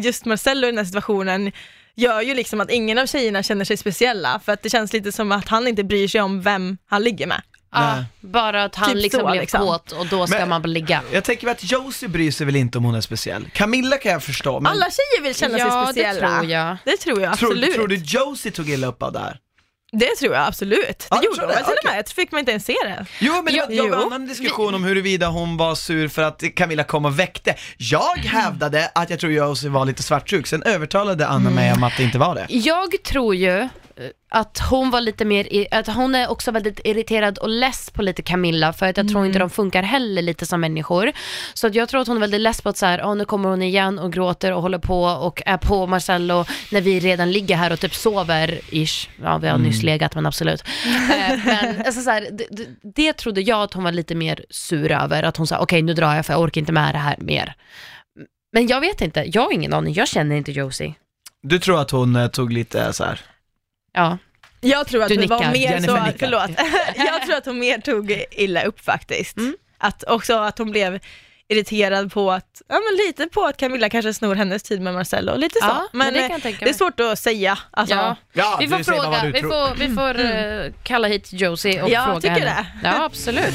just 0.05 0.25
Marcello 0.25 0.67
i 0.67 0.71
den 0.71 0.79
här 0.79 0.85
situationen 0.85 1.53
gör 1.97 2.21
ju 2.23 2.35
liksom 2.35 2.61
att 2.61 2.71
ingen 2.71 2.99
av 2.99 3.07
tjejerna 3.07 3.43
känner 3.43 3.65
sig 3.65 3.77
speciella 3.77 4.41
för 4.45 4.53
att 4.53 4.63
det 4.63 4.71
känns 4.71 4.93
lite 4.93 5.13
som 5.13 5.33
att 5.33 5.49
han 5.49 5.69
inte 5.69 5.85
bryr 5.85 6.09
sig 6.09 6.21
om 6.21 6.43
vem 6.43 6.79
han 6.87 7.03
ligger 7.05 7.27
med. 7.27 7.43
Ja, 7.73 7.97
Nej. 7.97 8.05
bara 8.21 8.65
att 8.65 8.75
han 8.75 8.89
Typ 8.89 8.97
liksom 9.03 9.21
så, 9.21 9.27
blev 9.31 9.41
liksom. 9.41 9.61
kåt 9.61 9.93
och 9.93 10.07
då 10.07 10.27
ska 10.27 10.39
Men- 10.39 10.49
man 10.49 10.63
ligga. 10.63 11.03
Jag 11.13 11.25
tänker 11.25 11.49
att 11.49 11.71
Josie 11.73 12.09
bryr 12.09 12.31
sig 12.31 12.47
väl 12.47 12.57
inte 12.57 12.79
om 12.79 12.85
hon 12.85 12.95
är 12.95 13.01
speciell. 13.01 13.49
Camilla 13.53 13.97
kan 13.97 14.13
jag 14.13 14.23
förstå, 14.23 14.61
men 14.61 14.73
Alla 14.73 14.87
tjejer 14.91 15.23
vill 15.23 15.35
känna 15.35 15.59
Ja, 15.59 15.93
sig 15.95 16.03
det 16.03 16.11
speciella. 16.11 16.39
tror 16.39 16.51
jag. 16.51 16.77
Det 16.85 16.97
tror 16.97 17.21
jag 17.23 17.39
tror, 17.39 17.51
absolut. 17.51 17.75
tror 17.75 17.89
du 17.89 17.97
Josie 17.97 18.53
tog 18.53 18.71
illa 18.71 18.87
upp 18.87 19.03
av 19.03 19.13
det 19.13 19.19
här? 19.19 19.39
Det 19.93 20.17
tror 20.19 20.35
jag 20.35 20.47
absolut. 20.47 20.99
Det 20.99 21.07
Ja, 21.11 21.19
du 21.21 21.27
gjorde 21.27 21.41
hon 21.41 21.49
väl 21.49 21.57
det? 21.59 21.65
till 21.65 21.73
och 21.85 21.91
med. 21.91 21.99
Jag 21.99 22.09
fick 22.09 22.33
man 22.33 22.39
inte 22.39 22.51
ens 22.51 22.65
se 22.65 22.75
det. 22.85 23.07
Jo 23.19 23.43
men 23.45 23.55
det 23.55 23.61
var, 23.61 23.71
jag 23.71 23.89
var 23.89 23.97
en 23.97 24.03
annan 24.03 24.27
diskussion 24.27 24.75
om 24.75 24.85
huruvida 24.85 25.27
hon 25.29 25.57
var 25.57 25.75
sur 25.75 26.09
för 26.09 26.23
att 26.23 26.43
Camilla 26.57 26.85
kom 26.85 27.05
och 27.05 27.19
väckte. 27.19 27.55
Jag 27.77 28.17
hävdade 28.25 28.91
att 28.95 29.11
jag 29.11 29.21
tror 29.21 29.33
Josie 29.33 29.71
var 29.71 29.85
lite 29.85 30.03
svartsjuk, 30.03 30.47
sen 30.47 30.63
övertalade 30.63 31.27
Anna 31.27 31.51
mig 31.51 31.73
om 31.73 31.83
att 31.83 31.93
det 31.97 32.03
inte 32.03 32.19
var 32.19 32.35
det. 32.35 32.47
Jag 32.49 33.03
tror 33.05 33.35
ju 33.35 33.69
att 34.29 34.59
hon 34.71 34.91
var 34.91 35.01
lite 35.01 35.25
mer, 35.25 35.67
att 35.71 35.87
hon 35.87 36.15
är 36.15 36.31
också 36.31 36.51
väldigt 36.51 36.81
irriterad 36.85 37.39
och 37.39 37.49
less 37.49 37.91
på 37.91 38.03
lite 38.03 38.23
Camilla 38.23 38.73
för 38.73 38.87
att 38.87 38.97
jag 38.97 39.09
tror 39.09 39.27
inte 39.27 39.39
de 39.39 39.51
funkar 39.51 39.83
heller 39.83 40.23
lite 40.23 40.47
som 40.47 40.61
människor. 40.61 41.13
Så 41.55 41.67
att 41.67 41.75
jag 41.75 41.89
tror 41.89 42.01
att 42.01 42.09
hon 42.09 42.17
är 42.17 42.21
väldigt 42.21 42.41
less 42.41 42.61
på 42.63 42.69
att 42.69 42.77
så 42.77 42.87
här, 42.87 43.03
"Åh, 43.05 43.17
nu 43.17 43.25
kommer 43.25 43.49
hon 43.49 43.63
igen 43.63 43.99
och 43.99 44.13
gråter 44.13 44.53
och 44.53 44.63
håller 44.63 44.79
på 44.79 45.03
och 45.03 45.43
är 45.47 45.57
på 45.57 45.87
Marcello 45.87 46.45
när 46.73 46.81
vi 46.81 47.01
redan 47.01 47.33
ligger 47.33 47.57
här 47.57 47.73
och 47.73 47.81
typ 47.81 47.95
sover, 47.95 48.61
ish. 48.71 49.09
Ja, 49.23 49.39
vi 49.39 49.49
har 49.49 49.59
nyss 49.59 49.83
legat 49.83 50.15
men 50.15 50.27
absolut. 50.27 50.65
Eh, 51.17 51.39
men 51.45 51.87
alltså 51.87 52.01
så 52.01 52.11
här, 52.11 52.29
det, 52.33 52.67
det, 52.95 53.13
trodde 53.13 53.41
jag 53.41 53.63
att 53.63 53.75
hon 53.75 53.85
var 53.85 53.93
lite 53.93 54.15
mer 54.15 54.45
sur 54.51 54.93
över, 54.93 55.23
att 55.23 55.37
hon 55.37 55.47
sa 55.47 55.59
okej 55.59 55.83
nu 55.83 55.95
drar 55.95 56.15
jag 56.15 56.27
för 56.27 56.33
jag 56.33 56.41
orkar 56.43 56.61
inte 56.61 56.73
med 56.73 56.95
det 56.95 56.99
här 56.99 57.17
mer. 57.19 57.55
Men 58.53 58.67
jag 58.67 58.81
vet 58.81 59.01
inte, 59.01 59.25
jag 59.27 59.43
har 59.43 59.53
ingen 59.53 59.73
aning, 59.73 59.95
jag 59.95 60.09
känner 60.09 60.37
inte 60.37 60.53
Josie. 60.53 60.95
Du 61.43 61.59
tror 61.59 61.81
att 61.81 61.91
hon 61.91 62.17
eh, 62.17 62.27
tog 62.27 62.53
lite 62.53 62.93
så 62.93 63.05
här. 63.05 63.21
Ja. 63.97 64.19
Jag 64.61 64.87
tror 64.87 65.03
att 65.03 65.09
Du 65.09 65.17
det 65.17 65.27
var 65.27 65.39
nickar. 65.39 65.53
mer 65.53 65.61
Jennifer 65.61 65.97
så, 65.97 66.05
nickar. 66.05 66.19
förlåt, 66.19 66.51
jag 66.97 67.23
tror 67.27 67.37
att 67.37 67.47
hon 67.47 67.59
mer 67.59 67.79
tog 67.79 68.25
illa 68.31 68.63
upp 68.63 68.85
faktiskt. 68.85 69.37
Att 69.79 70.05
också 70.09 70.35
att 70.39 70.59
hon 70.59 70.71
blev 70.71 70.99
irriterad 71.49 72.13
på 72.13 72.33
att, 72.33 72.63
ja 72.69 72.75
men 72.75 73.07
lite 73.07 73.27
på 73.27 73.45
att 73.45 73.57
Camilla 73.57 73.89
kanske 73.89 74.15
snor 74.15 74.35
hennes 74.35 74.63
tid 74.63 74.81
med 74.81 74.95
Marcello, 74.95 75.37
lite 75.37 75.59
så. 75.61 75.67
Ja, 75.67 75.89
men 75.93 76.15
det 76.15 76.29
kan 76.29 76.41
eh, 76.53 76.57
det 76.61 76.69
är 76.69 76.73
svårt 76.73 77.01
att 77.01 77.19
säga. 77.19 77.59
Alltså, 77.71 77.95
Ja. 77.95 78.17
Ja, 78.33 78.57
Vi 78.61 78.69
får 78.69 78.79
fråga, 78.79 79.23
vi 79.33 79.41
tror. 79.41 79.51
får, 79.69 79.75
vi 79.75 79.95
får 79.95 80.21
eh, 80.25 80.73
kalla 80.83 81.09
hit 81.09 81.33
Josie 81.33 81.83
och 81.83 81.91
Ja, 81.91 82.05
fråga 82.05 82.21
tycker 82.21 82.47
henne. 82.47 82.67
Ja, 82.85 83.05
absolut. 83.05 83.55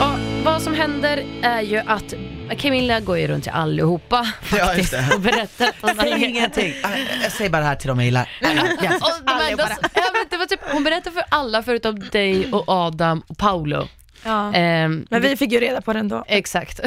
Och 0.00 0.44
vad 0.44 0.62
som 0.62 0.74
händer 0.74 1.24
är 1.42 1.60
ju 1.62 1.76
att 1.78 2.14
Camilla 2.56 3.00
går 3.00 3.18
ju 3.18 3.26
runt 3.26 3.42
till 3.44 3.52
allihopa 3.52 4.26
Ja, 4.56 4.74
just 4.74 4.90
det. 4.90 5.10
och 5.14 5.20
berättar 5.20 5.66
att 5.68 5.74
hon 5.80 5.98
har 5.98 6.06
ingenting. 6.24 6.72
Äh, 6.84 7.22
Jag 7.22 7.32
säger 7.32 7.50
bara 7.50 7.62
det 7.62 7.68
här 7.68 7.74
till 7.76 7.88
dem 7.88 7.98
jag 7.98 8.04
gillar. 8.04 8.28
Och 8.42 8.48
de 9.26 9.50
enda, 9.50 9.68
ja, 9.94 10.02
men 10.12 10.26
det 10.30 10.36
var 10.36 10.46
typ, 10.46 10.60
hon 10.72 10.84
berättar 10.84 11.10
för 11.10 11.22
alla 11.28 11.62
förutom 11.62 11.98
dig 12.00 12.52
och 12.52 12.64
Adam 12.68 13.22
och 13.28 13.38
Paolo. 13.38 13.88
Ja. 14.24 14.52
Ehm, 14.54 15.06
Men 15.10 15.22
vi 15.22 15.36
fick 15.36 15.52
ju 15.52 15.60
reda 15.60 15.80
på 15.80 15.92
det 15.92 15.98
ändå. 15.98 16.24
Exakt. 16.28 16.80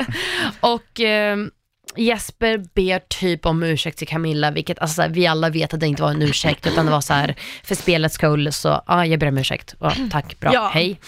och 0.60 1.00
ehm, 1.00 1.50
Jesper 1.96 2.58
ber 2.74 2.98
typ 3.08 3.46
om 3.46 3.62
ursäkt 3.62 3.98
till 3.98 4.08
Camilla, 4.08 4.50
vilket 4.50 4.78
alltså, 4.78 5.02
här, 5.02 5.08
vi 5.08 5.26
alla 5.26 5.50
vet 5.50 5.74
att 5.74 5.80
det 5.80 5.86
inte 5.86 6.02
var 6.02 6.10
en 6.10 6.22
ursäkt, 6.22 6.66
utan 6.66 6.86
det 6.86 6.92
var 6.92 7.00
så 7.00 7.12
här 7.14 7.34
för 7.64 7.74
spelets 7.74 8.14
skull, 8.14 8.52
så 8.52 8.82
ja, 8.86 9.06
jag 9.06 9.20
ber 9.20 9.28
om 9.28 9.38
ursäkt. 9.38 9.74
Ja, 9.80 9.92
tack, 10.10 10.40
bra, 10.40 10.50
Ja. 10.54 10.70
hej. 10.74 11.00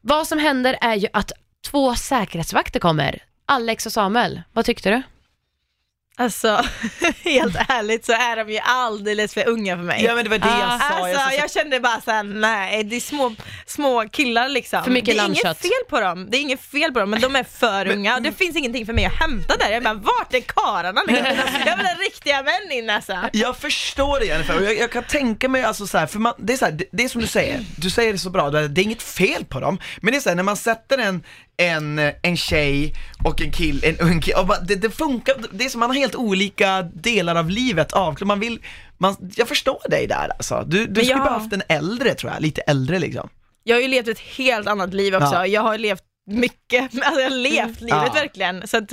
Vad 0.00 0.26
som 0.26 0.38
händer 0.38 0.76
är 0.80 0.94
ju 0.94 1.08
att 1.12 1.32
två 1.70 1.94
säkerhetsvakter 1.94 2.80
kommer, 2.80 3.18
Alex 3.46 3.86
och 3.86 3.92
Samuel. 3.92 4.42
Vad 4.52 4.64
tyckte 4.64 4.90
du? 4.90 5.02
Alltså, 6.16 6.48
helt 7.24 7.56
ärligt 7.68 8.04
så 8.04 8.12
är 8.12 8.36
de 8.36 8.52
ju 8.52 8.58
alldeles 8.58 9.34
för 9.34 9.48
unga 9.48 9.76
för 9.76 9.82
mig. 9.84 10.04
Ja 10.04 10.14
men 10.14 10.24
det 10.24 10.30
var 10.30 10.38
det 10.38 10.46
jag 10.46 10.68
Ah. 10.72 10.78
sa. 10.78 10.84
Alltså 10.84 11.08
jag 11.08 11.20
sa 11.20 11.30
så- 11.30 11.36
jag 11.40 11.50
kände 11.50 11.80
bara 11.80 12.00
såhär, 12.00 12.22
nej 12.22 12.84
det 12.84 12.96
är 12.96 13.00
små, 13.00 13.34
små 13.66 14.08
killar 14.08 14.48
liksom. 14.48 14.84
För 14.84 14.90
mycket 14.90 15.14
det 15.14 15.20
är 15.20 15.26
inget 15.26 15.58
fel 15.60 15.70
på 15.90 16.00
dem, 16.00 16.30
det 16.30 16.36
är 16.36 16.40
inget 16.40 16.60
fel 16.60 16.92
på 16.92 16.98
dem 17.00 17.10
men 17.10 17.20
de 17.20 17.36
är 17.36 17.44
för 17.44 17.88
unga 17.92 18.16
och 18.16 18.22
det 18.22 18.32
finns 18.32 18.56
ingenting 18.56 18.86
för 18.86 18.92
mig 18.92 19.04
att 19.04 19.14
hämta 19.20 19.56
där. 19.56 19.70
Jag 19.70 19.82
bara, 19.82 19.94
vart 19.94 20.34
är 20.34 20.40
karlarna? 20.40 21.02
Liksom? 21.06 21.26
Jag 21.66 21.76
vill 21.76 21.86
ha 21.86 21.94
riktiga 21.94 22.42
män 22.42 22.72
in 22.72 22.90
alltså. 22.90 23.18
Jag 23.32 23.56
förstår 23.56 24.20
det 24.20 24.26
Jennifer, 24.26 24.60
jag, 24.60 24.76
jag 24.78 24.90
kan 24.92 25.04
tänka 25.04 25.48
mig 25.48 25.62
alltså 25.64 25.86
så 25.86 25.98
här, 25.98 26.06
för 26.06 26.18
man, 26.18 26.34
det 26.38 26.52
är 26.52 26.56
så 26.56 26.64
här, 26.64 26.72
det, 26.72 26.84
det 26.92 27.04
är 27.04 27.08
som 27.08 27.20
du 27.20 27.26
säger, 27.26 27.64
du 27.76 27.90
säger 27.90 28.12
det 28.12 28.18
så 28.18 28.30
bra, 28.30 28.50
det 28.50 28.80
är, 28.80 28.84
inget 28.84 29.02
fel 29.02 29.44
på 29.44 29.60
dem, 29.60 29.78
men 30.02 30.12
det 30.12 30.18
är 30.18 30.20
så 30.20 30.28
här, 30.28 30.36
när 30.36 30.42
man 30.42 30.56
sätter 30.56 30.98
en, 30.98 31.22
en, 31.56 31.98
en 32.22 32.36
tjej 32.36 32.94
och 33.24 33.40
en 33.40 33.52
kill, 33.52 33.84
en 33.84 33.98
ung 33.98 34.20
kill, 34.20 34.34
och 34.34 34.46
bara, 34.46 34.60
det, 34.60 34.74
det 34.74 34.90
funkar, 34.90 35.34
det 35.52 35.64
är 35.64 35.68
som 35.68 35.80
man 35.80 35.90
har 35.90 35.96
helt 35.96 36.14
olika 36.14 36.82
delar 36.82 37.34
av 37.36 37.50
livet 37.50 37.92
avklarat, 37.92 38.26
man 38.28 38.40
vill, 38.40 38.58
man, 38.98 39.16
jag 39.36 39.48
förstår 39.48 39.88
dig 39.90 40.06
där 40.06 40.28
alltså, 40.38 40.64
du, 40.66 40.86
du 40.86 41.00
skulle 41.04 41.10
jag- 41.20 41.26
haft 41.30 41.52
en 41.52 41.62
äldre 41.68 42.14
tror 42.14 42.32
jag, 42.32 42.42
lite 42.42 42.60
äldre 42.60 42.98
liksom. 42.98 43.28
Jag 43.64 43.76
har 43.76 43.80
ju 43.80 43.88
levt 43.88 44.08
ett 44.08 44.18
helt 44.18 44.66
annat 44.68 44.94
liv 44.94 45.14
också, 45.14 45.34
Ja. 45.34 45.46
jag 45.46 45.62
har 45.62 45.78
levt 45.78 46.02
mycket, 46.30 46.82
alltså 47.04 47.20
jag 47.20 47.30
har 47.30 47.36
levt 47.36 47.80
livet 47.80 48.02
Ja. 48.06 48.12
verkligen. 48.14 48.68
Så 48.68 48.76
att 48.76 48.92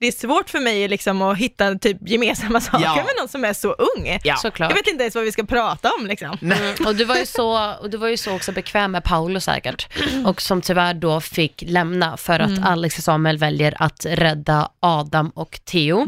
det 0.00 0.06
är 0.06 0.12
svårt 0.12 0.50
för 0.50 0.60
mig 0.60 0.88
liksom 0.88 1.22
att 1.22 1.38
hitta 1.38 1.74
typ 1.74 2.08
gemensamma 2.08 2.60
saker 2.70 2.84
Ja. 2.84 2.94
med 2.96 3.12
någon 3.18 3.28
som 3.28 3.44
är 3.44 3.52
så 3.52 3.72
ung. 3.72 4.18
Ja. 4.24 4.36
Såklart. 4.36 4.70
Jag 4.70 4.76
vet 4.76 4.86
inte 4.86 5.02
ens 5.02 5.14
vad 5.14 5.24
vi 5.24 5.32
ska 5.32 5.44
prata 5.44 5.90
om 6.00 6.06
liksom. 6.06 6.38
Mm, 6.42 6.74
och, 6.86 6.94
du 6.94 7.04
var 7.04 7.16
ju 7.16 7.26
så, 7.26 7.74
och 7.74 7.90
du 7.90 7.96
var 7.96 8.08
ju 8.08 8.16
så 8.16 8.36
också 8.36 8.52
bekväm 8.52 8.92
med 8.92 9.04
Paolo 9.04 9.40
säkert, 9.40 9.88
och 10.26 10.42
som 10.42 10.60
tyvärr 10.60 10.94
då 10.94 11.20
fick 11.20 11.62
lämna 11.66 12.16
för 12.16 12.40
att 12.40 12.64
Alex 12.66 12.98
och 12.98 13.04
Samuel 13.04 13.38
väljer 13.38 13.74
att 13.82 14.06
rädda 14.08 14.68
Adam 14.80 15.30
och 15.34 15.60
Theo. 15.64 16.06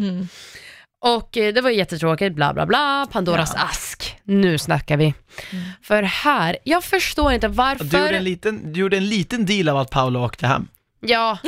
Och 1.00 1.36
eh, 1.36 1.54
det 1.54 1.60
var 1.60 1.70
ju 1.70 1.76
jättetråkigt, 1.76 2.34
bla 2.34 2.54
bla 2.54 2.66
bla, 2.66 3.06
Pandoras 3.12 3.54
ask. 3.54 4.16
Nu 4.24 4.58
snackar 4.58 4.96
vi. 4.96 5.14
För 5.82 6.02
här, 6.02 6.56
jag 6.64 6.84
förstår 6.84 7.32
inte 7.32 7.48
varför... 7.48 7.84
Du 7.84 7.98
gjorde, 7.98 8.16
en 8.16 8.24
liten, 8.24 8.72
du 8.72 8.80
gjorde 8.80 8.96
en 8.96 9.08
liten 9.08 9.46
deal 9.46 9.68
av 9.68 9.76
att 9.76 9.90
Paolo 9.90 10.24
åkte 10.24 10.46
hem. 10.46 10.68
Ja, 11.00 11.38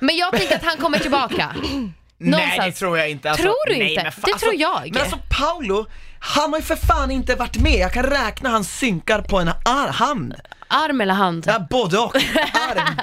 men 0.00 0.16
jag 0.16 0.32
tänker 0.32 0.56
att 0.56 0.64
han 0.64 0.76
kommer 0.76 0.98
tillbaka. 0.98 1.54
Nej 1.62 1.90
det 2.18 2.30
Någonstans. 2.30 2.78
tror 2.78 2.98
jag 2.98 3.10
inte. 3.10 3.34
Tror 3.34 3.68
du 3.68 3.76
nej, 3.78 3.90
inte? 3.90 4.02
men 4.02 4.12
fa- 4.12 4.20
Det 4.32 4.38
tror 4.38 4.54
jag. 4.54 4.90
Men 4.92 5.02
alltså 5.02 5.18
Paolo, 5.38 5.86
Han 6.18 6.50
har 6.52 6.58
ju 6.58 6.64
för 6.64 6.76
fan 6.76 7.10
inte 7.10 7.34
varit 7.34 7.56
med, 7.56 7.74
jag 7.78 7.92
kan 7.92 8.02
räkna 8.04 8.48
hans 8.50 8.78
synkar 8.78 9.22
på 9.22 9.38
en 9.38 9.48
ar- 9.48 9.88
hand. 9.92 10.34
Arm 10.68 11.00
eller 11.00 11.14
hand? 11.14 11.44
Ja, 11.46 11.66
både 11.70 11.98
och. 11.98 12.16
Arm. 12.16 12.96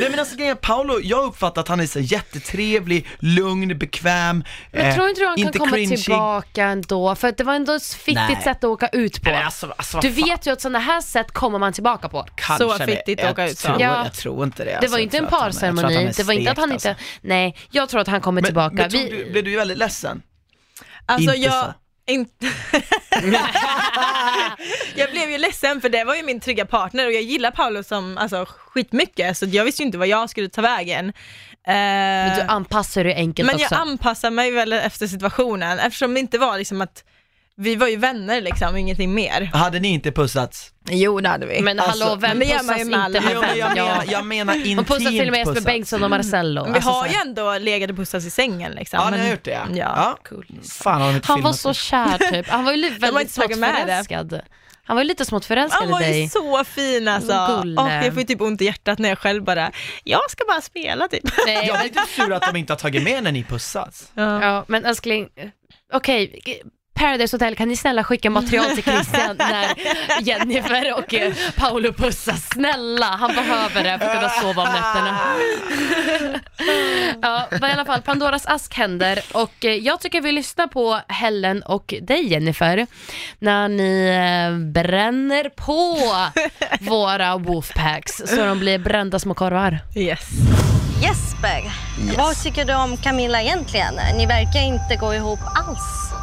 Nej 0.00 0.10
men 0.10 0.18
alltså 0.18 0.36
grejen 0.36 0.56
Paolo, 0.56 1.00
jag 1.02 1.24
uppfattar 1.24 1.60
att 1.60 1.68
han 1.68 1.80
är 1.80 1.86
så 1.86 2.00
jättetrevlig, 2.00 3.06
lugn, 3.18 3.78
bekväm, 3.78 4.44
Men 4.72 4.86
eh, 4.86 4.94
tror 4.94 5.08
inte 5.08 5.20
du 5.20 5.26
han 5.26 5.36
kan 5.36 5.46
inte 5.46 5.58
komma 5.58 5.70
cringy. 5.72 5.96
tillbaka 5.96 6.64
ändå? 6.64 7.14
För 7.14 7.28
att 7.28 7.36
det 7.36 7.44
var 7.44 7.54
ändå 7.54 7.72
ett 7.72 7.84
fittigt 7.86 8.14
Nej. 8.28 8.40
sätt 8.44 8.56
att 8.56 8.64
åka 8.64 8.88
ut 8.88 9.22
på. 9.22 9.30
Nej, 9.30 9.42
alltså, 9.42 9.74
alltså, 9.76 9.96
vad 9.96 10.04
du 10.04 10.12
fan. 10.12 10.28
vet 10.28 10.46
ju 10.46 10.50
att 10.52 10.60
sådana 10.60 10.78
här 10.78 11.00
sätt 11.00 11.32
kommer 11.32 11.58
man 11.58 11.72
tillbaka 11.72 12.08
på. 12.08 12.26
Kanske, 12.34 12.64
Så 12.64 12.78
fittigt 12.84 13.20
att 13.24 13.32
åka 13.32 13.48
ut, 13.48 13.58
så. 13.58 13.66
Tror, 13.68 13.80
Ja. 13.80 14.04
Jag 14.04 14.12
tror 14.14 14.44
inte 14.44 14.64
det. 14.64 14.70
Det 14.70 14.76
alltså. 14.76 14.90
var 14.90 14.98
ju 14.98 15.02
Jag 15.02 15.06
inte 15.06 15.16
en 15.18 15.26
tror 15.28 15.36
att 15.38 15.42
han- 15.42 15.46
jag 15.46 15.54
tror 15.60 15.68
att 15.68 15.82
han 15.82 15.84
parceremoni, 15.84 16.08
är 16.10 16.16
det 16.16 16.22
var 16.22 16.34
inte 16.34 16.50
att 16.50 16.58
han 16.58 16.68
stekt, 16.68 16.84
inte, 16.84 16.88
alltså. 16.90 17.04
nej, 17.20 17.56
jag 17.70 17.88
tror 17.88 18.00
att 18.00 18.08
han 18.08 18.20
kommer 18.20 18.40
Men, 18.40 18.46
tillbaka. 18.46 18.74
men 18.74 18.90
tog 18.90 19.00
du, 19.10 19.30
blev 19.30 19.44
du 19.44 19.56
väldigt 19.56 19.78
ledsen? 19.78 20.22
Alltså 21.06 21.34
Inte 21.34 21.46
jag... 21.46 21.74
Inte... 22.06 22.46
jag 24.94 25.10
blev 25.10 25.30
ju 25.30 25.38
ledsen 25.38 25.80
för 25.80 25.88
det 25.88 26.04
var 26.04 26.14
ju 26.14 26.22
min 26.22 26.40
trygga 26.40 26.66
partner 26.66 27.06
och 27.06 27.12
jag 27.12 27.22
gillar 27.22 27.50
Paolo 27.50 27.82
som 27.82 28.18
alltså, 28.18 28.46
skitmycket 28.48 29.38
så 29.38 29.46
jag 29.46 29.64
visste 29.64 29.82
ju 29.82 29.86
inte 29.86 29.98
vad 29.98 30.08
jag 30.08 30.30
skulle 30.30 30.48
ta 30.48 30.62
vägen. 30.62 31.08
Eh, 31.08 31.12
Men 31.74 32.36
du 32.36 32.42
anpassar 32.42 33.04
dig 33.04 33.14
enkelt 33.14 33.46
men 33.46 33.54
också. 33.54 33.66
jag 33.70 33.80
anpassar 33.80 34.30
mig 34.30 34.50
väl 34.50 34.72
efter 34.72 35.06
situationen 35.06 35.78
eftersom 35.78 36.14
det 36.14 36.20
inte 36.20 36.38
var 36.38 36.58
liksom 36.58 36.80
att 36.80 37.04
vi 37.58 37.76
var 37.76 37.88
ju 37.88 37.96
vänner 37.96 38.40
liksom, 38.40 38.76
ingenting 38.76 39.14
mer. 39.14 39.50
Hade 39.54 39.80
ni 39.80 39.88
inte 39.88 40.12
pussats? 40.12 40.72
Jo 40.90 41.20
det 41.20 41.28
hade 41.28 41.46
vi. 41.46 41.60
men 41.60 41.80
Alltså, 41.80 42.04
hallå, 42.04 42.16
vem 42.20 42.38
men 42.38 42.48
pussas 42.48 42.80
inte 42.80 42.84
med. 42.96 43.22
Jo, 43.34 43.40
men 43.40 43.58
jag, 43.58 43.74
menar, 43.74 43.76
Ja. 43.76 44.02
jag 44.12 44.24
menar 44.26 44.54
intimt 44.54 44.76
Man 44.76 44.84
pussas 44.84 45.08
till 45.08 45.26
och 45.26 45.32
med 45.32 45.46
Jesper. 45.46 45.60
Bengtsson 45.60 46.04
och 46.04 46.10
Marcello. 46.10 46.62
Men 46.62 46.72
vi 46.72 46.76
Alltså, 46.76 46.90
har 46.90 47.06
ju 47.06 47.14
ändå 47.14 47.58
legat 47.58 47.90
och 47.90 47.96
pussats 47.96 48.26
i 48.26 48.30
sängen 48.30 48.72
liksom. 48.72 49.00
Ja, 49.02 49.10
ni 49.10 49.18
har 49.18 49.28
gjort 49.30 49.44
det 49.44 49.50
ja. 49.50 49.66
Ja. 49.76 50.18
Cool. 50.28 50.46
Fan 50.72 51.02
har 51.02 51.20
Han 51.24 51.42
var 51.42 51.52
så 51.52 51.74
kär 51.74 52.18
typ. 52.32 52.48
Han 52.50 52.64
var 52.64 52.72
ju 52.72 52.90
väldigt 52.90 53.30
smått 53.30 53.54
förälskad. 53.58 54.40
Han 54.84 54.96
var 54.96 55.02
ju 55.02 55.08
lite 55.08 55.24
smått 55.24 55.44
förälskad 55.44 55.80
Han 55.80 55.88
i 55.88 55.92
var 55.92 56.00
ju 56.00 56.06
dig. 56.06 56.28
så 56.28 56.64
fin 56.64 57.08
alltså. 57.08 57.60
Gulle. 57.62 57.80
Och 57.80 57.88
jag 57.90 58.04
får 58.12 58.18
ju 58.20 58.24
typ 58.26 58.40
ont 58.40 58.62
i 58.62 58.64
hjärtat 58.64 58.98
när 58.98 59.08
jag 59.08 59.18
själv 59.18 59.44
bara, 59.44 59.70
jag 60.04 60.30
ska 60.30 60.44
bara 60.48 60.60
spela 60.60 61.08
typ. 61.08 61.22
Nej, 61.46 61.66
Jag 61.66 61.80
är 61.80 61.84
lite 61.84 62.00
sur 62.16 62.32
att 62.32 62.42
de 62.42 62.56
inte 62.56 62.72
har 62.72 62.78
tagit 62.78 63.02
med 63.02 63.22
när 63.24 63.32
ni 63.32 63.44
pussas. 63.44 64.10
Ja. 64.14 64.42
Ja, 64.44 64.64
men 64.68 64.84
älskling, 64.84 65.28
eh, 65.36 65.48
okej. 65.92 66.40
Paradise 66.96 67.36
Hotel, 67.36 67.56
kan 67.56 67.68
ni 67.68 67.76
snälla 67.76 68.04
skicka 68.04 68.30
material 68.30 68.70
till 68.70 68.84
Christian 68.84 69.36
när 69.38 69.74
Jennifer 70.20 70.98
och 70.98 71.14
eh, 71.14 71.34
Paolo 71.56 71.92
pussas? 71.92 72.48
Snälla, 72.52 73.06
han 73.06 73.34
behöver 73.34 73.84
det 73.84 73.98
för 73.98 74.06
att 74.06 74.14
kunna 74.14 74.28
sova 74.28 74.62
om 74.62 74.68
nätterna. 74.68 75.18
ja, 77.22 77.48
vad 77.60 77.70
i 77.70 77.72
alla 77.72 77.84
fall, 77.84 78.02
Pandoras 78.02 78.46
ask 78.46 78.74
händer 78.74 79.20
och 79.32 79.64
eh, 79.64 79.74
jag 79.74 80.00
tycker 80.00 80.20
vi 80.20 80.32
lyssnar 80.32 80.66
på 80.66 81.00
Helen 81.08 81.62
och 81.62 81.94
dig 82.02 82.26
Jennifer 82.26 82.86
när 83.38 83.68
ni 83.68 84.06
eh, 84.06 84.58
bränner 84.58 85.48
på 85.48 85.98
våra 86.80 87.36
wolfpacks 87.36 88.22
så 88.26 88.44
de 88.44 88.58
blir 88.58 88.78
brända 88.78 89.18
små 89.18 89.34
korvar. 89.34 89.78
Yes. 89.96 90.28
Jesper, 91.02 91.62
vad 92.16 92.42
tycker 92.42 92.64
du 92.64 92.74
om 92.74 92.96
Camilla 92.96 93.42
egentligen? 93.42 93.94
Ni 94.16 94.26
verkar 94.26 94.60
inte 94.60 94.96
gå 94.96 95.14
ihop 95.14 95.40
alls. 95.54 96.15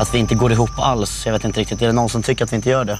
Att 0.00 0.14
vi 0.14 0.18
inte 0.18 0.34
går 0.34 0.52
ihop 0.52 0.78
alls. 0.78 1.26
Jag 1.26 1.32
vet 1.32 1.44
inte 1.44 1.60
riktigt. 1.60 1.82
Är 1.82 1.86
det 1.86 1.92
någon 1.92 2.08
som 2.08 2.22
tycker 2.22 2.44
att 2.44 2.52
vi 2.52 2.56
inte 2.56 2.70
gör 2.70 2.84
det? 2.84 2.98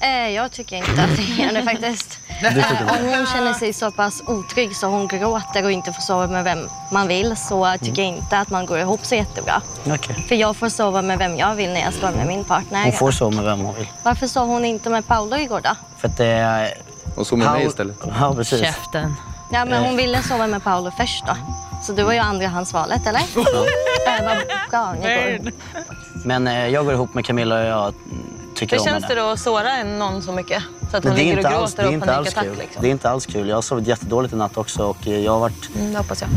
Eh, 0.00 0.28
jag 0.28 0.52
tycker 0.52 0.76
inte 0.76 1.02
att 1.02 1.18
vi 1.18 1.42
gör 1.42 1.52
det 1.52 1.62
faktiskt. 1.62 2.18
Eh, 2.44 3.00
om 3.00 3.06
hon 3.06 3.26
känner 3.26 3.52
sig 3.52 3.72
så 3.72 3.90
pass 3.90 4.22
otrygg 4.26 4.76
så 4.76 4.86
hon 4.86 5.08
gråter 5.08 5.64
och 5.64 5.72
inte 5.72 5.92
får 5.92 6.02
sova 6.02 6.26
med 6.26 6.44
vem 6.44 6.68
man 6.92 7.08
vill 7.08 7.36
så 7.36 7.74
tycker 7.80 8.02
jag 8.02 8.08
inte 8.16 8.38
att 8.38 8.50
man 8.50 8.66
går 8.66 8.78
ihop 8.78 9.04
så 9.04 9.14
jättebra. 9.14 9.62
Okej. 9.86 10.24
För 10.28 10.34
jag 10.34 10.56
får 10.56 10.68
sova 10.68 11.02
med 11.02 11.18
vem 11.18 11.36
jag 11.36 11.54
vill 11.54 11.70
när 11.72 11.80
jag 11.80 11.94
står 11.94 12.10
med 12.10 12.26
min 12.26 12.44
partner. 12.44 12.84
Hon 12.84 12.92
får 12.92 13.10
sova 13.10 13.36
med 13.36 13.44
vem 13.44 13.60
hon 13.60 13.74
vill. 13.74 13.88
Varför 14.02 14.26
sov 14.26 14.48
hon 14.48 14.64
inte 14.64 14.90
med 14.90 15.06
Paolo 15.06 15.36
igår 15.36 15.60
då? 15.60 15.70
För 15.98 16.08
att 16.08 16.16
det 16.16 16.26
är... 16.26 16.74
Och 17.16 17.26
så 17.26 17.36
med 17.36 17.46
mig 17.46 17.60
Paul- 17.60 17.68
istället. 17.68 17.96
Ja, 18.20 18.34
precis. 18.34 18.60
Käften. 18.60 19.14
Ja, 19.52 19.64
men 19.64 19.84
hon 19.84 19.96
ville 19.96 20.22
sova 20.22 20.46
med 20.46 20.64
Paolo 20.64 20.90
först 20.96 21.24
då. 21.26 21.36
Så 21.82 21.92
du 21.92 22.02
var 22.02 22.12
ju 22.12 22.18
andrahandsvalet, 22.18 23.06
eller? 23.06 23.20
äh, 24.06 24.24
vad 24.24 24.36
bra, 24.70 24.92
ni 24.92 25.00
går. 25.00 25.52
Men 26.24 26.46
eh, 26.46 26.68
jag 26.68 26.84
går 26.84 26.94
ihop 26.94 27.14
med 27.14 27.24
Camilla 27.24 27.60
och 27.60 27.66
jag 27.66 27.94
tycker 28.54 28.80
om 28.80 28.86
henne. 28.86 29.14
då 29.14 29.22
att 29.22 29.40
såra 29.40 29.82
någon 29.84 30.22
så 30.22 30.32
mycket? 30.32 30.62
Så 30.90 30.96
att 30.96 31.04
Men 31.04 31.14
det 31.14 31.22
är 31.22 31.36
inte 31.36 31.48
alls, 31.48 31.74
det 31.74 31.82
är 31.82 31.92
inte 31.92 32.14
alls 32.14 32.34
kul. 32.34 32.62
Det 32.80 32.86
är 32.86 32.90
inte 32.90 33.10
alls 33.10 33.26
kul. 33.26 33.48
Jag 33.48 33.56
har 33.56 33.62
sovit 33.62 33.86
jättedåligt 33.86 34.34
i 34.34 34.36
natt 34.36 34.56
också 34.56 34.82
och 34.82 35.08
eh, 35.08 35.24
jag 35.24 35.32
har 35.32 35.40
varit... 35.40 35.70
Mm, 35.76 35.92
det 35.92 35.98
hoppas 35.98 36.20
jag. 36.20 36.30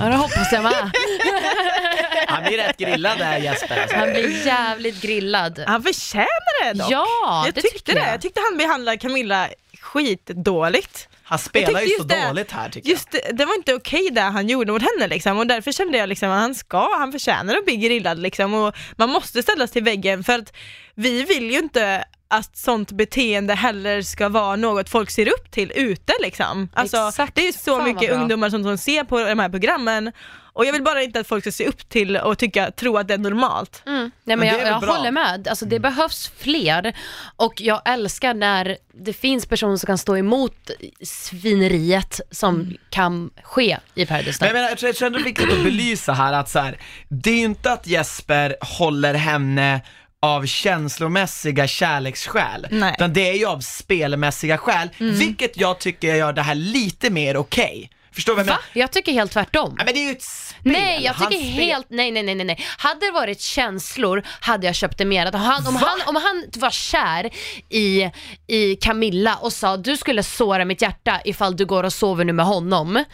Ja, 0.00 0.04
det 0.06 0.16
hoppas 0.16 0.52
jag 0.52 0.62
med. 0.62 0.90
Han 2.28 2.44
blir 2.44 2.56
rätt 2.58 2.76
grillad 2.76 3.18
där 3.18 3.38
Jesper. 3.38 3.80
Alltså. 3.82 3.96
Han 3.96 4.10
blir 4.10 4.46
jävligt 4.46 5.02
grillad. 5.02 5.64
Han 5.66 5.82
förtjänar 5.82 6.64
det 6.64 6.78
dock. 6.78 6.90
Ja, 6.90 7.42
jag 7.46 7.54
det 7.54 7.60
tyckte 7.62 7.78
tycker 7.78 7.94
det. 7.94 8.00
jag. 8.00 8.14
Jag 8.14 8.20
tyckte 8.20 8.40
han 8.50 8.58
behandlade 8.58 8.96
Camilla 8.98 9.48
skitdåligt. 9.80 11.08
Han 11.30 11.38
spelar 11.38 11.70
Jag 11.80 11.86
ju 11.88 11.94
så 11.98 12.02
det- 12.02 12.26
dåligt 12.28 12.50
här 12.50 12.68
tycker 12.68 12.90
Just 12.90 13.10
det, 13.10 13.20
det 13.32 13.44
var 13.44 13.54
inte 13.54 13.74
okej 13.74 14.08
det 14.10 14.20
han 14.20 14.48
gjorde 14.48 14.72
mot 14.72 14.82
henne 14.82 15.08
liksom. 15.08 15.38
Och 15.38 15.46
därför 15.46 15.72
kände 15.72 15.98
jag 15.98 16.08
liksom 16.08 16.30
att 16.30 16.40
han 16.40 16.54
ska, 16.54 16.98
han 16.98 17.12
förtjänar 17.12 17.56
att 17.56 17.64
bli 17.64 17.76
grillad 17.76 18.18
liksom. 18.18 18.54
Och 18.54 18.74
man 18.96 19.10
måste 19.10 19.42
ställas 19.42 19.70
till 19.70 19.82
väggen 19.82 20.24
för 20.24 20.32
att 20.32 20.52
vi 20.94 21.22
vill 21.24 21.50
ju 21.50 21.58
inte 21.58 22.04
att 22.30 22.56
sånt 22.56 22.92
beteende 22.92 23.54
heller 23.54 24.02
ska 24.02 24.28
vara 24.28 24.56
något 24.56 24.88
folk 24.88 25.10
ser 25.10 25.28
upp 25.28 25.50
till 25.50 25.72
ute 25.74 26.12
liksom. 26.22 26.68
Alltså, 26.72 27.08
Exakt. 27.08 27.34
det 27.34 27.48
är 27.48 27.52
så 27.52 27.76
Fan, 27.76 27.84
mycket 27.84 28.10
ungdomar 28.10 28.50
som, 28.50 28.62
som 28.62 28.78
ser 28.78 29.04
på 29.04 29.20
de 29.20 29.38
här 29.38 29.48
programmen 29.48 30.12
och 30.52 30.66
jag 30.66 30.72
vill 30.72 30.82
bara 30.82 31.02
inte 31.02 31.20
att 31.20 31.26
folk 31.26 31.44
ska 31.44 31.52
se 31.52 31.66
upp 31.66 31.88
till 31.88 32.16
och 32.16 32.38
tycka, 32.38 32.70
tro 32.70 32.96
att 32.96 33.08
det 33.08 33.14
är 33.14 33.18
normalt. 33.18 33.82
Mm. 33.86 34.00
Nej, 34.00 34.10
men 34.24 34.38
Men 34.38 34.48
det 34.48 34.60
jag, 34.60 34.82
jag 34.82 34.86
håller 34.86 35.10
med. 35.10 35.48
Alltså, 35.48 35.64
det 35.64 35.78
behövs 35.78 36.32
fler 36.38 36.96
och 37.36 37.60
jag 37.60 37.82
älskar 37.84 38.34
när 38.34 38.76
det 38.92 39.12
finns 39.12 39.46
personer 39.46 39.76
som 39.76 39.86
kan 39.86 39.98
stå 39.98 40.16
emot 40.16 40.70
svineriet 41.02 42.20
som 42.30 42.76
kan 42.90 43.30
ske 43.42 43.78
i 43.94 44.06
Paradise 44.06 44.38
Men 44.40 44.46
jag, 44.48 44.54
menar, 44.54 44.68
jag 44.68 44.78
tror 44.78 44.88
jag 44.88 44.96
tror 44.96 45.06
ändå 45.06 45.18
det 45.18 45.22
är 45.22 45.26
viktigt 45.26 45.52
att 45.52 45.64
belysa 45.64 46.12
här 46.12 46.32
att 46.32 46.48
så 46.48 46.58
här, 46.58 46.78
det 47.08 47.30
är 47.30 47.36
ju 47.36 47.44
inte 47.44 47.72
att 47.72 47.86
Jesper 47.86 48.56
håller 48.60 49.14
henne 49.14 49.80
av 50.22 50.46
känslomässiga 50.46 51.66
kärleksskäl, 51.66 52.66
Nej. 52.70 52.94
utan 52.96 53.12
det 53.12 53.30
är 53.30 53.34
ju 53.34 53.46
av 53.46 53.60
spelmässiga 53.60 54.58
skäl, 54.58 54.88
vilket 54.98 55.56
jag 55.56 55.78
tycker 55.78 56.14
gör 56.14 56.32
det 56.32 56.42
här 56.42 56.54
lite 56.54 57.10
mer 57.10 57.36
okej. 57.36 57.90
Förstår 58.12 58.32
du 58.32 58.36
vad 58.36 58.46
jag 58.46 58.46
menar? 58.46 58.62
Jag 58.72 58.92
tycker 58.92 59.12
helt 59.12 59.32
tvärtom. 59.32 59.74
Ja, 59.78 59.84
men 59.84 59.94
det 59.94 60.00
är 60.00 60.04
ju 60.04 60.12
ett 60.12 60.22
spel. 60.22 60.72
Nej, 60.72 61.04
jag 61.04 61.16
tycker 61.18 61.44
helt, 61.44 61.86
nej 61.90 62.10
nej 62.10 62.22
nej 62.22 62.34
nej 62.34 62.46
nej. 62.46 62.64
Hade 62.78 63.06
det 63.06 63.12
varit 63.12 63.40
känslor 63.40 64.22
hade 64.40 64.66
jag 64.66 64.74
köpt 64.74 64.98
det 64.98 65.04
mer. 65.04 65.26
Att 65.26 65.34
han, 65.34 65.66
om, 65.66 65.76
han, 65.76 66.00
om 66.06 66.16
han 66.16 66.44
var 66.56 66.70
kär 66.70 67.30
i, 67.68 68.10
i 68.46 68.76
Camilla 68.76 69.36
och 69.36 69.52
sa 69.52 69.76
du 69.76 69.96
skulle 69.96 70.22
såra 70.22 70.64
mitt 70.64 70.82
hjärta 70.82 71.20
ifall 71.24 71.56
du 71.56 71.66
går 71.66 71.84
och 71.84 71.92
sover 71.92 72.24
nu 72.24 72.32
med 72.32 72.46
honom. 72.46 73.04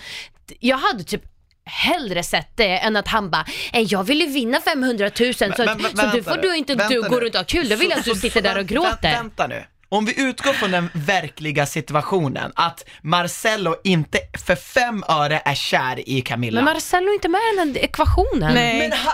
Jag 0.61 0.79
hade 0.79 1.05
typ 1.05 1.23
hellre 1.67 2.23
sett 2.23 2.57
det 2.57 2.79
än 2.79 2.97
att 2.97 3.09
han 3.09 3.31
bara, 3.31 3.45
"Eh, 3.73 3.81
jag 3.83 4.05
vill 4.05 4.21
ju 4.21 4.27
vinna 4.27 4.61
500 4.61 5.11
000 5.21 5.35
så, 5.35 5.45
Men- 5.49 5.57
men- 5.67 5.77
men 5.95 6.11
så 6.11 6.17
du 6.17 6.23
får 6.23 6.37
du 6.37 6.57
inte 6.57 6.75
du, 6.75 6.89
nu. 6.89 7.09
gå 7.09 7.21
runt 7.21 7.35
och 7.35 7.41
ha 7.41 7.45
kul, 7.45 7.69
då 7.69 7.77
vill 7.77 7.91
jag 7.91 7.99
att 7.99 8.05
du 8.05 8.15
sitter 8.15 8.43
där 8.43 8.59
och 8.59 8.67
gråter. 8.67 9.11
Vänta 9.13 9.47
nu. 9.47 9.65
Om 9.89 10.05
vi 10.05 10.21
utgår 10.21 10.53
från 10.53 10.71
den 10.71 10.91
verkliga 10.95 11.67
situationen, 11.67 12.53
att 12.55 12.85
Marcello 13.03 13.77
inte 13.85 14.19
för 14.47 14.57
fem 14.57 15.05
öre 15.09 15.43
är 15.45 15.55
kär 15.55 16.09
i 16.09 16.21
Camilla. 16.21 16.63
Men 16.63 16.75
Marcello 16.75 17.09
är 17.11 17.15
inte 17.15 17.29
med 17.29 17.41
i 17.55 17.57
den 17.59 17.69
här 17.75 17.79
ekvationen. 17.85 18.55
Nej. 18.55 18.79
Men 18.79 18.99
ha, 18.99 19.13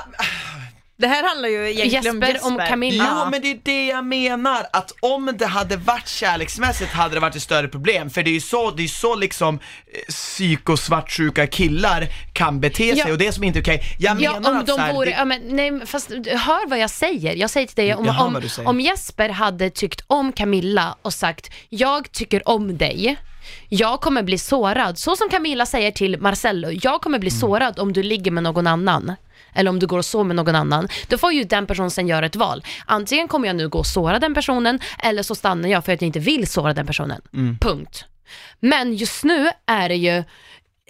Det 1.02 1.08
här 1.08 1.28
handlar 1.28 1.48
ju 1.48 1.70
egentligen 1.70 2.16
om 2.16 2.20
Jesper 2.22 2.34
Jesper. 2.34 2.48
om 2.48 2.58
Camilla. 2.68 3.04
Ja 3.04 3.28
men 3.30 3.42
det 3.42 3.50
är 3.50 3.58
det 3.62 3.86
jag 3.86 4.04
menar, 4.04 4.66
att 4.72 4.92
om 5.00 5.34
det 5.38 5.46
hade 5.46 5.76
varit 5.76 6.08
kärleksmässigt 6.08 6.92
hade 6.92 7.14
det 7.14 7.20
varit 7.20 7.36
ett 7.36 7.42
större 7.42 7.68
problem, 7.68 8.10
för 8.10 8.22
det 8.22 8.30
är 8.30 8.32
ju 8.32 8.40
så, 8.40 8.70
det 8.70 8.82
är 8.84 8.88
så 8.88 9.14
liksom 9.16 9.54
eh, 9.54 10.00
psykosvartsjuka 10.08 11.46
killar 11.46 12.06
kan 12.32 12.60
bete 12.60 12.92
sig 12.92 13.02
Ja. 13.06 13.12
och 13.12 13.18
det 13.18 13.32
som 13.32 13.44
inte 13.44 13.58
är 13.58 13.62
okej. 13.62 13.82
Jag 13.98 14.22
Ja, 14.22 14.32
menar 14.32 14.50
om 14.50 14.56
att 14.56 14.66
de 14.66 14.72
så 14.72 14.78
här, 14.80 14.92
vore, 14.92 15.10
det, 15.10 15.16
ja, 15.16 15.24
men, 15.24 15.40
nej, 15.44 15.86
fast 15.86 16.10
hör 16.26 16.68
vad 16.68 16.78
jag 16.78 16.90
säger. 16.90 17.34
Jag 17.36 17.50
säger 17.50 17.66
till 17.66 17.76
dig, 17.76 17.94
om, 17.94 18.08
om, 18.08 18.42
om 18.66 18.80
Jesper 18.80 19.28
hade 19.28 19.70
tyckt 19.70 20.04
om 20.06 20.32
Camilla 20.32 20.96
och 21.02 21.12
sagt, 21.14 21.50
jag 21.68 22.12
tycker 22.12 22.48
om 22.48 22.78
dig, 22.78 23.16
jag 23.68 24.00
kommer 24.00 24.22
bli 24.22 24.38
sårad, 24.38 24.98
så 24.98 25.16
som 25.16 25.28
Camilla 25.28 25.66
säger 25.66 25.90
till 25.90 26.20
Marcello, 26.20 26.70
jag 26.70 27.00
kommer 27.00 27.18
bli 27.18 27.30
sårad 27.30 27.78
om 27.78 27.92
du 27.92 28.02
ligger 28.02 28.30
med 28.30 28.42
någon 28.42 28.66
annan. 28.66 29.12
Eller 29.54 29.70
om 29.70 29.78
du 29.78 29.86
går 29.86 29.98
och 29.98 30.04
sover 30.04 30.24
med 30.24 30.36
någon 30.36 30.54
annan. 30.54 30.88
Då 31.08 31.18
får 31.18 31.32
ju 31.32 31.44
den 31.44 31.66
personen 31.66 31.90
sen 31.90 32.08
göra 32.08 32.26
ett 32.26 32.36
val. 32.36 32.64
Antingen 32.86 33.28
kommer 33.28 33.46
jag 33.46 33.56
nu 33.56 33.68
gå 33.68 33.78
och 33.78 33.86
såra 33.86 34.18
den 34.18 34.34
personen, 34.34 34.80
eller 34.98 35.22
så 35.22 35.34
stannar 35.34 35.68
jag 35.68 35.84
för 35.84 35.92
att 35.92 36.02
jag 36.02 36.06
inte 36.06 36.20
vill 36.20 36.46
såra 36.46 36.74
den 36.74 36.86
personen. 36.86 37.20
Punkt. 37.60 38.04
Men 38.60 38.94
just 38.94 39.24
nu 39.24 39.50
är 39.66 39.88
det 39.88 39.96
ju 39.96 40.24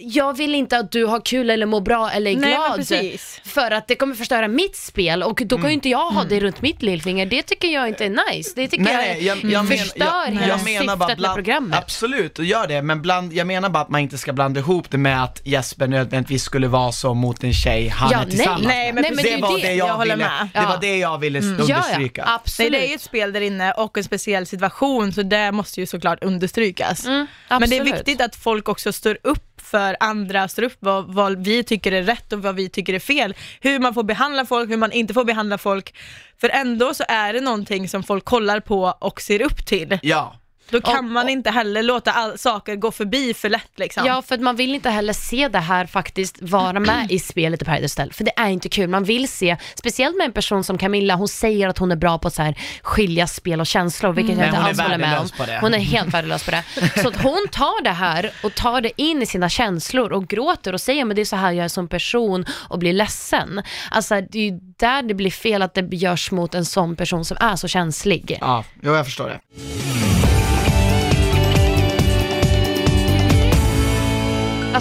jag 0.01 0.36
vill 0.36 0.55
inte 0.55 0.78
att 0.78 0.93
du 0.93 1.05
har 1.05 1.20
kul 1.20 1.51
eller 1.51 1.66
mår 1.66 1.80
bra 1.80 2.11
eller 2.11 2.30
är 2.30 2.36
Nej, 2.36 2.51
glad. 2.55 2.76
precis. 2.76 3.40
För 3.45 3.70
att 3.70 3.88
det 3.88 3.95
kommer 3.95 4.14
förstöra 4.14 4.49
mitt 4.49 4.76
spel 4.76 5.22
och 5.22 5.43
då 5.45 5.57
kan 5.57 5.59
Mm. 5.62 5.68
ju 5.70 5.74
inte 5.74 5.88
jag 5.88 6.11
ha 6.11 6.24
det 6.24 6.40
runt 6.40 6.62
mitt 6.62 6.82
lillfinger. 6.82 7.26
Det 7.26 7.43
tycker 7.43 7.68
jag 7.68 7.88
inte 7.88 8.05
är 8.05 8.32
nice. 8.32 8.53
Det 8.57 8.68
tycker 8.68 8.84
Nej, 8.84 9.24
jag, 9.24 9.36
jag, 9.45 9.53
jag, 9.53 9.64
men, 9.64 9.78
förstör 9.78 10.05
jag, 10.26 10.26
hela 10.32 10.47
jag 10.49 10.64
menar 10.64 10.97
bara 10.97 11.09
syftet 11.09 11.09
med 11.09 11.16
bland, 11.18 11.34
programmet. 11.34 11.78
Absolut, 11.78 12.38
och 12.38 12.45
gör 12.45 12.66
det, 12.66 12.82
men 12.82 13.03
bland, 13.03 13.32
jag 13.32 13.47
menar 13.47 13.68
bara 13.68 13.82
att 13.82 13.88
man 13.88 14.01
inte 14.01 14.18
ska 14.18 14.32
blanda 14.32 14.61
ihop 14.61 14.90
det 14.90 14.99
med 14.99 15.22
att 15.24 15.40
Jesper 15.45 15.86
nödvändigtvis 15.86 16.43
skulle 16.43 16.68
vara 16.68 16.93
så 16.93 17.14
mot 17.14 17.45
en 17.45 17.53
tjej 17.55 17.88
han 17.88 18.11
Ja, 18.12 18.18
är 18.18 18.22
nej. 18.26 18.30
tillsammans 18.30 18.66
Nej, 18.66 18.93
med. 18.93 18.95
men 18.95 19.03
Nej, 19.03 19.12
men 19.14 19.24
det, 19.24 19.36
det 19.36 19.43
var 19.43 19.59
det. 19.59 19.72
jag, 19.74 19.88
Jag 19.88 19.95
håller 19.95 20.14
ville, 20.16 20.28
med. 20.28 20.49
det 20.53 20.61
Ja. 20.61 20.68
var 20.68 20.78
det 20.80 20.99
jag 20.99 21.18
ville 21.18 21.38
Ja, 21.38 21.45
ja, 21.45 21.51
understryka. 21.76 22.24
Nej, 22.24 22.34
absolut. 22.34 22.72
det 22.72 22.78
är 22.86 22.88
ju 22.88 22.95
ett 22.95 23.01
spel 23.01 23.32
där 23.32 23.40
inne 23.40 23.72
och 23.72 23.99
en 23.99 24.05
speciell 24.05 24.47
situation, 24.47 25.12
så 25.12 25.22
det 25.22 25.53
måste 25.53 25.80
ju 25.80 25.86
såklart 25.86 26.24
understrykas. 26.24 27.07
Mm, 27.07 27.26
Men 27.49 27.70
det 27.70 27.76
är 27.78 27.84
viktigt 27.84 28.20
att 28.20 28.36
folk 28.36 28.68
också 28.68 28.93
står 28.93 29.18
upp 29.22 29.52
för 29.73 29.97
andra, 30.01 30.49
står 30.49 30.62
upp 30.62 30.77
vad, 30.81 31.14
vad 31.14 31.45
vi 31.45 31.64
tycker 31.64 31.93
är 31.93 32.03
rätt 32.03 32.33
och 32.33 32.43
vad 32.43 32.55
vi 32.55 32.68
tycker 32.68 32.95
är 32.95 32.99
fel. 32.99 33.35
Hur 33.61 33.79
man 33.79 33.95
får 33.95 34.03
behandla 34.03 34.47
folk, 34.47 34.70
hur 34.70 34.77
man 34.77 34.93
inte 34.93 35.14
får 35.14 35.25
behandla 35.25 35.59
folk. 35.59 35.95
För 36.41 36.49
ändå 36.49 36.95
så 36.95 37.05
är 37.09 37.33
det 37.33 37.41
någonting 37.41 37.89
som 37.89 38.03
folk 38.03 38.25
kollar 38.25 38.61
på 38.61 38.95
och 38.99 39.20
ser 39.20 39.43
upp 39.43 39.66
till. 39.66 39.99
Ja. 40.03 40.37
Då 40.73 40.81
kan 40.81 40.99
Och- 40.99 41.05
man 41.05 41.29
inte 41.29 41.51
heller 41.51 41.83
låta 41.83 42.12
all, 42.12 42.39
saker 42.39 42.77
gå 42.77 42.91
förbi 42.93 43.35
för 43.35 43.49
lätt 43.49 43.70
liksom. 43.77 44.07
Ja, 44.07 44.23
för 44.23 44.35
att 44.35 44.41
man 44.41 44.57
vill 44.57 44.75
inte 44.75 44.91
heller 44.91 45.12
se 45.12 45.49
det 45.49 45.59
här 45.59 45.87
faktiskt 45.87 46.37
vara 46.43 46.81
med 46.81 47.07
i 47.11 47.18
spelet 47.18 47.62
i 47.62 47.64
Paradise 47.64 48.01
Hotel, 48.03 48.12
för 48.12 48.25
det 48.25 48.33
är 48.37 48.49
inte 48.49 48.68
kul. 48.68 48.89
Man 48.89 49.05
vill 49.05 49.29
se, 49.29 49.57
speciellt 49.75 50.16
med 50.16 50.25
en 50.25 50.33
person 50.33 50.64
som 50.64 50.79
Camilla, 50.79 51.14
hon 51.14 51.29
säger 51.29 51.68
att 51.68 51.79
hon 51.79 51.93
är 51.93 51.97
bra 51.97 52.18
på 52.18 52.29
att 52.29 52.35
så 52.35 52.43
här 52.43 52.55
skilja 52.83 53.27
spel 53.27 53.61
och 53.61 53.66
känslor, 53.66 54.12
vilket 54.12 54.31
jag 54.39 54.39
Men 54.39 54.49
inte 54.49 54.61
alls 54.61 54.81
håller 54.81 54.99
med 54.99 55.07
om. 55.07 55.11
värdelös 55.12 55.33
på 55.33 55.45
det. 55.47 55.59
Hon 55.61 55.75
är 55.75 55.79
helt 55.79 56.14
värdelös 56.14 56.45
på 56.45 56.51
det. 56.51 56.64
Så 57.03 57.09
att 57.09 57.23
hon 57.23 57.47
tar 57.53 57.83
det 57.85 57.91
här 57.91 58.31
och 58.43 58.55
tar 58.55 58.81
det 58.81 58.91
in 59.03 59.23
i 59.23 59.27
sina 59.27 59.49
känslor 59.49 60.12
och 60.12 60.29
gråter 60.29 60.73
och 60.73 60.81
säger 60.81 61.05
men 61.05 61.14
det 61.16 61.20
är 61.23 61.25
så 61.27 61.37
här 61.37 61.53
jag 61.53 61.64
är 61.64 61.68
som 61.68 61.89
person 61.89 62.45
och 62.68 62.79
blir 62.79 62.93
ledsen. 62.93 63.62
Alltså 63.91 64.14
det 64.14 64.39
är 64.39 64.43
ju 64.51 64.59
där 64.79 65.03
det 65.03 65.14
blir 65.14 65.31
fel 65.31 65.62
att 65.62 65.75
det 65.75 65.81
görs 65.97 66.31
mot 66.31 66.55
en 66.55 66.64
sån 66.64 66.97
person 66.97 67.25
som 67.25 67.37
är 67.41 67.57
så 67.57 67.68
känslig. 67.68 68.39
Ja, 68.41 68.64
jag 68.83 69.05
förstår 69.05 69.29
det. 69.29 69.41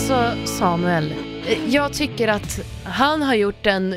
Alltså 0.02 0.46
Samuel, 0.46 1.14
eh, 1.48 1.74
jag 1.74 1.94
tycker 1.94 2.28
att 2.28 2.60
han 2.84 3.22
har 3.24 3.34
gjort 3.36 3.64
den 3.64 3.96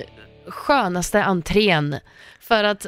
skönaste 0.48 1.22
entrén 1.24 1.96
för 2.40 2.64
att 2.64 2.86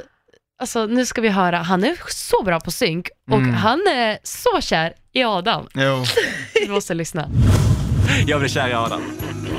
Alltså 0.59 0.87
nu 0.87 1.07
ska 1.07 1.21
vi 1.21 1.29
höra, 1.29 1.59
han 1.59 1.85
är 1.85 1.97
så 2.09 2.43
bra 2.43 2.61
på 2.61 2.71
synk 2.71 3.09
och 3.31 3.37
Mm. 3.39 3.55
han 3.55 3.79
är 3.81 4.19
så 4.23 4.61
kär 4.61 4.93
i 5.13 5.23
Adam. 5.25 5.67
Jo. 5.75 6.05
Vi 6.63 6.69
måste 6.69 6.95
lyssna. 6.95 7.29
Jag 8.27 8.41
blev 8.41 8.49
kär 8.49 8.69
i 8.69 8.73
Adam. 8.75 9.01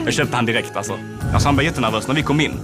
Jag 0.05 0.13
köpte 0.13 0.35
han 0.35 0.45
direkt 0.45 0.75
alltså. 0.75 0.99
alltså 1.33 1.47
han 1.47 1.55
var 1.55 1.63
jättenervös 1.63 2.07
när 2.07 2.15
vi 2.15 2.23
kom 2.23 2.41
in. 2.41 2.59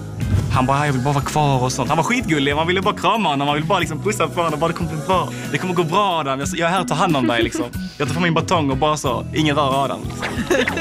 Han 0.54 0.66
bara, 0.66 0.86
jag 0.86 0.92
vill 0.92 1.02
bara 1.02 1.14
vara 1.14 1.24
kvar 1.24 1.62
och 1.62 1.72
sånt. 1.72 1.88
Han 1.88 1.96
var 1.96 2.04
skitgullig, 2.04 2.56
man 2.56 2.66
ville 2.66 2.82
bara 2.82 2.94
krama 2.94 3.28
honom, 3.28 3.46
man 3.46 3.54
ville 3.54 3.66
bara 3.66 3.78
liksom 3.78 4.02
pussa 4.02 4.28
på 4.28 4.42
honom. 4.42 4.60
Bara, 4.60 4.68
det 4.68 4.74
kommer 4.74 4.90
bli 4.90 5.00
bra. 5.06 5.28
Det 5.52 5.58
kommer 5.58 5.74
gå 5.74 5.84
bra 5.84 6.20
Adam. 6.20 6.40
Jag, 6.54 6.68
är 6.68 6.72
här 6.72 6.80
att 6.80 6.88
ta 6.88 6.94
hand 6.94 7.16
om 7.16 7.26
dig 7.26 7.42
liksom. 7.42 7.64
Jag 7.98 8.08
tar 8.08 8.14
fram 8.14 8.22
min 8.22 8.34
batong 8.34 8.70
och 8.70 8.76
bara 8.76 8.96
så, 8.96 9.26
ingen 9.34 9.56
rör 9.56 9.84
Adam. 9.84 10.00
Liksom. 10.04 10.26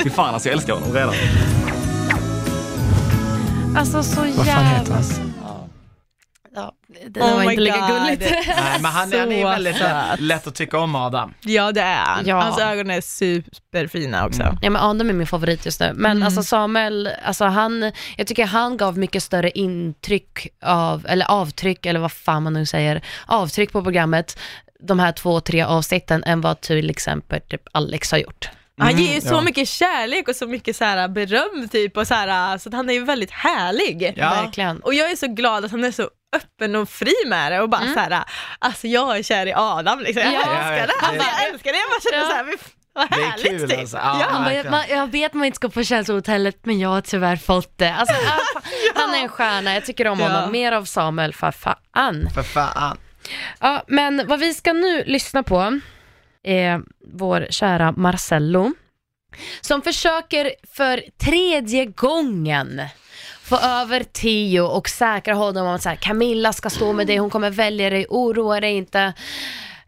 Fy 0.03 0.09
fan 0.09 0.34
alltså, 0.34 0.49
jag 0.49 0.53
älskar 0.53 0.74
honom 0.74 0.93
redan. 0.93 1.13
Alltså 3.78 4.03
så 4.03 4.21
Vad 4.21 4.36
fan 4.36 4.45
jävla... 4.45 4.61
heter 4.63 4.93
han? 4.93 5.33
Ja, 6.56 6.72
det 7.08 7.20
Oh 7.20 7.36
var 7.36 7.43
inte 7.43 7.62
lika 7.62 7.80
God. 7.80 7.89
gulligt. 7.89 8.22
Nej, 8.47 8.78
men 8.82 8.91
han, 8.91 9.14
han 9.14 9.32
är 9.32 9.49
väldigt 9.49 9.80
lätt, 9.80 10.20
lätt 10.20 10.47
att 10.47 10.56
tycka 10.56 10.80
om 10.80 10.95
Adam. 10.95 11.34
Ja 11.41 11.72
det 11.72 11.82
är 11.82 12.06
han. 12.06 12.26
Ja. 12.28 12.41
Hans 12.41 12.60
ögon 12.60 12.89
är 12.89 13.01
superfina 13.01 14.26
också. 14.26 14.41
Mm. 14.41 14.58
Ja 14.62 14.70
men 14.70 14.82
Adam 14.82 15.10
är 15.10 15.14
min 15.14 15.28
favorit 15.28 15.66
just 15.66 15.80
nu. 15.80 15.91
Men 15.95 16.24
alltså 16.24 16.43
Samuel, 16.43 17.10
alltså 17.26 17.45
han, 17.45 17.91
jag 18.18 18.28
tycker 18.28 18.45
han 18.45 18.78
gav 18.78 18.97
mycket 18.97 19.24
större 19.24 19.49
intryck 19.49 20.47
av, 20.62 21.06
eller 21.10 21.32
avtryck, 21.32 21.86
eller 21.86 21.99
vad 21.99 22.12
fan 22.12 22.43
man 22.43 22.54
nu 22.54 22.66
säger, 22.66 23.01
avtryck 23.26 23.72
på 23.72 23.84
programmet 23.84 24.39
de 24.80 24.99
här 24.99 25.12
två, 25.12 25.39
tre 25.39 25.62
avsnitten 25.62 26.24
än 26.24 26.41
vad 26.41 26.62
till 26.62 26.89
exempel 26.89 27.41
typ 27.41 27.62
Alex 27.72 28.12
har 28.12 28.18
gjort. 28.18 28.49
Han 28.78 28.97
ger 28.97 29.16
ju 29.16 29.22
så 29.22 29.34
ja. 29.34 29.41
mycket 29.41 29.68
kärlek 29.68 30.28
och 30.28 30.36
så 30.36 30.47
mycket 30.47 30.76
så 30.76 30.84
här 30.84 31.08
beröm 31.08 31.70
typ 31.72 31.97
och 31.97 32.08
så 32.08 32.14
här, 32.14 32.58
så 32.58 32.70
att 32.70 32.76
han 32.76 32.89
är 32.89 32.93
ju 32.93 33.04
väldigt 33.04 33.32
härlig. 33.32 34.14
Ja. 34.16 34.30
Verkligen. 34.30 34.80
Och 34.80 34.93
jag 34.93 35.12
är 35.12 35.16
så 35.16 35.28
glad 35.28 35.66
att 35.66 35.72
han 35.72 35.84
är 35.84 35.91
så 35.91 36.10
öppen 36.34 36.76
och 36.76 36.90
fri 36.90 37.14
med 37.28 37.52
det 37.52 37.62
och 37.62 37.70
bara 37.70 37.94
så 37.94 38.00
här, 38.00 38.24
alltså 38.60 38.88
jag 38.88 39.18
är 39.18 39.24
kär 39.24 39.46
i 39.46 39.54
Adam 39.56 40.00
liksom. 40.00 40.24
Jag 40.24 40.34
Ja, 40.34 40.40
älskar 40.40 40.88
det. 40.88 40.94
Alltså, 41.08 41.30
jag 41.40 41.48
älskar 41.54 41.72
det. 41.72 41.78
Jag 41.78 41.90
bara 41.90 42.02
känner 42.12 42.24
Ja. 42.24 42.30
så 42.30 42.36
här, 42.36 42.46
"Fy 42.52 42.58
fan, 42.58 42.70
vad 42.94 43.10
Det 43.10 43.16
är 43.16 43.30
härligt 43.30 43.60
kul 43.60 43.70
typ. 43.70 43.80
alltså. 43.80 43.98
Ja, 43.98 44.18
Ja. 44.34 44.40
Bara, 44.40 44.54
jag, 44.54 44.72
man, 44.72 44.84
jag 44.90 45.12
vet 45.12 45.26
att 45.32 45.34
man 45.34 45.46
inte 45.46 45.56
ska 45.56 45.70
på 45.70 45.84
känslohotellet 45.84 46.66
men 46.66 46.80
jag 46.80 46.90
har 46.90 47.02
tyvärr 47.02 47.36
fått 47.36 47.78
det. 47.78 47.94
Alltså, 47.94 48.16
fan, 48.54 48.62
Han 48.96 49.14
är 49.16 49.20
en 49.20 49.30
stjärna, 49.30 49.74
jag 49.74 49.86
tycker 49.86 50.08
om 50.08 50.20
Ja. 50.20 50.28
honom. 50.30 50.52
Mer 50.52 50.72
av 50.72 50.86
Samuel, 50.86 51.34
för 51.34 51.52
fan. 51.52 52.30
För 52.36 52.44
fan. 52.44 52.98
Ja, 53.60 53.84
men 53.88 54.28
vad 54.28 54.40
vi 54.40 54.54
ska 54.54 54.74
nu 54.74 55.04
lyssna 55.06 55.44
på 55.44 55.80
är 56.44 56.82
vår 57.14 57.48
kära 57.50 57.92
Marcello 57.92 58.74
som 59.62 59.82
försöker 59.82 60.52
för 60.76 61.04
tredje 61.24 61.86
gången 61.86 62.82
få 63.58 63.66
över 63.68 64.04
Tio 64.14 64.62
och 64.62 64.89
säkra 64.89 65.34
honom 65.34 65.68
om 65.68 65.74
att 65.76 65.82
så 65.84 65.89
här, 65.89 65.95
Camilla 65.95 66.54
ska 66.54 66.70
stå 66.70 66.93
med 66.93 67.08
dig, 67.08 67.18
hon 67.18 67.30
kommer 67.30 67.49
välja 67.49 67.89
dig, 67.89 68.06
oroa 68.10 68.60
dig 68.60 68.74
inte. 68.78 69.14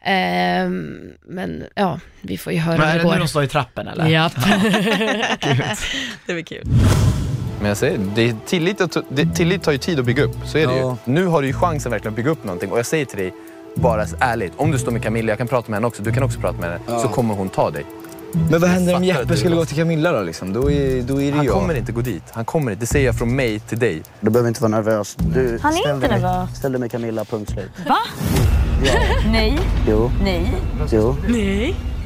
Ehm, 0.02 1.00
men 1.28 1.64
ja, 1.76 2.00
vi 2.22 2.38
får 2.38 2.54
ju 2.54 2.60
höra 2.60 2.78
Men 2.78 2.88
hur 2.88 2.94
är 2.94 2.98
det 2.98 3.04
det 3.04 3.08
nu 3.08 3.14
går. 3.14 3.20
de 3.20 3.28
står 3.28 3.44
i 3.44 3.48
trappen 3.48 3.88
eller? 3.88 4.08
Japp. 4.08 4.34
Det 6.26 6.34
blir 6.34 6.44
kul. 6.44 6.64
Men 7.60 7.68
jag 7.68 7.78
säger, 7.78 8.00
det 8.16 8.30
är 8.30 8.36
tillit, 8.46 8.82
att- 8.82 8.98
det, 9.10 9.36
tillit 9.36 9.64
tar 9.64 9.72
ju 9.72 9.78
tid 9.78 10.00
att 10.00 10.06
bygga 10.06 10.24
upp, 10.24 10.36
så 10.46 10.58
är 10.58 10.68
det 10.68 10.78
Ja. 10.78 10.98
ju. 11.06 11.12
Nu 11.14 11.26
har 11.26 11.42
du 11.42 11.48
ju 11.48 11.54
chansen 11.54 11.92
verkligen 11.92 12.12
att 12.14 12.16
bygga 12.16 12.30
upp 12.32 12.44
någonting 12.44 12.72
och 12.72 12.80
jag 12.80 12.86
säger 12.86 13.06
till 13.06 13.18
dig, 13.18 13.34
bara 13.76 14.06
ärligt, 14.20 14.54
om 14.58 14.72
du 14.72 14.78
står 14.80 14.92
med 14.92 15.04
Camilla, 15.04 15.32
jag 15.32 15.38
kan 15.38 15.48
prata 15.48 15.70
med 15.72 15.78
henne 15.78 15.88
också, 15.88 16.04
du 16.04 16.12
kan 16.14 16.24
också 16.24 16.40
prata 16.40 16.58
med 16.58 16.70
henne, 16.70 16.82
Ja. 16.88 17.00
så 17.00 17.08
kommer 17.08 17.34
hon 17.36 17.50
ta 17.50 17.72
dig. 17.72 17.86
Men 18.52 18.62
vad 18.62 18.70
händer 18.70 18.96
om 18.96 19.04
Jeppe 19.04 19.24
du 19.26 19.38
skulle 19.38 19.56
gå 19.56 19.66
till 19.66 19.78
Camilla 19.78 20.12
då 20.12 20.22
liksom? 20.24 20.54
Då 20.54 20.72
är, 20.72 21.02
då 21.02 21.22
är 21.22 21.32
det 21.32 21.38
Han 21.38 21.46
jag. 21.46 21.54
kommer 21.54 21.74
inte 21.76 21.92
gå 21.92 22.02
dit, 22.02 22.24
han 22.32 22.46
kommer 22.46 22.72
inte. 22.72 22.80
Det 22.84 22.88
säger 22.88 23.06
jag 23.06 23.18
från 23.18 23.36
mig 23.36 23.60
till 23.60 23.80
dig. 23.80 24.04
Du 24.20 24.30
behöver 24.30 24.48
inte 24.48 24.62
vara 24.62 24.70
nervös. 24.72 25.16
Du, 25.16 25.60
Han 25.62 25.74
är 25.74 25.78
inte 25.78 26.08
med- 26.10 26.22
nervös. 26.22 26.56
Ställ 26.58 26.72
dig 26.72 26.80
med 26.82 26.92
Camilla, 26.92 27.26
punkt 27.26 27.52
slut. 27.52 27.70
Va? 27.88 27.98
Nej, 29.32 29.60
Jo, 29.90 30.12
nej. 30.24 30.56
jo. 30.92 31.16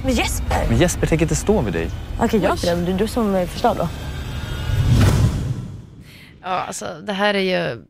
Men 0.03 0.13
Jesper? 0.13 0.65
Men 0.69 0.77
Jesper 0.77 1.07
tänker 1.07 1.25
inte 1.25 1.35
stå 1.35 1.61
vid 1.61 1.73
dig. 1.73 1.89
Okej, 2.21 2.39
jag 2.43 2.63
är 2.67 2.75
det. 2.75 2.91
Är 2.91 2.97
du 2.97 3.07
som 3.07 3.47
förstör 3.47 3.75
då. 3.77 3.87
Ja, 6.41 6.47
alltså 6.49 6.85
det 7.07 7.13
här 7.13 7.33
är 7.33 7.39
ju... 7.73 7.81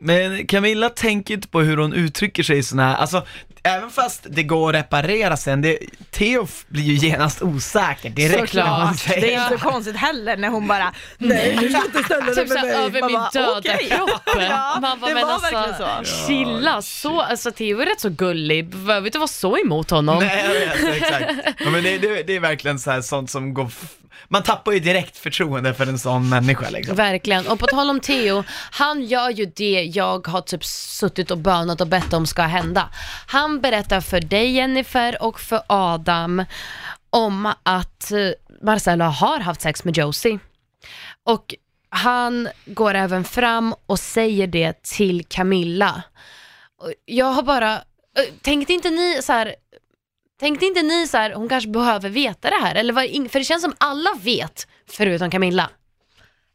Men 0.00 0.46
Camilla 0.46 0.88
tänker 0.88 1.34
inte 1.34 1.48
på 1.48 1.60
hur 1.60 1.76
hon 1.76 1.92
uttrycker 1.92 2.42
sig 2.42 2.58
i 2.58 2.62
såna 2.62 2.84
här, 2.88 2.94
alltså 2.96 3.22
även 3.66 3.90
fast 3.90 4.26
det 4.30 4.42
går 4.42 4.68
att 4.76 4.84
reparera 4.84 5.36
sen, 5.36 5.62
det, 5.62 5.78
Theo 6.10 6.46
blir 6.68 6.82
ju 6.82 7.08
genast 7.08 7.42
osäker 7.42 8.10
direkt 8.10 8.38
när 8.38 8.46
Såklart. 8.46 8.98
säger 8.98 9.20
Det 9.20 9.34
är 9.34 9.44
inte 9.44 9.58
så 9.64 9.70
konstigt 9.70 9.96
heller 9.96 10.36
när 10.36 10.48
hon 10.48 10.68
bara, 10.68 10.92
nej 11.18 11.56
du 11.60 11.68
ska 11.70 11.84
inte 11.86 12.02
ställa 12.04 12.24
dig 12.26 12.34
Typ 12.34 12.48
med 12.48 12.58
såhär 12.58 12.62
mig. 12.66 12.74
över 12.86 13.00
Man 13.00 13.10
min 13.12 13.20
bara, 13.20 13.30
döda 13.30 13.58
okej. 13.58 13.88
kropp. 13.90 14.20
Ja, 14.26 14.78
Man 14.80 15.00
bara, 15.00 15.08
det 15.08 15.14
men 15.14 15.26
var 15.26 15.32
alltså, 15.32 15.54
verkligen 15.54 16.04
så. 16.04 16.26
Chilla, 16.26 16.82
så, 16.82 17.20
alltså 17.20 17.50
Theo 17.52 17.80
är 17.80 17.86
rätt 17.86 18.00
så 18.00 18.08
gullig, 18.10 18.68
behöver 18.76 19.06
inte 19.06 19.18
vara 19.18 19.28
så 19.28 19.58
emot 19.58 19.90
honom. 19.90 20.18
Nej, 20.18 20.44
jag 20.44 20.82
vet, 20.92 21.02
exakt. 21.02 21.32
Ja, 21.58 21.70
men 21.70 21.82
det, 21.82 21.98
det, 21.98 22.22
det 22.22 22.36
är 22.36 22.40
verkligen 22.40 22.78
så 22.78 22.90
här 22.90 23.00
sånt 23.00 23.30
som 23.30 23.54
går, 23.54 23.66
f- 23.66 23.94
man 24.28 24.42
tappar 24.42 24.72
ju 24.72 24.80
direkt 24.80 25.18
förtroende 25.18 25.74
för 25.74 25.86
en 25.86 25.98
sån 25.98 26.28
människa 26.28 26.70
liksom. 26.70 26.96
Verkligen, 26.96 27.46
och 27.46 27.58
på 27.58 27.66
tal 27.66 27.90
om 27.90 28.00
Theo, 28.00 28.44
han 28.70 29.02
gör 29.02 29.30
ju 29.30 29.46
det 29.46 29.82
jag 29.94 30.26
har 30.26 30.40
typ 30.40 30.64
suttit 30.64 31.30
och 31.30 31.38
bönat 31.38 31.80
och 31.80 31.86
bett 31.86 32.12
om 32.12 32.26
ska 32.26 32.42
hända. 32.42 32.88
Han 33.26 33.60
berättar 33.60 34.00
för 34.00 34.20
dig 34.20 34.50
Jennifer 34.50 35.22
och 35.22 35.40
för 35.40 35.62
Adam 35.66 36.44
om 37.10 37.52
att 37.62 38.12
eh, 38.12 38.18
Marcello 38.62 39.04
har 39.04 39.40
haft 39.40 39.60
sex 39.60 39.84
med 39.84 39.96
Josie. 39.96 40.38
Och 41.24 41.54
han 41.88 42.48
går 42.66 42.94
även 42.94 43.24
fram 43.24 43.74
och 43.86 43.98
säger 43.98 44.46
det 44.46 44.82
till 44.82 45.24
Camilla. 45.24 46.02
Jag 47.04 47.26
har 47.26 47.42
bara, 47.42 47.72
eh, 47.74 48.34
tänkte 48.42 48.72
inte 48.72 48.90
ni 48.90 49.20
så 49.22 49.32
här, 49.32 49.54
tänkte 50.40 50.66
inte 50.66 50.82
ni 50.82 51.06
så 51.06 51.16
här, 51.16 51.32
hon 51.32 51.48
kanske 51.48 51.70
behöver 51.70 52.08
veta 52.08 52.50
det 52.50 52.56
här? 52.56 52.74
Eller 52.74 52.92
var 52.92 53.28
för 53.28 53.38
det 53.38 53.44
känns 53.44 53.62
som 53.62 53.74
alla 53.78 54.10
vet, 54.22 54.66
förutom 54.90 55.30
Camilla. 55.30 55.70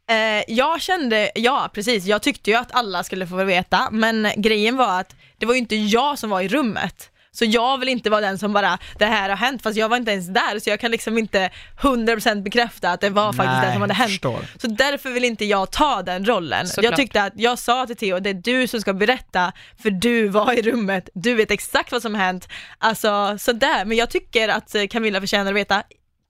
Eh, 0.09 0.43
jag 0.47 0.81
kände, 0.81 1.31
ja 1.35 1.69
precis, 1.73 2.05
jag 2.05 2.21
tyckte 2.21 2.49
ju 2.49 2.55
att 2.55 2.71
alla 2.71 3.03
skulle 3.03 3.27
få 3.27 3.43
veta, 3.43 3.89
men 3.91 4.27
grejen 4.37 4.77
var 4.77 4.99
att 4.99 5.15
det 5.37 5.45
var 5.45 5.53
ju 5.53 5.59
inte 5.59 5.75
jag 5.75 6.19
som 6.19 6.29
var 6.29 6.41
i 6.41 6.47
rummet. 6.47 7.10
Så 7.33 7.45
jag 7.45 7.77
vill 7.77 7.89
inte 7.89 8.09
vara 8.09 8.21
den 8.21 8.37
som 8.37 8.53
bara, 8.53 8.77
det 8.99 9.05
här 9.05 9.29
har 9.29 9.35
hänt, 9.35 9.63
fast 9.63 9.77
jag 9.77 9.89
var 9.89 9.97
inte 9.97 10.11
ens 10.11 10.27
där, 10.27 10.59
så 10.59 10.69
jag 10.69 10.79
kan 10.79 10.91
liksom 10.91 11.17
inte 11.17 11.49
100% 11.81 12.43
bekräfta 12.43 12.91
att 12.91 13.01
det 13.01 13.09
var 13.09 13.33
faktiskt 13.33 13.57
Nej, 13.57 13.67
det 13.67 13.73
som 13.73 13.81
hade 13.81 13.93
hänt. 13.93 14.11
förstår. 14.11 14.39
Så 14.61 14.67
därför 14.67 15.09
vill 15.11 15.23
inte 15.23 15.45
jag 15.45 15.71
ta 15.71 16.01
den 16.01 16.25
rollen. 16.25 16.67
Såklart. 16.67 16.83
Jag 16.83 16.95
tyckte 16.95 17.23
att 17.23 17.33
jag 17.35 17.59
sa 17.59 17.87
till 17.87 17.95
Theo, 17.95 18.19
det 18.19 18.29
är 18.29 18.33
du 18.33 18.67
som 18.67 18.81
ska 18.81 18.93
berätta, 18.93 19.51
för 19.83 19.89
du 19.91 20.27
var 20.27 20.53
i 20.59 20.61
rummet, 20.61 21.09
du 21.13 21.33
vet 21.33 21.51
exakt 21.51 21.91
vad 21.91 22.01
som 22.01 22.15
har 22.15 22.21
hänt. 22.21 22.47
Alltså 22.77 23.37
sådär, 23.39 23.85
men 23.85 23.97
jag 23.97 24.09
tycker 24.09 24.49
att 24.49 24.75
eh, 24.75 24.87
Camilla 24.87 25.19
förtjänar 25.19 25.51
att 25.51 25.57
veta, 25.57 25.83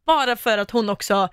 bara 0.07 0.35
för 0.35 0.57
att 0.57 0.71
hon 0.71 0.89
också 0.89 1.29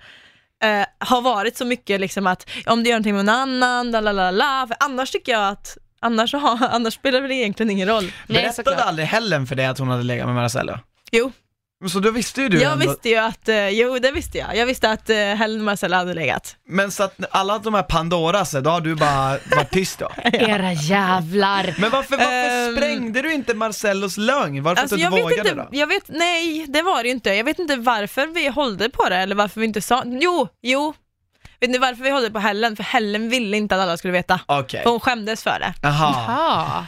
eh, 0.63 0.85
har 0.99 1.21
varit 1.21 1.57
så 1.57 1.65
mycket 1.65 1.99
liksom 1.99 2.27
att 2.27 2.49
om 2.65 2.83
du 2.83 2.89
gör 2.89 2.95
någonting 2.95 3.15
med 3.15 3.25
någon 3.25 3.35
annan, 3.35 3.91
la 3.91 4.01
la 4.01 4.11
la 4.11 4.31
la, 4.31 4.65
för 4.67 4.77
annars 4.79 5.11
tycker 5.11 5.31
jag 5.31 5.47
att 5.47 5.77
Annars, 5.99 6.33
har, 6.33 6.67
annars 6.71 6.93
spelar 6.93 7.21
det 7.21 7.27
väl 7.27 7.31
egentligen 7.37 7.69
ingen 7.69 7.87
roll. 7.87 8.11
Berättade 8.27 8.83
aldrig 8.83 9.07
Helen 9.07 9.47
för 9.47 9.55
dig 9.55 9.65
att 9.65 9.79
hon 9.79 9.87
hade 9.87 10.03
legat 10.03 10.25
med 10.25 10.35
Marcello? 10.35 10.77
Jo. 11.11 11.31
Så 11.89 11.99
då 11.99 12.11
visste 12.11 12.41
ju 12.41 12.49
du 12.49 12.61
jag 12.61 12.71
ändå. 12.73 12.87
visste 12.87 13.09
ju 13.09 13.15
att, 13.15 13.49
eh, 13.49 13.69
jo 13.69 13.99
det 13.99 14.11
visste 14.11 14.37
jag. 14.37 14.55
Jag 14.57 14.65
visste 14.65 14.89
att 14.91 15.09
eh, 15.09 15.15
Helen 15.17 15.57
och 15.59 15.65
Marcella 15.65 15.97
hade 15.97 16.13
legat. 16.13 16.55
Men 16.67 16.91
så 16.91 17.03
att 17.03 17.15
alla 17.31 17.59
de 17.59 17.73
här 17.73 17.83
Pandoras, 17.83 18.51
då 18.51 18.69
har 18.69 18.81
du 18.81 18.95
bara 18.95 19.37
varit 19.55 19.71
tyst 19.71 19.99
då? 19.99 20.11
Era 20.33 20.73
jävlar. 20.73 21.75
Men 21.79 21.89
varför, 21.91 22.17
varför 22.17 22.67
Ehm. 22.67 22.75
sprängde 22.75 23.21
du 23.21 23.33
inte 23.33 23.53
Marcellos 23.53 24.17
lögn? 24.17 24.63
Varför 24.63 24.81
Alltså 24.81 24.95
inte 24.95 25.03
jag 25.03 25.11
du 25.11 25.15
vet 25.15 25.23
vågade 25.23 25.49
inte, 25.49 25.61
då? 25.61 25.67
jag 25.71 25.87
vet, 25.87 26.03
nej 26.07 26.65
det 26.69 26.81
var 26.81 27.03
det 27.03 27.07
ju 27.09 27.13
inte. 27.13 27.29
Jag 27.29 27.43
vet 27.43 27.59
inte 27.59 27.75
varför 27.75 28.27
vi 28.27 28.47
hållde 28.47 28.89
på 28.89 29.09
det 29.09 29.15
eller 29.15 29.35
varför 29.35 29.59
vi 29.59 29.65
inte 29.67 29.81
sa, 29.81 30.03
jo, 30.05 30.47
jo. 30.61 30.93
Vet 31.61 31.69
ni 31.69 31.77
varför 31.77 32.03
vi 32.03 32.09
hållde 32.09 32.31
på 32.31 32.39
Helen? 32.39 32.75
För 32.75 32.83
Helen 32.83 33.29
ville 33.29 33.57
inte 33.57 33.75
att 33.75 33.81
alla 33.81 33.97
skulle 33.97 34.13
veta. 34.13 34.39
Okej. 34.45 34.83
För 34.83 34.89
hon 34.89 34.99
skämdes 34.99 35.43
för 35.43 35.59
det. 35.59 35.73
Jaha. 35.81 36.13
Ja. 36.27 36.85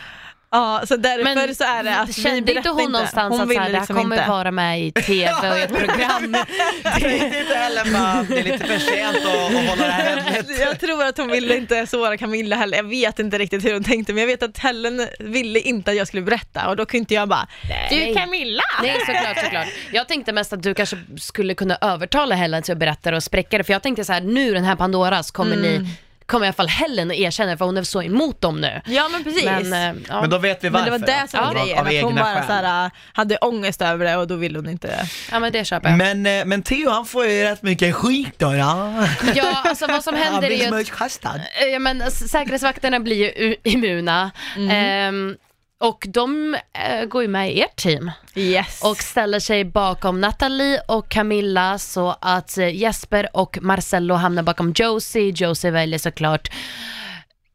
Ja, 0.54 0.82
så 0.88 0.96
därför 0.98 1.24
Men 1.24 1.56
så 1.56 1.64
är 1.64 1.84
det 1.84 2.00
att 2.00 2.10
vi 2.10 2.14
kände 2.14 2.38
inte 2.38 2.54
berättar 2.54 2.70
hon 2.72 2.92
någonstans 2.92 3.32
Hon 3.32 3.42
att 3.42 3.48
så 3.48 3.50
ville 3.50 3.62
här, 3.62 3.70
det 3.70 3.74
här 3.76 3.82
liksom 3.82 3.96
kommer 3.96 4.16
inte. 4.16 4.30
vara 4.30 4.52
med 4.52 4.82
i 4.82 4.92
TV 4.96 5.32
och 5.52 5.58
i 5.58 5.62
ett 5.62 5.70
program? 5.78 6.36
Tänkte 6.84 7.38
inte 7.40 7.56
Helen 7.56 7.94
bara, 7.94 8.24
det 8.30 8.40
är 8.40 8.44
lite 8.44 8.58
för 8.68 8.80
sent 8.80 9.18
att, 9.18 9.26
att 9.26 9.70
hålla 9.70 9.86
det 9.86 9.92
här 9.92 10.18
hemligt? 10.18 10.60
Jag 10.66 10.80
tror 10.80 11.04
att 11.04 11.18
hon 11.18 11.28
ville 11.28 11.58
inte 11.58 11.88
såra 11.88 12.18
Camilla 12.18 12.56
heller. 12.56 12.78
Jag 12.78 12.84
vet 12.90 13.20
inte 13.20 13.38
riktigt 13.38 13.66
hur 13.66 13.74
hon 13.74 13.84
tänkte 13.84 14.14
men 14.14 14.22
jag 14.22 14.28
vet 14.28 14.44
att 14.44 14.58
Helen 14.58 15.08
ville 15.20 15.60
inte 15.60 15.92
att 15.92 15.98
jag 15.98 16.08
skulle 16.08 16.24
berätta 16.24 16.70
och 16.70 16.76
då 16.76 16.86
kunde 16.86 16.98
inte 17.02 17.14
jag 17.14 17.30
bara 17.30 17.48
Du 17.90 18.14
Camilla! 18.16 18.64
Nej 18.82 19.00
såklart, 19.00 19.44
såklart. 19.44 19.68
Jag 19.92 20.08
tänkte 20.08 20.34
mest 20.34 20.54
att 20.54 20.64
du 20.64 20.74
kanske 20.74 20.98
skulle 21.18 21.54
kunna 21.56 21.78
övertala 21.82 22.36
Helen 22.36 22.64
till 22.64 22.72
att 22.72 22.78
berätta 22.78 23.16
och 23.16 23.24
spräcka 23.24 23.58
det. 23.58 23.64
För 23.64 23.74
jag 23.74 23.84
tänkte 23.84 24.06
så 24.06 24.14
här, 24.14 24.22
nu 24.22 24.54
den 24.54 24.64
här 24.64 24.76
Pandoras 24.76 25.32
kommer 25.32 25.56
Mm. 25.58 25.84
ni 25.84 25.90
kommer 26.32 26.46
i 26.46 26.48
alla 26.48 26.54
fall 26.54 26.68
Helen 26.68 27.12
att 27.12 27.18
erkänna 27.18 27.58
för 27.58 27.66
hon 27.66 27.78
är 27.78 27.84
så 27.84 28.04
emot 28.04 28.42
dem 28.42 28.62
nu. 28.62 28.82
Ja 28.86 29.10
men 29.12 29.24
precis. 29.24 29.44
Men, 29.46 29.74
eh, 29.74 30.02
ja. 30.10 30.22
Men 30.22 30.30
då 30.30 30.38
vet 30.38 30.64
vi 30.64 30.70
Men 30.70 30.74
varför. 30.74 30.86
det 30.86 30.98
var 31.00 31.08
det 31.24 31.28
som 31.32 31.40
var 31.40 31.54
då. 31.54 31.60
grejen, 31.60 31.80
Av 31.80 31.86
att 31.88 31.94
hon 31.94 32.10
egna 32.12 32.22
bara 32.22 32.34
skäl. 32.36 32.44
så 32.48 32.54
här, 32.54 32.86
äh, 32.86 32.92
hade 33.14 33.38
ångest 33.38 33.82
över 33.82 34.06
det 34.06 34.16
och 34.18 34.28
då 34.28 34.36
ville 34.36 34.58
hon 34.60 34.70
inte 34.70 35.08
ja 35.32 35.40
men 35.40 35.52
det 35.52 35.66
köper 35.66 35.90
jag. 35.90 35.98
Men, 35.98 36.26
eh, 36.26 36.46
men 36.46 36.64
Theo 36.64 36.90
han 36.90 37.06
får 37.06 37.26
ju 37.26 37.44
rätt 37.44 37.62
mycket 37.64 37.96
skit 37.96 38.34
då 38.38 38.56
ja. 38.56 38.94
Ja, 39.36 39.62
alltså 39.66 39.88
vad 39.88 40.04
som 40.04 40.16
händer 40.24 40.48
är 40.50 40.56
ju 40.56 40.62
att 40.64 40.68
smutskastad. 40.68 41.36
Eh, 41.62 41.68
Ja, 41.68 41.80
men 41.80 42.12
säkerhetsvakterna 42.12 43.00
blir 43.00 43.16
ju 43.16 43.48
u- 43.50 43.56
immuna 43.64 44.32
Ehm, 44.72 45.36
och 45.82 46.06
de 46.10 46.56
eh, 46.74 47.06
går 47.06 47.22
ju 47.22 47.28
med 47.28 47.52
i 47.56 47.62
ert 47.62 47.76
team 47.76 48.12
Yes. 48.36 48.82
och 48.84 48.98
ställer 48.98 49.40
sig 49.40 49.66
bakom 49.66 50.22
Natalie 50.22 50.82
och 50.88 51.10
Camilla 51.10 51.78
så 51.78 52.16
att 52.22 52.58
eh, 52.58 52.76
Jesper 52.76 53.30
och 53.34 53.58
Marcello 53.62 54.14
hamnar 54.16 54.44
bakom 54.44 54.74
Josie. 54.76 55.34
Josie 55.36 55.72
väljer 55.72 56.00
såklart 56.00 56.50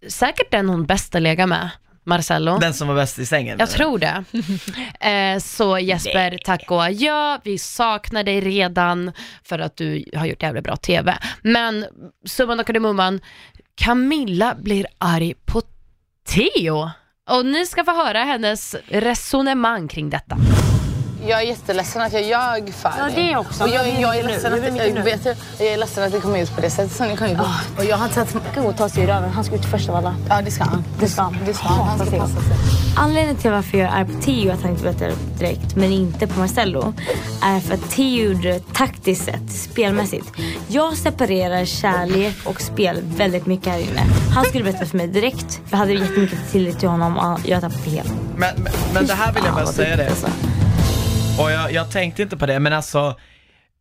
säkert 0.08 0.50
den 0.50 0.68
hon 0.68 0.86
bäst 0.86 1.14
att 1.14 1.22
lägga 1.22 1.46
med, 1.46 1.70
Marcello. 2.04 2.58
Den 2.58 2.74
som 2.74 2.88
var 2.88 2.94
bäst 2.94 3.18
i 3.18 3.26
sängen? 3.26 3.58
Jag 3.58 3.68
eller? 3.68 3.76
tror 3.78 3.98
det. 3.98 4.24
Eh, 5.06 5.38
så 5.38 5.78
Jesper, 5.78 6.38
tack 6.44 6.70
och 6.70 6.82
adjö. 6.84 7.38
Vi 7.44 7.58
saknar 7.58 8.24
dig 8.24 8.40
redan 8.40 9.12
för 9.44 9.58
att 9.58 9.76
du 9.76 10.04
har 10.16 10.26
gjort 10.26 10.42
jävligt 10.42 10.64
bra 10.64 10.76
TV. 10.76 11.18
Men 11.42 11.86
summan 12.26 12.60
och 12.60 12.66
kardemumman, 12.66 13.20
Camilla 13.74 14.54
blir 14.54 14.86
arg 14.98 15.34
på 15.44 15.62
Theo. 16.28 16.90
Och 17.30 17.46
ni 17.46 17.66
ska 17.66 17.84
få 17.84 17.90
höra 17.90 18.18
hennes 18.18 18.76
resonemang 18.88 19.88
kring 19.88 20.10
detta. 20.10 20.36
Jag 21.28 21.40
är 21.42 21.46
jätteledsen 21.46 22.02
att 22.02 22.12
jag 22.12 22.22
ljög 22.22 22.74
för 22.74 22.92
Ja, 22.98 23.04
dig. 23.04 23.14
det 23.28 23.36
också. 23.36 23.64
Och 23.64 23.70
jag, 23.70 23.86
Men 23.86 24.00
jag, 24.00 24.16
är 24.18 24.22
ledsen 24.22 24.52
att, 24.54 24.60
jag, 24.96 25.02
vet, 25.04 25.24
du, 25.24 25.34
jag 25.58 25.68
är 25.72 25.76
ledsen 25.76 26.04
att 26.04 26.12
det 26.12 26.20
kom 26.20 26.36
ut 26.36 26.54
på 26.54 26.60
det 26.60 26.70
sättet 26.70 26.96
som 26.96 27.08
det 27.08 27.16
kom 27.16 27.26
ut. 27.26 27.38
Och 27.78 27.84
jag 27.84 27.96
har 27.96 28.04
inte 28.04 28.14
sett 28.26 28.28
ska 28.52 28.60
gå 28.62 28.68
och 28.68 28.76
ta 28.76 28.88
sig 28.88 29.02
i 29.02 29.06
röven. 29.06 29.30
Han 29.30 29.44
ska 29.44 29.54
ut 29.54 29.64
först 29.64 29.88
av 29.88 29.94
alla. 29.96 30.14
Ja, 30.28 30.42
det 30.42 30.50
ska 30.50 30.64
han. 30.64 30.84
Det 31.00 31.08
ska 31.08 31.22
han. 31.22 31.36
Det 31.46 31.54
ska 31.54 31.68
han. 31.68 31.98
Han 31.98 32.06
ska 32.06 32.16
passa 32.18 32.34
sig. 32.34 32.56
Anledningen 32.96 33.36
till 33.36 33.50
varför 33.50 33.78
jag 33.78 33.92
är 33.92 34.04
på 34.04 34.12
Theo, 34.22 34.52
att 34.52 34.62
han 34.62 34.70
inte 34.70 34.82
berättar 34.82 35.12
direkt, 35.38 35.76
men 35.76 35.92
inte 35.92 36.26
på 36.26 36.38
Marcello, 36.40 36.94
är 37.42 37.60
för 37.60 37.74
att 37.74 37.90
Theo 37.90 38.32
gjorde 38.32 38.48
det 38.52 38.72
taktiskt 38.74 39.24
sett, 39.24 39.50
spelmässigt. 39.52 40.32
Jag 40.68 40.96
separerar 40.96 41.64
kärlek 41.64 42.36
och 42.44 42.60
spel 42.60 43.00
väldigt 43.02 43.46
mycket 43.46 43.66
här 43.72 43.78
inne. 43.78 44.02
Han 44.34 44.44
skulle 44.44 44.64
berätta 44.64 44.86
för 44.86 44.96
mig 44.96 45.06
direkt. 45.06 45.60
Jag 45.70 45.78
hade 45.78 45.92
jättemycket 45.92 46.38
tillit 46.52 46.78
till 46.78 46.88
honom 46.88 47.16
och 47.18 47.40
jag 47.44 47.60
tappade 47.60 47.90
helt. 47.90 48.12
Men, 48.36 48.54
men, 48.56 48.72
men 48.94 49.06
det 49.06 49.14
här 49.14 49.32
vill 49.32 49.42
jag 49.44 49.54
bara 49.54 49.66
säga 49.66 49.96
det. 49.96 50.10
Och 51.38 51.50
jag, 51.50 51.72
jag 51.72 51.90
tänkte 51.90 52.22
inte 52.22 52.36
på 52.36 52.46
det, 52.46 52.60
men 52.60 52.72
alltså 52.72 53.16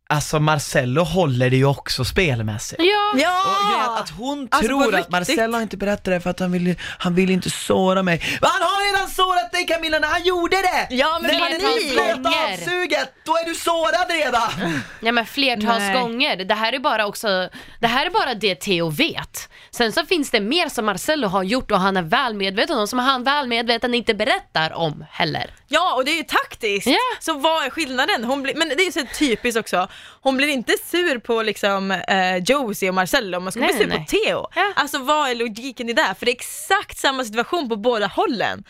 Alltså 0.08 0.40
Marcello 0.40 1.02
håller 1.02 1.50
det 1.50 1.56
ju 1.56 1.64
också 1.64 2.04
spelmässigt. 2.04 2.82
Ja, 2.82 3.10
Och 3.14 3.20
Ja! 3.20 3.96
är 3.96 4.00
att 4.02 4.10
hon 4.10 4.48
Alltså, 4.50 4.68
tror 4.68 4.94
att. 4.94 5.10
Marcello 5.10 5.54
har 5.54 5.62
inte 5.62 5.76
berättat 5.76 6.04
det 6.04 6.20
för 6.20 6.30
att 6.30 6.40
han 6.40 6.52
vill, 6.52 6.74
han 6.98 7.14
vill 7.14 7.30
inte 7.30 7.50
såra 7.50 8.02
mig. 8.02 8.22
Men 8.40 8.50
han 8.50 8.62
har 8.62 8.92
redan 8.92 9.08
sårat 9.10 9.52
dig 9.52 9.66
Camilla 9.66 9.98
när 9.98 10.08
han 10.08 10.24
gjorde 10.24 10.56
det! 10.56 10.86
Ja 10.94 11.18
men 11.22 11.30
När 11.30 11.90
Flertals 11.90 12.62
avsuget, 12.62 13.12
då 13.24 13.32
är 13.32 13.44
du 13.48 13.54
sårad 13.54 14.10
redan! 14.10 14.82
Ja 15.00 15.12
men 15.12 15.26
flertals 15.26 15.78
Nej. 15.78 15.94
gånger. 15.94 16.36
Det 16.36 16.54
här 16.54 16.72
är 16.72 16.78
bara 16.78 17.06
också, 17.06 17.48
det 17.80 17.86
här 17.86 18.06
är 18.06 18.10
bara 18.10 18.34
det 18.34 18.54
Theo 18.54 18.90
vet. 18.90 19.48
Sen 19.70 19.92
så 19.92 20.06
finns 20.06 20.30
det 20.30 20.40
mer 20.40 20.68
som 20.68 20.84
Marcello 20.86 21.28
har 21.28 21.42
gjort 21.42 21.70
och 21.70 21.80
han 21.80 21.96
är 21.96 22.02
väl 22.02 22.34
medveten 22.34 22.78
om, 22.78 22.88
som 22.88 22.98
han 22.98 23.24
väl 23.24 23.48
medveten 23.48 23.94
inte 23.94 24.14
berättar 24.14 24.72
om 24.72 25.04
heller. 25.10 25.50
Ja 25.68 25.94
och 25.94 26.04
det 26.04 26.10
är 26.10 26.16
ju 26.16 26.22
taktiskt. 26.22 26.86
Ja. 26.86 26.96
Så 27.20 27.32
vad 27.38 27.64
är 27.64 27.70
skillnaden? 27.70 28.24
Hon 28.24 28.42
blir, 28.42 28.54
men 28.54 28.68
det 28.68 28.74
är 28.74 28.84
ju 28.86 28.92
så 28.92 29.06
typiskt 29.18 29.60
också, 29.60 29.88
hon 30.20 30.36
blir 30.36 30.48
inte 30.48 30.72
sur 30.84 31.18
på 31.18 31.42
liksom 31.42 31.90
eh, 31.90 32.36
Josie 32.36 32.88
och 32.88 32.94
Marcello, 32.94 33.40
man 33.40 33.52
ska 33.52 33.60
Nej, 33.60 33.68
bli 33.72 33.78
sur 33.78 33.88
nej. 33.88 33.98
på 33.98 34.04
Theo. 34.04 34.46
Ja. 34.54 34.72
Alltså 34.76 34.98
vad 34.98 35.30
är 35.30 35.34
logiken 35.34 35.88
i 35.88 35.92
det? 35.92 36.14
För 36.18 36.26
det 36.26 36.32
är 36.32 36.36
exakt 36.36 36.98
samma 36.98 37.24
situation 37.24 37.68
på 37.68 37.76
båda 37.76 38.06
hållen. 38.06 38.64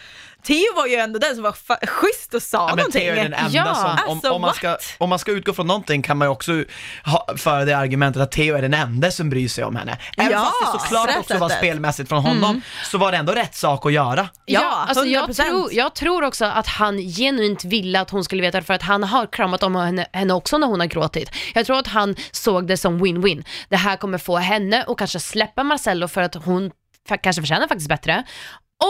Theo 0.46 0.76
var 0.76 0.86
ju 0.86 0.94
ändå 0.94 1.18
den 1.18 1.34
som 1.34 1.42
var 1.42 1.86
schysst 1.86 2.34
och 2.34 2.42
sa 2.42 2.58
Ja, 2.58 2.66
men 2.66 2.76
någonting. 2.76 3.00
Theo 3.00 3.12
är 3.12 3.16
den 3.16 3.34
enda 3.34 3.50
Ja, 3.50 3.74
som, 3.74 3.84
om, 3.84 4.16
alltså, 4.16 4.30
om, 4.30 4.40
man 4.40 4.54
ska, 4.54 4.76
om 4.98 5.08
man 5.08 5.18
ska 5.18 5.32
utgå 5.32 5.52
från 5.52 5.66
någonting 5.66 6.02
kan 6.02 6.16
man 6.16 6.26
ju 6.28 6.32
också 6.32 6.64
ha, 7.04 7.26
föra 7.36 7.64
det 7.64 7.76
argumentet 7.76 8.22
att 8.22 8.32
Theo 8.32 8.56
är 8.56 8.62
den 8.62 8.74
enda 8.74 9.10
som 9.10 9.30
bryr 9.30 9.48
sig 9.48 9.64
om 9.64 9.76
henne. 9.76 9.98
Även 10.16 10.32
Ja, 10.32 10.52
fast 10.62 10.72
det 10.72 10.80
såklart 10.80 11.16
också 11.18 11.38
var 11.38 11.48
spelmässigt 11.48 12.08
från 12.08 12.22
honom, 12.22 12.62
så 12.84 12.98
var 12.98 13.12
det 13.12 13.18
ändå 13.18 13.32
rätt 13.32 13.54
sak 13.54 13.86
att 13.86 13.92
göra. 13.92 14.28
Ja, 14.44 14.84
alltså 14.88 15.04
jag, 15.04 15.28
100%. 15.30 15.42
tror, 15.42 15.72
jag 15.72 15.94
tror 15.94 16.24
också 16.24 16.44
att 16.44 16.66
han 16.66 16.98
genuint 16.98 17.64
ville 17.64 18.00
att 18.00 18.10
hon 18.10 18.24
skulle 18.24 18.42
veta 18.42 18.62
för 18.62 18.74
att 18.74 18.82
han 18.82 19.04
har 19.04 19.26
kramat 19.26 19.62
om 19.62 19.76
henne, 19.76 20.06
henne 20.12 20.34
också 20.34 20.58
när 20.58 20.66
hon 20.66 20.80
har 20.80 20.86
gråtit. 20.86 21.30
Jag 21.54 21.66
tror 21.66 21.78
att 21.78 21.86
han 21.86 22.16
såg 22.30 22.66
det 22.66 22.76
som 22.76 23.04
win-win. 23.04 23.44
Det 23.68 23.76
här 23.76 23.96
kommer 23.96 24.18
få 24.18 24.36
henne 24.36 24.84
och 24.84 24.98
kanske 24.98 25.20
släppa 25.20 25.62
Marcello 25.62 26.08
för 26.08 26.22
att 26.22 26.34
hon 26.34 26.70
kanske 27.22 27.42
förtjänar 27.42 27.68
faktiskt 27.68 27.88
bättre. 27.88 28.24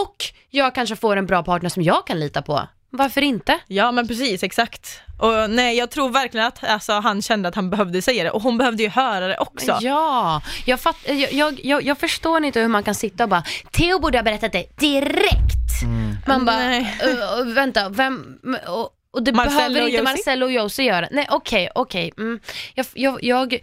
Och 0.05 0.15
jag 0.49 0.75
kanske 0.75 0.95
får 0.95 1.17
en 1.17 1.25
bra 1.25 1.43
partner 1.43 1.69
som 1.69 1.83
jag 1.83 2.07
kan 2.07 2.19
lita 2.19 2.41
på. 2.41 2.67
Varför 2.89 3.21
inte? 3.21 3.59
Ja 3.67 3.91
men 3.91 4.07
precis, 4.07 4.43
exakt. 4.43 5.01
Och 5.19 5.49
nej 5.49 5.77
jag 5.77 5.91
tror 5.91 6.09
verkligen 6.09 6.47
att 6.47 6.63
alltså, 6.63 6.93
han 6.93 7.21
kände 7.21 7.49
att 7.49 7.55
han 7.55 7.69
behövde 7.69 8.01
säga 8.01 8.23
det 8.23 8.31
och 8.31 8.41
hon 8.41 8.57
behövde 8.57 8.83
ju 8.83 8.89
höra 8.89 9.27
det 9.27 9.37
också. 9.37 9.77
Ja, 9.81 10.41
jag, 10.65 10.79
fatt, 10.79 10.95
jag, 11.31 11.59
jag, 11.63 11.83
jag, 11.83 11.97
förstår 11.97 12.43
inte 12.43 12.59
hur 12.59 12.67
man 12.67 12.83
kan 12.83 12.95
sitta 12.95 13.23
och 13.23 13.29
bara 13.29 13.43
Theo 13.71 13.99
borde 13.99 14.17
ha 14.17 14.23
berättat 14.23 14.51
det 14.51 14.65
direkt. 14.79 15.83
Man 16.27 16.45
bara, 16.45 16.57
Nej. 16.57 16.97
"Ö, 17.01 17.39
ö, 17.39 17.43
vänta, 17.43 17.89
vem, 17.89 18.37
och, 18.67 18.89
och 19.17 19.23
det 19.23 19.33
Marcello 19.33 19.57
behöver 19.57 19.81
och 19.81 19.89
inte 19.89 19.97
Josie? 20.01 20.03
Marcello 20.15 20.45
och 20.45 20.51
Josie 20.51 20.85
göra. 20.85 21.07
Nej 21.11 21.27
okej, 21.29 21.69
okej. 21.75 22.11
Mm. 22.17 22.39
Jag, 22.73 22.85
jag, 22.93 23.23
jag, 23.23 23.59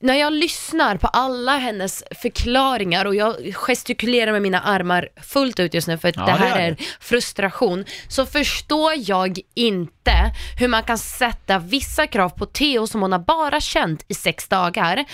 när 0.00 0.14
jag 0.14 0.32
lyssnar 0.32 0.96
på 0.96 1.06
alla 1.06 1.56
hennes 1.58 2.04
förklaringar 2.22 3.04
och 3.04 3.14
jag 3.14 3.34
gestikulerar 3.54 4.32
med 4.32 4.42
mina 4.42 4.60
armar 4.60 5.08
fullt 5.22 5.60
ut 5.60 5.74
just 5.74 5.88
nu 5.88 5.98
för 5.98 6.08
att 6.08 6.16
Ja, 6.16 6.26
det 6.26 6.32
det 6.32 6.38
här 6.38 6.60
gör 6.60 6.66
är 6.66 6.70
du. 6.70 6.84
frustration, 7.00 7.84
så 8.08 8.26
förstår 8.26 8.92
jag 8.96 9.38
inte 9.54 10.12
hur 10.58 10.68
man 10.68 10.82
kan 10.82 10.98
sätta 10.98 11.58
vissa 11.58 12.06
krav 12.06 12.28
på 12.28 12.46
Theo 12.46 12.86
som 12.86 13.00
hon 13.02 13.12
har 13.12 13.18
bara 13.18 13.60
känt 13.60 14.04
i 14.08 14.14
sex 14.14 14.48
dagar 14.48 15.04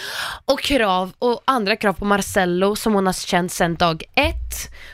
och 0.45 0.61
krav 0.61 1.12
och 1.18 1.43
andra 1.45 1.77
krav 1.77 1.93
på 1.93 2.05
Marcello 2.05 2.77
som 2.77 2.95
hon 2.95 3.07
har 3.07 3.12
känt 3.12 3.53
sedan 3.53 3.74
dag 3.74 4.03
ett, 4.14 4.46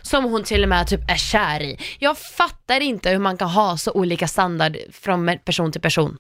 som 0.03 0.25
hon 0.25 0.45
till 0.45 0.63
och 0.63 0.69
med 0.69 0.87
typ 0.87 1.11
är 1.11 1.17
kär 1.17 1.63
i. 1.63 1.79
Jag 1.99 2.19
fattar 2.19 2.81
inte 2.81 3.11
hur 3.11 3.19
man 3.19 3.37
kan 3.37 3.49
ha 3.49 3.77
så 3.77 3.93
olika 3.93 4.29
standard 4.29 4.77
från 4.93 5.39
person 5.45 5.73
till 5.73 5.81
person. 5.81 6.19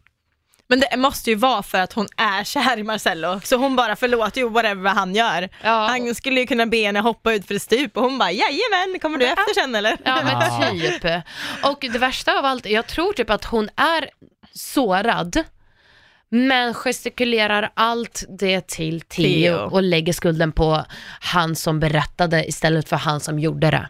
Men 0.68 0.80
det 0.80 0.96
måste 0.96 1.30
ju 1.30 1.36
vara 1.36 1.62
för 1.62 1.78
att 1.78 1.92
hon 1.92 2.06
är 2.16 2.44
kär 2.44 2.78
i 2.78 2.82
Marcello, 2.82 3.40
så 3.44 3.56
hon 3.56 3.76
bara 3.76 3.96
förlåter 3.96 4.40
ju 4.40 4.48
whatever 4.48 4.90
han 4.90 5.14
gör. 5.14 5.48
Ja. 5.62 5.86
Han 5.88 6.14
skulle 6.14 6.40
ju 6.40 6.46
kunna 6.46 6.66
be 6.66 6.76
henne 6.76 7.00
hoppa 7.00 7.32
ut 7.32 7.46
för 7.46 7.54
ett 7.54 7.62
stup 7.62 7.96
och 7.96 8.02
hon 8.02 8.18
bara 8.18 8.30
jajamän, 8.30 8.98
kommer 9.02 9.18
du 9.18 9.26
efter 9.26 9.54
sen 9.54 9.74
eller? 9.74 9.96
Ja 10.04 10.22
men 10.24 10.80
typ. 10.80 11.04
Och 11.64 11.78
det 11.92 11.98
värsta 11.98 12.38
av 12.38 12.44
allt, 12.44 12.66
jag 12.66 12.86
tror 12.86 13.12
typ 13.12 13.30
att 13.30 13.44
hon 13.44 13.68
är 13.76 14.10
sårad 14.54 15.44
men 16.34 16.74
gestikulerar 16.74 17.70
allt 17.74 18.24
det 18.38 18.66
till 18.68 19.00
Theo 19.00 19.54
och 19.56 19.82
lägger 19.82 20.12
skulden 20.12 20.52
på 20.52 20.84
han 21.20 21.56
som 21.56 21.80
berättade 21.80 22.44
istället 22.48 22.88
för 22.88 22.96
han 22.96 23.20
som 23.20 23.38
gjorde 23.38 23.70
det. 23.70 23.88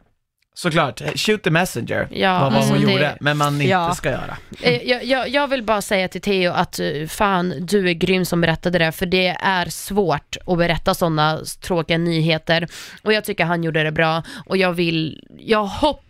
Såklart, 0.54 1.02
shoot 1.16 1.42
the 1.42 1.50
messenger 1.50 2.08
Ja, 2.10 2.32
var 2.32 2.40
vad 2.50 2.54
alltså 2.54 2.72
hon 2.74 2.84
det- 2.84 2.92
gjorde, 2.92 3.16
men 3.20 3.36
man 3.36 3.54
inte 3.54 3.64
Ja. 3.66 3.94
ska 3.94 4.10
göra. 4.10 4.36
Eh, 4.62 4.82
Jag, 4.82 5.04
jag, 5.04 5.28
jag 5.28 5.48
vill 5.48 5.62
bara 5.62 5.82
säga 5.82 6.08
till 6.08 6.20
Theo 6.20 6.52
att 6.52 6.78
eh, 6.78 7.06
fan, 7.08 7.54
du 7.60 7.88
är 7.88 7.92
grym 7.92 8.24
som 8.24 8.40
berättade 8.40 8.78
det, 8.78 8.92
för 8.92 9.06
det 9.06 9.26
är 9.40 9.66
svårt 9.66 10.36
att 10.46 10.58
berätta 10.58 10.94
sådana 10.94 11.38
tråkiga 11.60 11.98
nyheter. 11.98 12.68
Och 13.02 13.12
jag 13.12 13.24
tycker 13.24 13.44
han 13.44 13.64
gjorde 13.64 13.82
det 13.82 13.92
bra 13.92 14.22
och 14.46 14.56
jag 14.56 14.72
vill, 14.72 15.24
jag 15.38 15.64
hoppas 15.64 16.02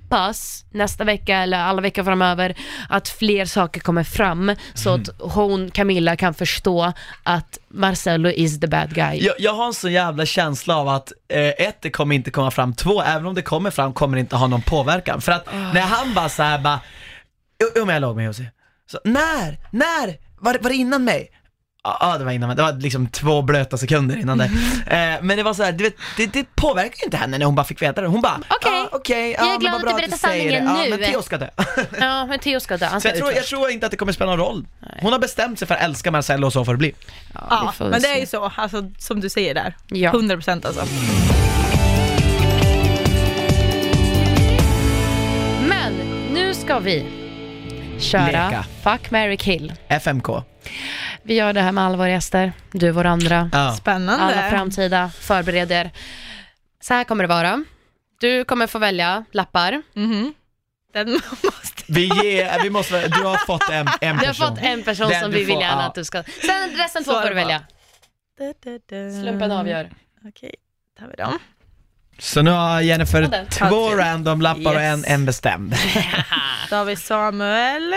nästa 0.70 1.04
vecka 1.04 1.36
eller 1.36 1.58
alla 1.58 1.82
veckor 1.82 2.04
framöver 2.04 2.56
att 2.88 3.08
fler 3.08 3.44
saker 3.44 3.80
kommer 3.80 4.04
fram 4.04 4.56
så 4.74 4.94
att 4.94 5.08
hon, 5.18 5.70
Camilla, 5.70 6.16
kan 6.16 6.34
förstå 6.34 6.92
att 7.22 7.58
Marcello 7.68 8.28
is 8.28 8.60
the 8.60 8.66
bad 8.66 8.94
guy. 8.94 9.24
Jag, 9.24 9.34
jag 9.38 9.54
har 9.54 9.66
en 9.66 9.74
sån 9.74 9.92
jävla 9.92 10.26
känsla 10.26 10.76
av 10.76 10.88
att 10.88 11.12
eh, 11.28 11.48
ett, 11.48 11.76
det 11.82 11.90
kommer 11.90 12.14
inte 12.14 12.30
komma 12.30 12.50
fram, 12.50 12.74
två, 12.74 13.02
även 13.02 13.26
om 13.26 13.34
det 13.34 13.42
kommer 13.42 13.70
fram 13.70 13.92
kommer 13.92 14.16
det 14.16 14.20
inte 14.20 14.36
ha 14.36 14.46
någon 14.46 14.62
påverkan. 14.62 15.20
För 15.20 15.32
att 15.32 15.46
när 15.74 15.80
han 15.80 16.14
bara 16.14 16.28
såhär 16.28 16.58
bara, 16.58 16.80
men 17.76 17.88
jag 17.88 18.00
låg 18.00 18.16
med 18.16 18.24
Josie. 18.24 18.50
Så, 18.90 18.98
när? 19.04 19.58
När? 19.70 20.18
Var, 20.40 20.58
var 20.60 20.70
det 20.70 20.76
innan 20.76 21.04
mig? 21.04 21.30
Ja, 21.84 21.96
ah, 22.00 22.18
det 22.18 22.24
var 22.24 22.32
innan. 22.32 22.56
Det 22.56 22.62
var 22.62 22.72
liksom 22.72 23.06
två 23.06 23.42
blöta 23.42 23.76
sekunder 23.76 24.16
innan 24.16 24.38
det. 24.38 24.50
Eh, 24.86 25.22
men 25.22 25.36
det 25.36 25.42
var 25.42 25.54
så 25.54 25.62
här, 25.62 25.72
du 25.72 25.84
vet, 25.84 25.96
det, 26.16 26.26
det 26.26 26.54
påverkar 26.54 26.96
ju 27.00 27.04
inte 27.04 27.16
henne 27.16 27.38
när 27.38 27.46
hon 27.46 27.54
bara 27.54 27.64
fick 27.64 27.82
veta 27.82 28.00
det. 28.00 28.06
Hon 28.06 28.20
bara, 28.20 28.40
okej, 28.48 28.72
ah, 28.72 28.88
okej, 28.92 29.32
Jag 29.32 29.46
är 29.46 29.52
ja, 29.52 29.56
glad 29.56 29.74
att 29.74 29.80
du 29.80 29.94
berättar 29.94 30.16
sanningen 30.16 30.64
Ja, 30.64 30.82
nu. 30.84 30.90
men 30.90 30.98
Theo 30.98 31.22
ska 31.22 31.38
dö. 31.38 31.48
Ja, 32.00 32.26
men 32.26 32.38
Theo 32.38 32.60
ska 32.60 32.76
dö. 32.76 32.86
Han 32.86 33.00
ska 33.00 33.08
jag 33.08 33.18
tror, 33.18 33.32
jag 33.32 33.44
tror 33.44 33.70
inte 33.70 33.86
att 33.86 33.90
det 33.90 33.96
kommer 33.96 34.12
spela 34.12 34.30
någon 34.30 34.40
roll. 34.46 34.66
Hon 35.00 35.12
har 35.12 35.18
bestämt 35.18 35.58
sig 35.58 35.68
för 35.68 35.74
att 35.74 35.82
älska 35.82 36.10
Marcello 36.10 36.46
och 36.46 36.52
så 36.52 36.64
får 36.64 36.72
det 36.72 36.78
bli. 36.78 36.94
Ja, 37.34 37.74
vi 37.78 37.84
men 37.84 38.02
det 38.02 38.08
är 38.08 38.20
ju 38.20 38.26
så, 38.26 38.52
alltså, 38.56 38.90
som 38.98 39.20
du 39.20 39.30
säger 39.30 39.54
där. 39.54 39.76
Ja. 39.88 40.10
100% 40.12 40.66
alltså. 40.66 40.86
Men 45.68 45.92
nu 46.32 46.54
ska 46.54 46.78
vi 46.78 47.06
köra 47.98 48.26
Leka. 48.26 48.64
Fuck, 48.82 49.10
marry, 49.10 49.36
kill. 49.36 49.72
FMK. 49.88 50.51
Vi 51.22 51.34
gör 51.34 51.52
det 51.52 51.60
här 51.60 51.72
med 51.72 51.84
alla 51.84 51.96
våra 51.96 52.10
gäster, 52.10 52.52
du 52.72 52.90
vår 52.90 53.04
andra. 53.06 53.50
Ja. 53.52 53.72
Spännande. 53.72 54.24
Alla 54.24 54.50
framtida, 54.50 55.10
förbered 55.20 55.72
er. 55.72 55.90
Så 56.80 56.94
här 56.94 57.04
kommer 57.04 57.24
det 57.24 57.28
vara. 57.28 57.64
Du 58.20 58.44
kommer 58.44 58.66
få 58.66 58.78
välja 58.78 59.24
lappar. 59.32 59.82
Mhm. 59.94 60.34
Den 60.92 61.10
måste... 61.42 61.82
Vi 61.88 62.04
ger, 62.04 62.62
vi 62.62 62.70
måste, 62.70 63.08
du 63.08 63.22
har 63.22 63.36
fått 63.46 63.68
en, 63.70 63.88
en 64.00 64.16
Du 64.18 64.26
har 64.26 64.32
person. 64.32 64.48
fått 64.48 64.58
en 64.64 64.82
person 64.82 65.08
Den 65.08 65.20
som 65.20 65.30
du 65.30 65.38
vi 65.38 65.44
vill 65.44 65.54
får, 65.54 65.62
gärna 65.62 65.82
ja. 65.82 65.88
att 65.88 65.94
du 65.94 66.04
ska... 66.04 66.22
Sen 66.22 66.70
resten 66.76 67.04
två 67.04 67.10
Så 67.12 67.16
får 67.16 67.22
det 67.22 67.28
du 67.28 67.34
välja. 67.34 67.60
Da, 68.38 68.44
da, 68.64 68.70
da. 68.70 69.22
Slumpen 69.22 69.52
avgör. 69.52 69.90
Okej, 70.28 70.54
tar 70.98 71.06
vi 71.06 71.14
dem. 71.14 71.38
Så 72.18 72.42
nu 72.42 72.50
har 72.50 72.80
Jennifer 72.80 73.22
den. 73.22 73.46
två 73.46 73.90
random 73.96 74.40
lappar 74.40 74.74
och 74.74 74.80
en, 74.80 74.98
Yes. 74.98 75.08
en 75.08 75.26
bestämd. 75.26 75.74
Då 76.70 76.76
har 76.76 76.84
vi 76.84 76.96
Samuel. 76.96 77.94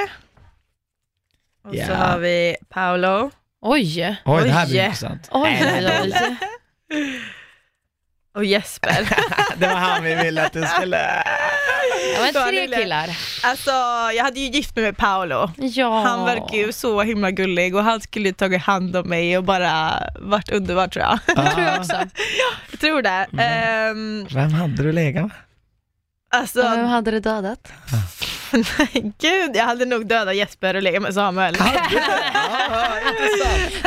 Och 1.66 1.76
Ja. 1.76 1.88
så 1.88 1.94
har 1.94 2.18
vi 2.18 2.56
Paolo. 2.70 3.32
Oj! 3.62 4.18
Oj, 4.26 4.44
det 4.44 4.50
här 4.50 4.66
Oj. 4.66 4.70
blir 4.70 4.84
intressant. 4.84 5.30
Oj, 5.32 5.60
oj, 5.76 5.88
oj. 6.02 6.38
Och 8.36 8.46
Jesper. 8.46 9.10
Det 9.58 9.68
var 9.68 9.76
han 9.76 10.04
vi 10.04 10.16
ville 10.16 10.46
att 10.46 10.54
du 10.54 10.64
skulle... 10.64 11.24
Men 12.22 12.34
Så 12.34 12.44
tre 12.50 12.68
killar. 12.68 13.18
Alltså, 13.44 13.72
jag 14.16 14.24
hade 14.24 14.40
ju 14.40 14.46
gift 14.50 14.76
mig 14.76 14.86
med 14.86 14.98
Paolo. 14.98 15.52
Ja. 15.58 16.04
Han 16.04 16.26
verkar 16.26 16.58
ju 16.58 16.72
så 16.72 17.02
himla 17.02 17.32
gullig 17.32 17.76
och 17.76 17.84
han 17.84 18.02
skulle 18.02 18.28
ju 18.30 18.34
tagit 18.34 18.62
hand 18.62 18.96
om 18.96 19.10
mig 19.10 19.38
och 19.38 19.44
bara 19.44 20.04
varit 20.20 20.50
underbar 20.52 20.88
tror 20.88 21.06
jag. 21.06 21.20
Det 21.36 21.52
tror 21.52 21.66
jag 21.66 21.80
också. 21.80 21.96
Jag 22.72 22.80
tror 22.80 23.02
det. 23.02 23.28
Mm. 23.34 23.40
Ehm, 23.40 24.28
Vem 24.34 24.54
hade 24.54 24.84
du 24.84 24.92
legat 24.92 25.22
med? 25.24 25.32
alltså, 26.30 26.62
Vem 26.62 26.86
hade 26.86 27.12
du 27.12 27.20
dödat? 27.20 27.72
Nej 28.56 29.14
gud, 29.20 29.56
jag 29.56 29.64
hade 29.64 29.86
nog 29.86 30.08
dödat 30.08 30.36
Jesper 30.36 30.76
och 30.76 30.82
legat 30.82 31.02
med 31.02 31.14
Samuel. 31.14 31.56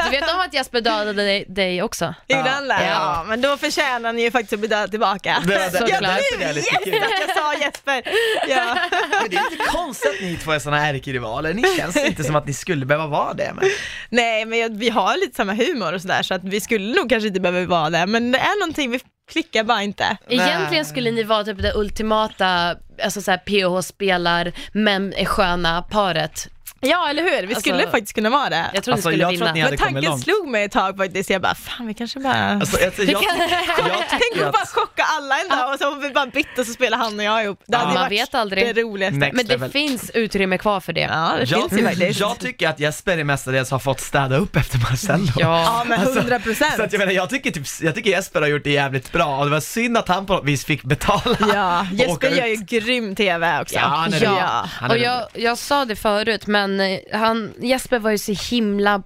Du 0.05 0.11
vet 0.11 0.35
om 0.35 0.41
att 0.41 0.55
Jesper 0.55 0.81
dödade 0.81 1.13
dig, 1.13 1.45
dig 1.49 1.83
också? 1.83 2.15
Gjorde 2.27 2.51
han 2.51 2.69
det? 2.69 2.75
Ja. 2.75 2.91
Ja, 2.91 3.25
men 3.29 3.41
då 3.41 3.57
förtjänar 3.57 4.09
han 4.09 4.19
ju 4.19 4.31
faktiskt 4.31 4.53
att 4.53 4.59
bli 4.59 4.69
dödad 4.69 4.91
tillbaka. 4.91 5.37
Såklart. 5.73 6.21
jag 6.41 6.85
kul. 6.85 6.95
Yes, 6.95 7.03
att 7.03 7.21
jag 7.21 7.37
sa 7.37 7.55
Jesper! 7.55 8.03
Ja. 8.49 8.79
Men 9.21 9.31
det 9.31 9.37
är 9.37 9.53
inte 9.53 9.65
konstigt 9.65 10.11
att 10.11 10.21
ni 10.21 10.37
två 10.37 10.53
är 10.53 10.59
såna 10.59 10.87
ärkerivaler, 10.87 11.55
ni 11.55 11.63
känns 11.77 11.97
inte 11.97 12.25
som 12.25 12.37
att 12.37 12.47
ni 12.47 12.55
skulle 12.55 12.87
behöva 12.87 13.07
vara 13.07 13.35
det. 13.35 13.53
Men... 13.55 13.71
Nej, 14.09 14.45
men 14.45 14.59
jag, 14.59 14.79
vi 14.79 14.91
har 14.91 15.17
lite 15.17 15.37
samma 15.37 15.55
humor 15.55 15.93
och 15.93 16.03
sådär 16.03 16.23
så 16.23 16.35
att 16.35 16.45
vi 16.45 16.61
skulle 16.61 16.95
nog 16.95 17.09
kanske 17.09 17.29
inte 17.29 17.41
behöva 17.41 17.67
vara 17.67 17.91
det, 17.91 18.07
men 18.07 18.33
det 18.33 18.39
är 18.39 18.61
någonting 18.61 18.91
vi 18.91 19.01
klickar 19.31 19.65
bara 19.65 19.83
inte. 19.83 20.17
Egentligen 20.29 20.85
skulle 20.85 21.11
ni 21.11 21.23
vara 21.23 21.45
typ 21.45 21.63
det 21.63 21.73
ultimata, 21.75 22.77
alltså 23.05 23.23
såhär 23.23 23.39
PH-spelar, 23.39 24.53
men 24.73 25.13
är 25.15 25.25
sköna 25.25 25.83
paret. 25.83 26.49
Ja, 26.81 27.09
eller 27.11 27.23
hur? 27.23 27.31
Vi 27.47 27.55
Alltså, 27.55 27.61
skulle 27.61 27.91
faktiskt 27.91 28.13
kunna 28.15 28.31
vara 28.31 28.49
det. 28.51 28.65
Jag 28.75 28.85
tror 28.85 28.95
Alltså, 28.95 29.09
ni 29.09 29.13
skulle 29.17 29.23
jag 29.25 29.31
tror 29.31 29.39
vinna. 29.39 29.49
att 29.51 29.55
ni 29.55 29.61
hade 29.61 29.71
Men 29.71 29.79
kommit 29.79 29.95
tanken 29.95 30.11
långt. 30.11 30.25
slog 30.25 30.49
mig 30.49 30.65
ett 30.65 30.73
tag 30.73 30.97
faktiskt, 30.97 31.31
jag 31.31 31.43
bara, 31.43 31.55
fan 31.55 31.87
vi 31.87 31.95
kanske 31.95 32.21
bara... 32.21 32.35
Alltså, 32.49 32.81
jag, 32.81 32.93
jag, 32.99 33.09
jag, 33.09 33.17
jag 33.19 33.23
Tänk 34.11 34.23
tycker 34.33 34.47
att 34.47 34.53
bara 34.53 34.63
att... 34.63 34.69
chocka 34.69 35.03
alla 35.19 35.41
en 35.41 35.49
dag 35.49 35.73
och 35.73 35.79
så 35.79 35.85
har 35.85 36.01
vi 36.01 36.11
bara 36.11 36.27
bytt 36.27 36.59
och 36.59 36.67
så 36.67 36.73
spelar 36.73 36.99
han 36.99 37.19
och 37.19 37.25
jag 37.25 37.45
ihop. 37.45 37.61
Det 37.67 37.77
hade 37.77 37.91
ju 37.91 37.95
Man 37.95 38.03
varit 38.05 38.13
vet 38.21 38.35
aldrig. 38.35 38.75
det 38.75 38.83
roligaste. 38.83 39.17
Next 39.19 39.37
Men 39.37 39.47
det 39.47 39.53
level. 39.53 39.71
finns 39.71 40.11
utrymme 40.11 40.59
kvar 40.59 40.81
för 40.81 40.93
det. 40.93 41.01
Ja, 41.01 41.33
det 41.39 41.51
Jag, 41.51 41.61
finns 41.71 41.81
ju 41.81 41.85
faktiskt. 41.87 42.21
jag 42.21 42.39
tycker 42.39 42.69
att 42.69 42.81
Jesper 42.81 43.25
mestadels 43.25 43.71
har 43.71 43.79
fått 43.79 44.01
städa 44.01 44.37
upp 44.37 44.57
efter 44.57 44.79
Marcello. 44.79 45.27
Ja. 45.37 45.63
Ja, 45.63 45.85
men 45.87 46.01
Alltså, 46.01 46.19
100 46.19 46.39
Så 46.39 46.43
procent. 46.45 46.81
att 46.81 46.93
jag 46.93 46.99
menar, 47.01 47.13
jag 47.13 47.31
tycker, 47.31 47.51
typ, 47.51 47.65
jag 47.83 47.95
tycker 47.95 48.11
Jesper 48.11 48.41
har 48.41 48.49
gjort 48.49 48.65
det 48.65 48.71
jävligt 48.71 49.13
bra 49.13 49.39
och 49.39 49.45
det 49.45 49.51
var 49.51 49.61
synd 49.61 49.97
att 49.99 50.09
han 50.09 50.27
på 50.27 50.33
något 50.35 50.45
vis 50.45 50.65
fick 50.65 50.83
betala. 50.83 51.37
Ja, 51.55 51.81
och 51.81 51.87
Jesper 51.97 52.13
åka 52.13 52.31
gör 52.31 52.47
ut. 52.47 52.59
ju 52.61 52.65
grym 52.89 53.15
TV 53.15 53.61
också. 53.61 53.75
Ja, 53.75 53.81
han 53.81 54.13
är 54.15 54.23
Ja, 54.25 54.31
rolig. 54.31 54.41
Han 54.81 54.91
är 54.91 54.95
och 54.95 55.01
jag, 55.01 55.27
jag 55.35 55.59
sa 55.59 55.85
det 55.85 55.97
förut, 55.97 56.47
men 56.47 56.81
eh, 56.81 56.99
han, 57.13 57.55
Jesper 57.63 57.99
var 57.99 58.11
ju 58.11 58.19
så 58.19 58.33
himla 58.51 59.03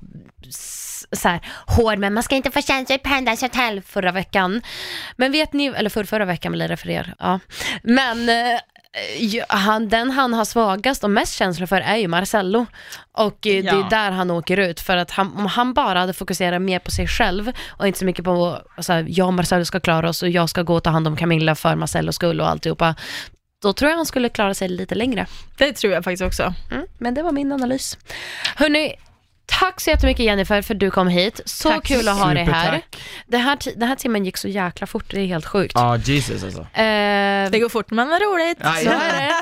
s- 0.48 1.06
så 1.12 1.28
här, 1.28 1.40
hård, 1.66 1.98
men 1.98 2.14
man 2.14 2.22
ska 2.22 2.36
inte 2.36 2.50
få 2.50 2.60
känslor 2.62 2.96
i 2.96 2.98
Paradise 2.98 3.44
Hotel 3.46 3.82
förra 3.82 4.12
veckan. 4.12 4.62
Men 5.16 5.32
vet 5.32 5.52
ni, 5.52 5.66
eller 5.66 5.90
för, 5.90 6.04
förra 6.04 6.24
veckan 6.24 6.52
blir 6.52 6.68
det 6.68 6.76
för 6.76 6.90
er, 6.90 7.14
ja. 7.18 7.40
Men 7.82 8.28
eh, 8.28 8.58
ju- 9.18 9.42
han, 9.48 9.88
den 9.88 10.10
han 10.10 10.34
har 10.34 10.44
svagast 10.44 11.04
och 11.04 11.10
mest 11.10 11.34
känslor 11.34 11.66
för 11.66 11.80
är 11.80 11.96
ju 11.96 12.08
Marcello. 12.08 12.66
Och 13.12 13.46
eh, 13.46 13.62
det 13.62 13.68
Ja. 13.70 13.86
är 13.86 13.90
där 13.90 14.10
han 14.10 14.30
åker 14.30 14.56
ut, 14.56 14.80
för 14.80 14.96
att 14.96 15.10
han, 15.10 15.36
om 15.36 15.46
han 15.46 15.74
bara 15.74 15.98
hade 15.98 16.12
fokuserat 16.12 16.62
mer 16.62 16.78
på 16.78 16.90
sig 16.90 17.08
själv 17.08 17.52
och 17.68 17.86
inte 17.86 17.98
så 17.98 18.04
mycket 18.04 18.24
på, 18.24 18.58
så 18.78 18.92
här, 18.92 19.06
jag 19.08 19.26
och 19.26 19.34
Marcello 19.34 19.64
ska 19.64 19.80
klara 19.80 20.08
oss 20.08 20.22
och 20.22 20.28
jag 20.28 20.48
ska 20.48 20.62
gå 20.62 20.74
och 20.74 20.82
ta 20.82 20.90
hand 20.90 21.06
om 21.06 21.16
Camilla 21.16 21.54
för 21.54 21.74
Marcellos 21.76 22.14
skull 22.14 22.40
och 22.40 22.48
alltihopa. 22.48 22.94
Då 23.62 23.72
tror 23.72 23.90
jag 23.90 23.96
han 23.96 24.06
skulle 24.06 24.28
klara 24.28 24.54
sig 24.54 24.68
lite 24.68 24.94
längre. 24.94 25.26
Det 25.56 25.72
tror 25.72 25.92
jag 25.92 26.04
faktiskt 26.04 26.22
också. 26.22 26.54
Mm, 26.70 26.86
men 26.98 27.14
det 27.14 27.22
var 27.22 27.32
min 27.32 27.52
analys. 27.52 27.98
Hörni, 28.56 28.94
tack 29.46 29.80
så 29.80 29.90
jättemycket 29.90 30.24
Jennifer 30.26 30.62
för 30.62 30.74
att 30.74 30.80
du 30.80 30.90
kom 30.90 31.08
hit. 31.08 31.40
Så 31.44 31.68
Tack. 31.68 31.84
kul 31.86 32.08
att 32.08 32.18
ha 32.18 32.34
dig 32.34 32.44
här. 32.44 32.82
Det 33.26 33.36
här. 33.38 33.58
Den 33.76 33.88
här 33.88 33.96
timmen 33.96 34.24
gick 34.24 34.36
så 34.36 34.48
jäkla 34.48 34.86
fort, 34.86 35.04
det 35.10 35.20
är 35.20 35.26
helt 35.26 35.46
sjukt. 35.46 35.72
Ja, 35.74 35.96
Jesus 35.96 36.44
alltså. 36.44 36.60
Eh, 36.60 37.50
Det 37.50 37.58
går 37.60 37.68
fort 37.68 37.90
men 37.90 38.08
vad 38.08 38.22
roligt. 38.22 38.58
Ja, 38.62 38.72
så 38.74 38.86
ja. 38.86 38.92
är 38.92 39.20
det. 39.26 39.34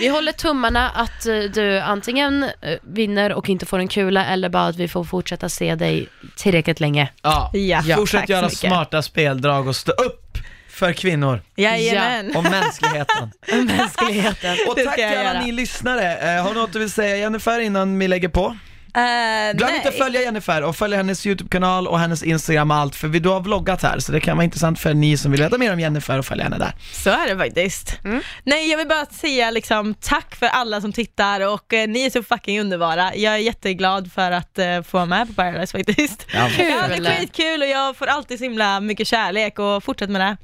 Vi 0.00 0.08
håller 0.08 0.32
tummarna 0.32 0.90
att 0.90 1.26
eh, 1.26 1.36
du 1.38 1.78
antingen 1.80 2.42
eh, 2.42 2.78
vinner 2.82 3.32
och 3.32 3.48
inte 3.48 3.66
får 3.66 3.78
en 3.78 3.88
kula 3.88 4.26
eller 4.26 4.48
bara 4.48 4.66
att 4.66 4.76
vi 4.76 4.88
får 4.88 5.04
fortsätta 5.04 5.48
se 5.48 5.74
dig 5.74 6.08
tillräckligt 6.36 6.80
länge. 6.80 7.08
Ja. 7.22 7.50
Ja, 7.54 7.82
Fortsätt 7.96 8.28
göra 8.28 8.50
smarta 8.50 9.02
speldrag 9.02 9.68
och 9.68 9.76
stå 9.76 9.92
upp 9.92 10.38
för 10.72 10.92
kvinnor 10.92 11.42
Jajamän. 11.56 12.36
och 12.36 12.42
mänskligheten. 12.44 13.32
Mänskligheten. 13.66 14.56
Och 14.68 14.76
tack 14.76 14.86
jag 14.86 14.94
till 14.94 15.04
alla 15.04 15.34
göra. 15.34 15.40
ni 15.40 15.52
lyssnare. 15.52 16.36
Eh, 16.36 16.42
har 16.42 16.54
du 16.54 16.60
något 16.60 16.72
du 16.72 16.78
vill 16.78 16.90
säga 16.90 17.16
Jennifer 17.16 17.60
innan 17.60 17.98
vi 17.98 18.08
lägger 18.08 18.28
på? 18.28 18.56
Eh, 18.94 19.56
Glöm 19.56 19.68
nej. 19.68 19.76
inte 19.76 19.88
att 19.88 19.98
följa 19.98 20.20
Jennifer 20.22 20.62
och 20.62 20.76
följa 20.76 20.96
hennes 20.96 21.26
YouTube-kanal 21.26 21.88
och 21.88 21.98
hennes 21.98 22.22
Instagram 22.22 22.70
och 22.70 22.76
allt, 22.76 22.96
för 22.96 23.08
vi, 23.08 23.18
du 23.18 23.28
har 23.28 23.40
vloggat 23.40 23.82
här, 23.82 23.98
så 23.98 24.12
det 24.12 24.20
kan 24.20 24.36
vara 24.36 24.44
intressant 24.44 24.80
för 24.80 24.94
ni 24.94 25.16
som 25.16 25.30
vill 25.32 25.42
veta 25.42 25.58
mer 25.58 25.72
om 25.72 25.80
Jennifer 25.80 26.18
och 26.18 26.26
följa 26.26 26.44
henne 26.44 26.58
där. 26.58 26.72
Så 26.92 27.10
är 27.10 27.28
det 27.28 27.36
faktiskt. 27.36 27.98
Nej, 28.44 28.70
jag 28.70 28.78
vill 28.78 28.88
bara 28.88 29.06
säga 29.06 29.50
liksom 29.50 29.94
tack 29.94 30.34
för 30.34 30.46
alla 30.46 30.80
som 30.80 30.92
tittar 30.92 31.40
och 31.52 31.72
eh, 31.72 31.88
ni 31.88 32.04
är 32.06 32.10
så 32.10 32.22
fucking 32.22 32.60
underbara. 32.60 33.14
Jag 33.14 33.34
är 33.34 33.38
jätteglad 33.38 34.12
för 34.12 34.30
att 34.30 34.58
eh, 34.58 34.82
få 34.82 34.96
vara 34.96 35.06
med 35.06 35.28
på 35.28 35.34
Paradise 35.34 35.78
faktiskt. 35.78 36.26
Ja, 36.34 36.48
Kul. 36.56 36.66
Ja, 36.66 36.88
det 36.88 37.08
är 37.08 37.16
skitkul 37.20 37.62
och 37.62 37.68
jag 37.68 37.96
får 37.96 38.06
alltid 38.06 38.38
så 38.38 38.44
himla 38.44 38.80
mycket 38.80 39.06
kärlek 39.06 39.58
och 39.58 39.84
fortsätt 39.84 40.10
med 40.10 40.20
det. 40.20 40.36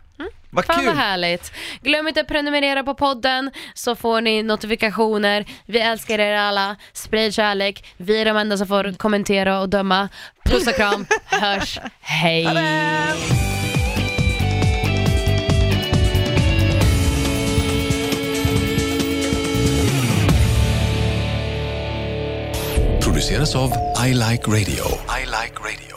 Vad 0.51 0.65
Fan 0.65 0.77
kul! 0.77 0.87
vad 0.87 0.97
härligt. 0.97 1.53
Glöm 1.83 2.09
inte 2.09 2.21
att 2.21 2.29
prenumerera 2.29 2.83
på 2.83 2.95
podden 2.95 3.51
så 3.75 3.95
får 3.97 4.21
ni 4.21 4.43
notifikationer. 4.43 5.45
Vi 5.67 5.79
älskar 5.79 6.19
er 6.19 6.37
alla. 6.37 6.77
Sprid 6.93 7.35
kärlek. 7.35 7.85
Vi 7.97 8.21
är 8.21 8.25
de 8.25 8.37
enda 8.37 8.57
som 8.57 8.67
får 8.67 8.99
kommentera 8.99 9.61
och 9.61 9.69
döma. 9.69 10.09
Puss 10.45 10.67
och 10.67 10.75
kram. 10.75 11.07
Hörs. 11.25 11.79
Hej. 12.01 12.47
produceras 23.19 23.57
av 23.57 23.73
I 24.07 24.15
Like 24.15 24.47
Radio. 24.47 24.85
I 25.09 25.25
like 25.25 25.59
radio. 25.59 25.88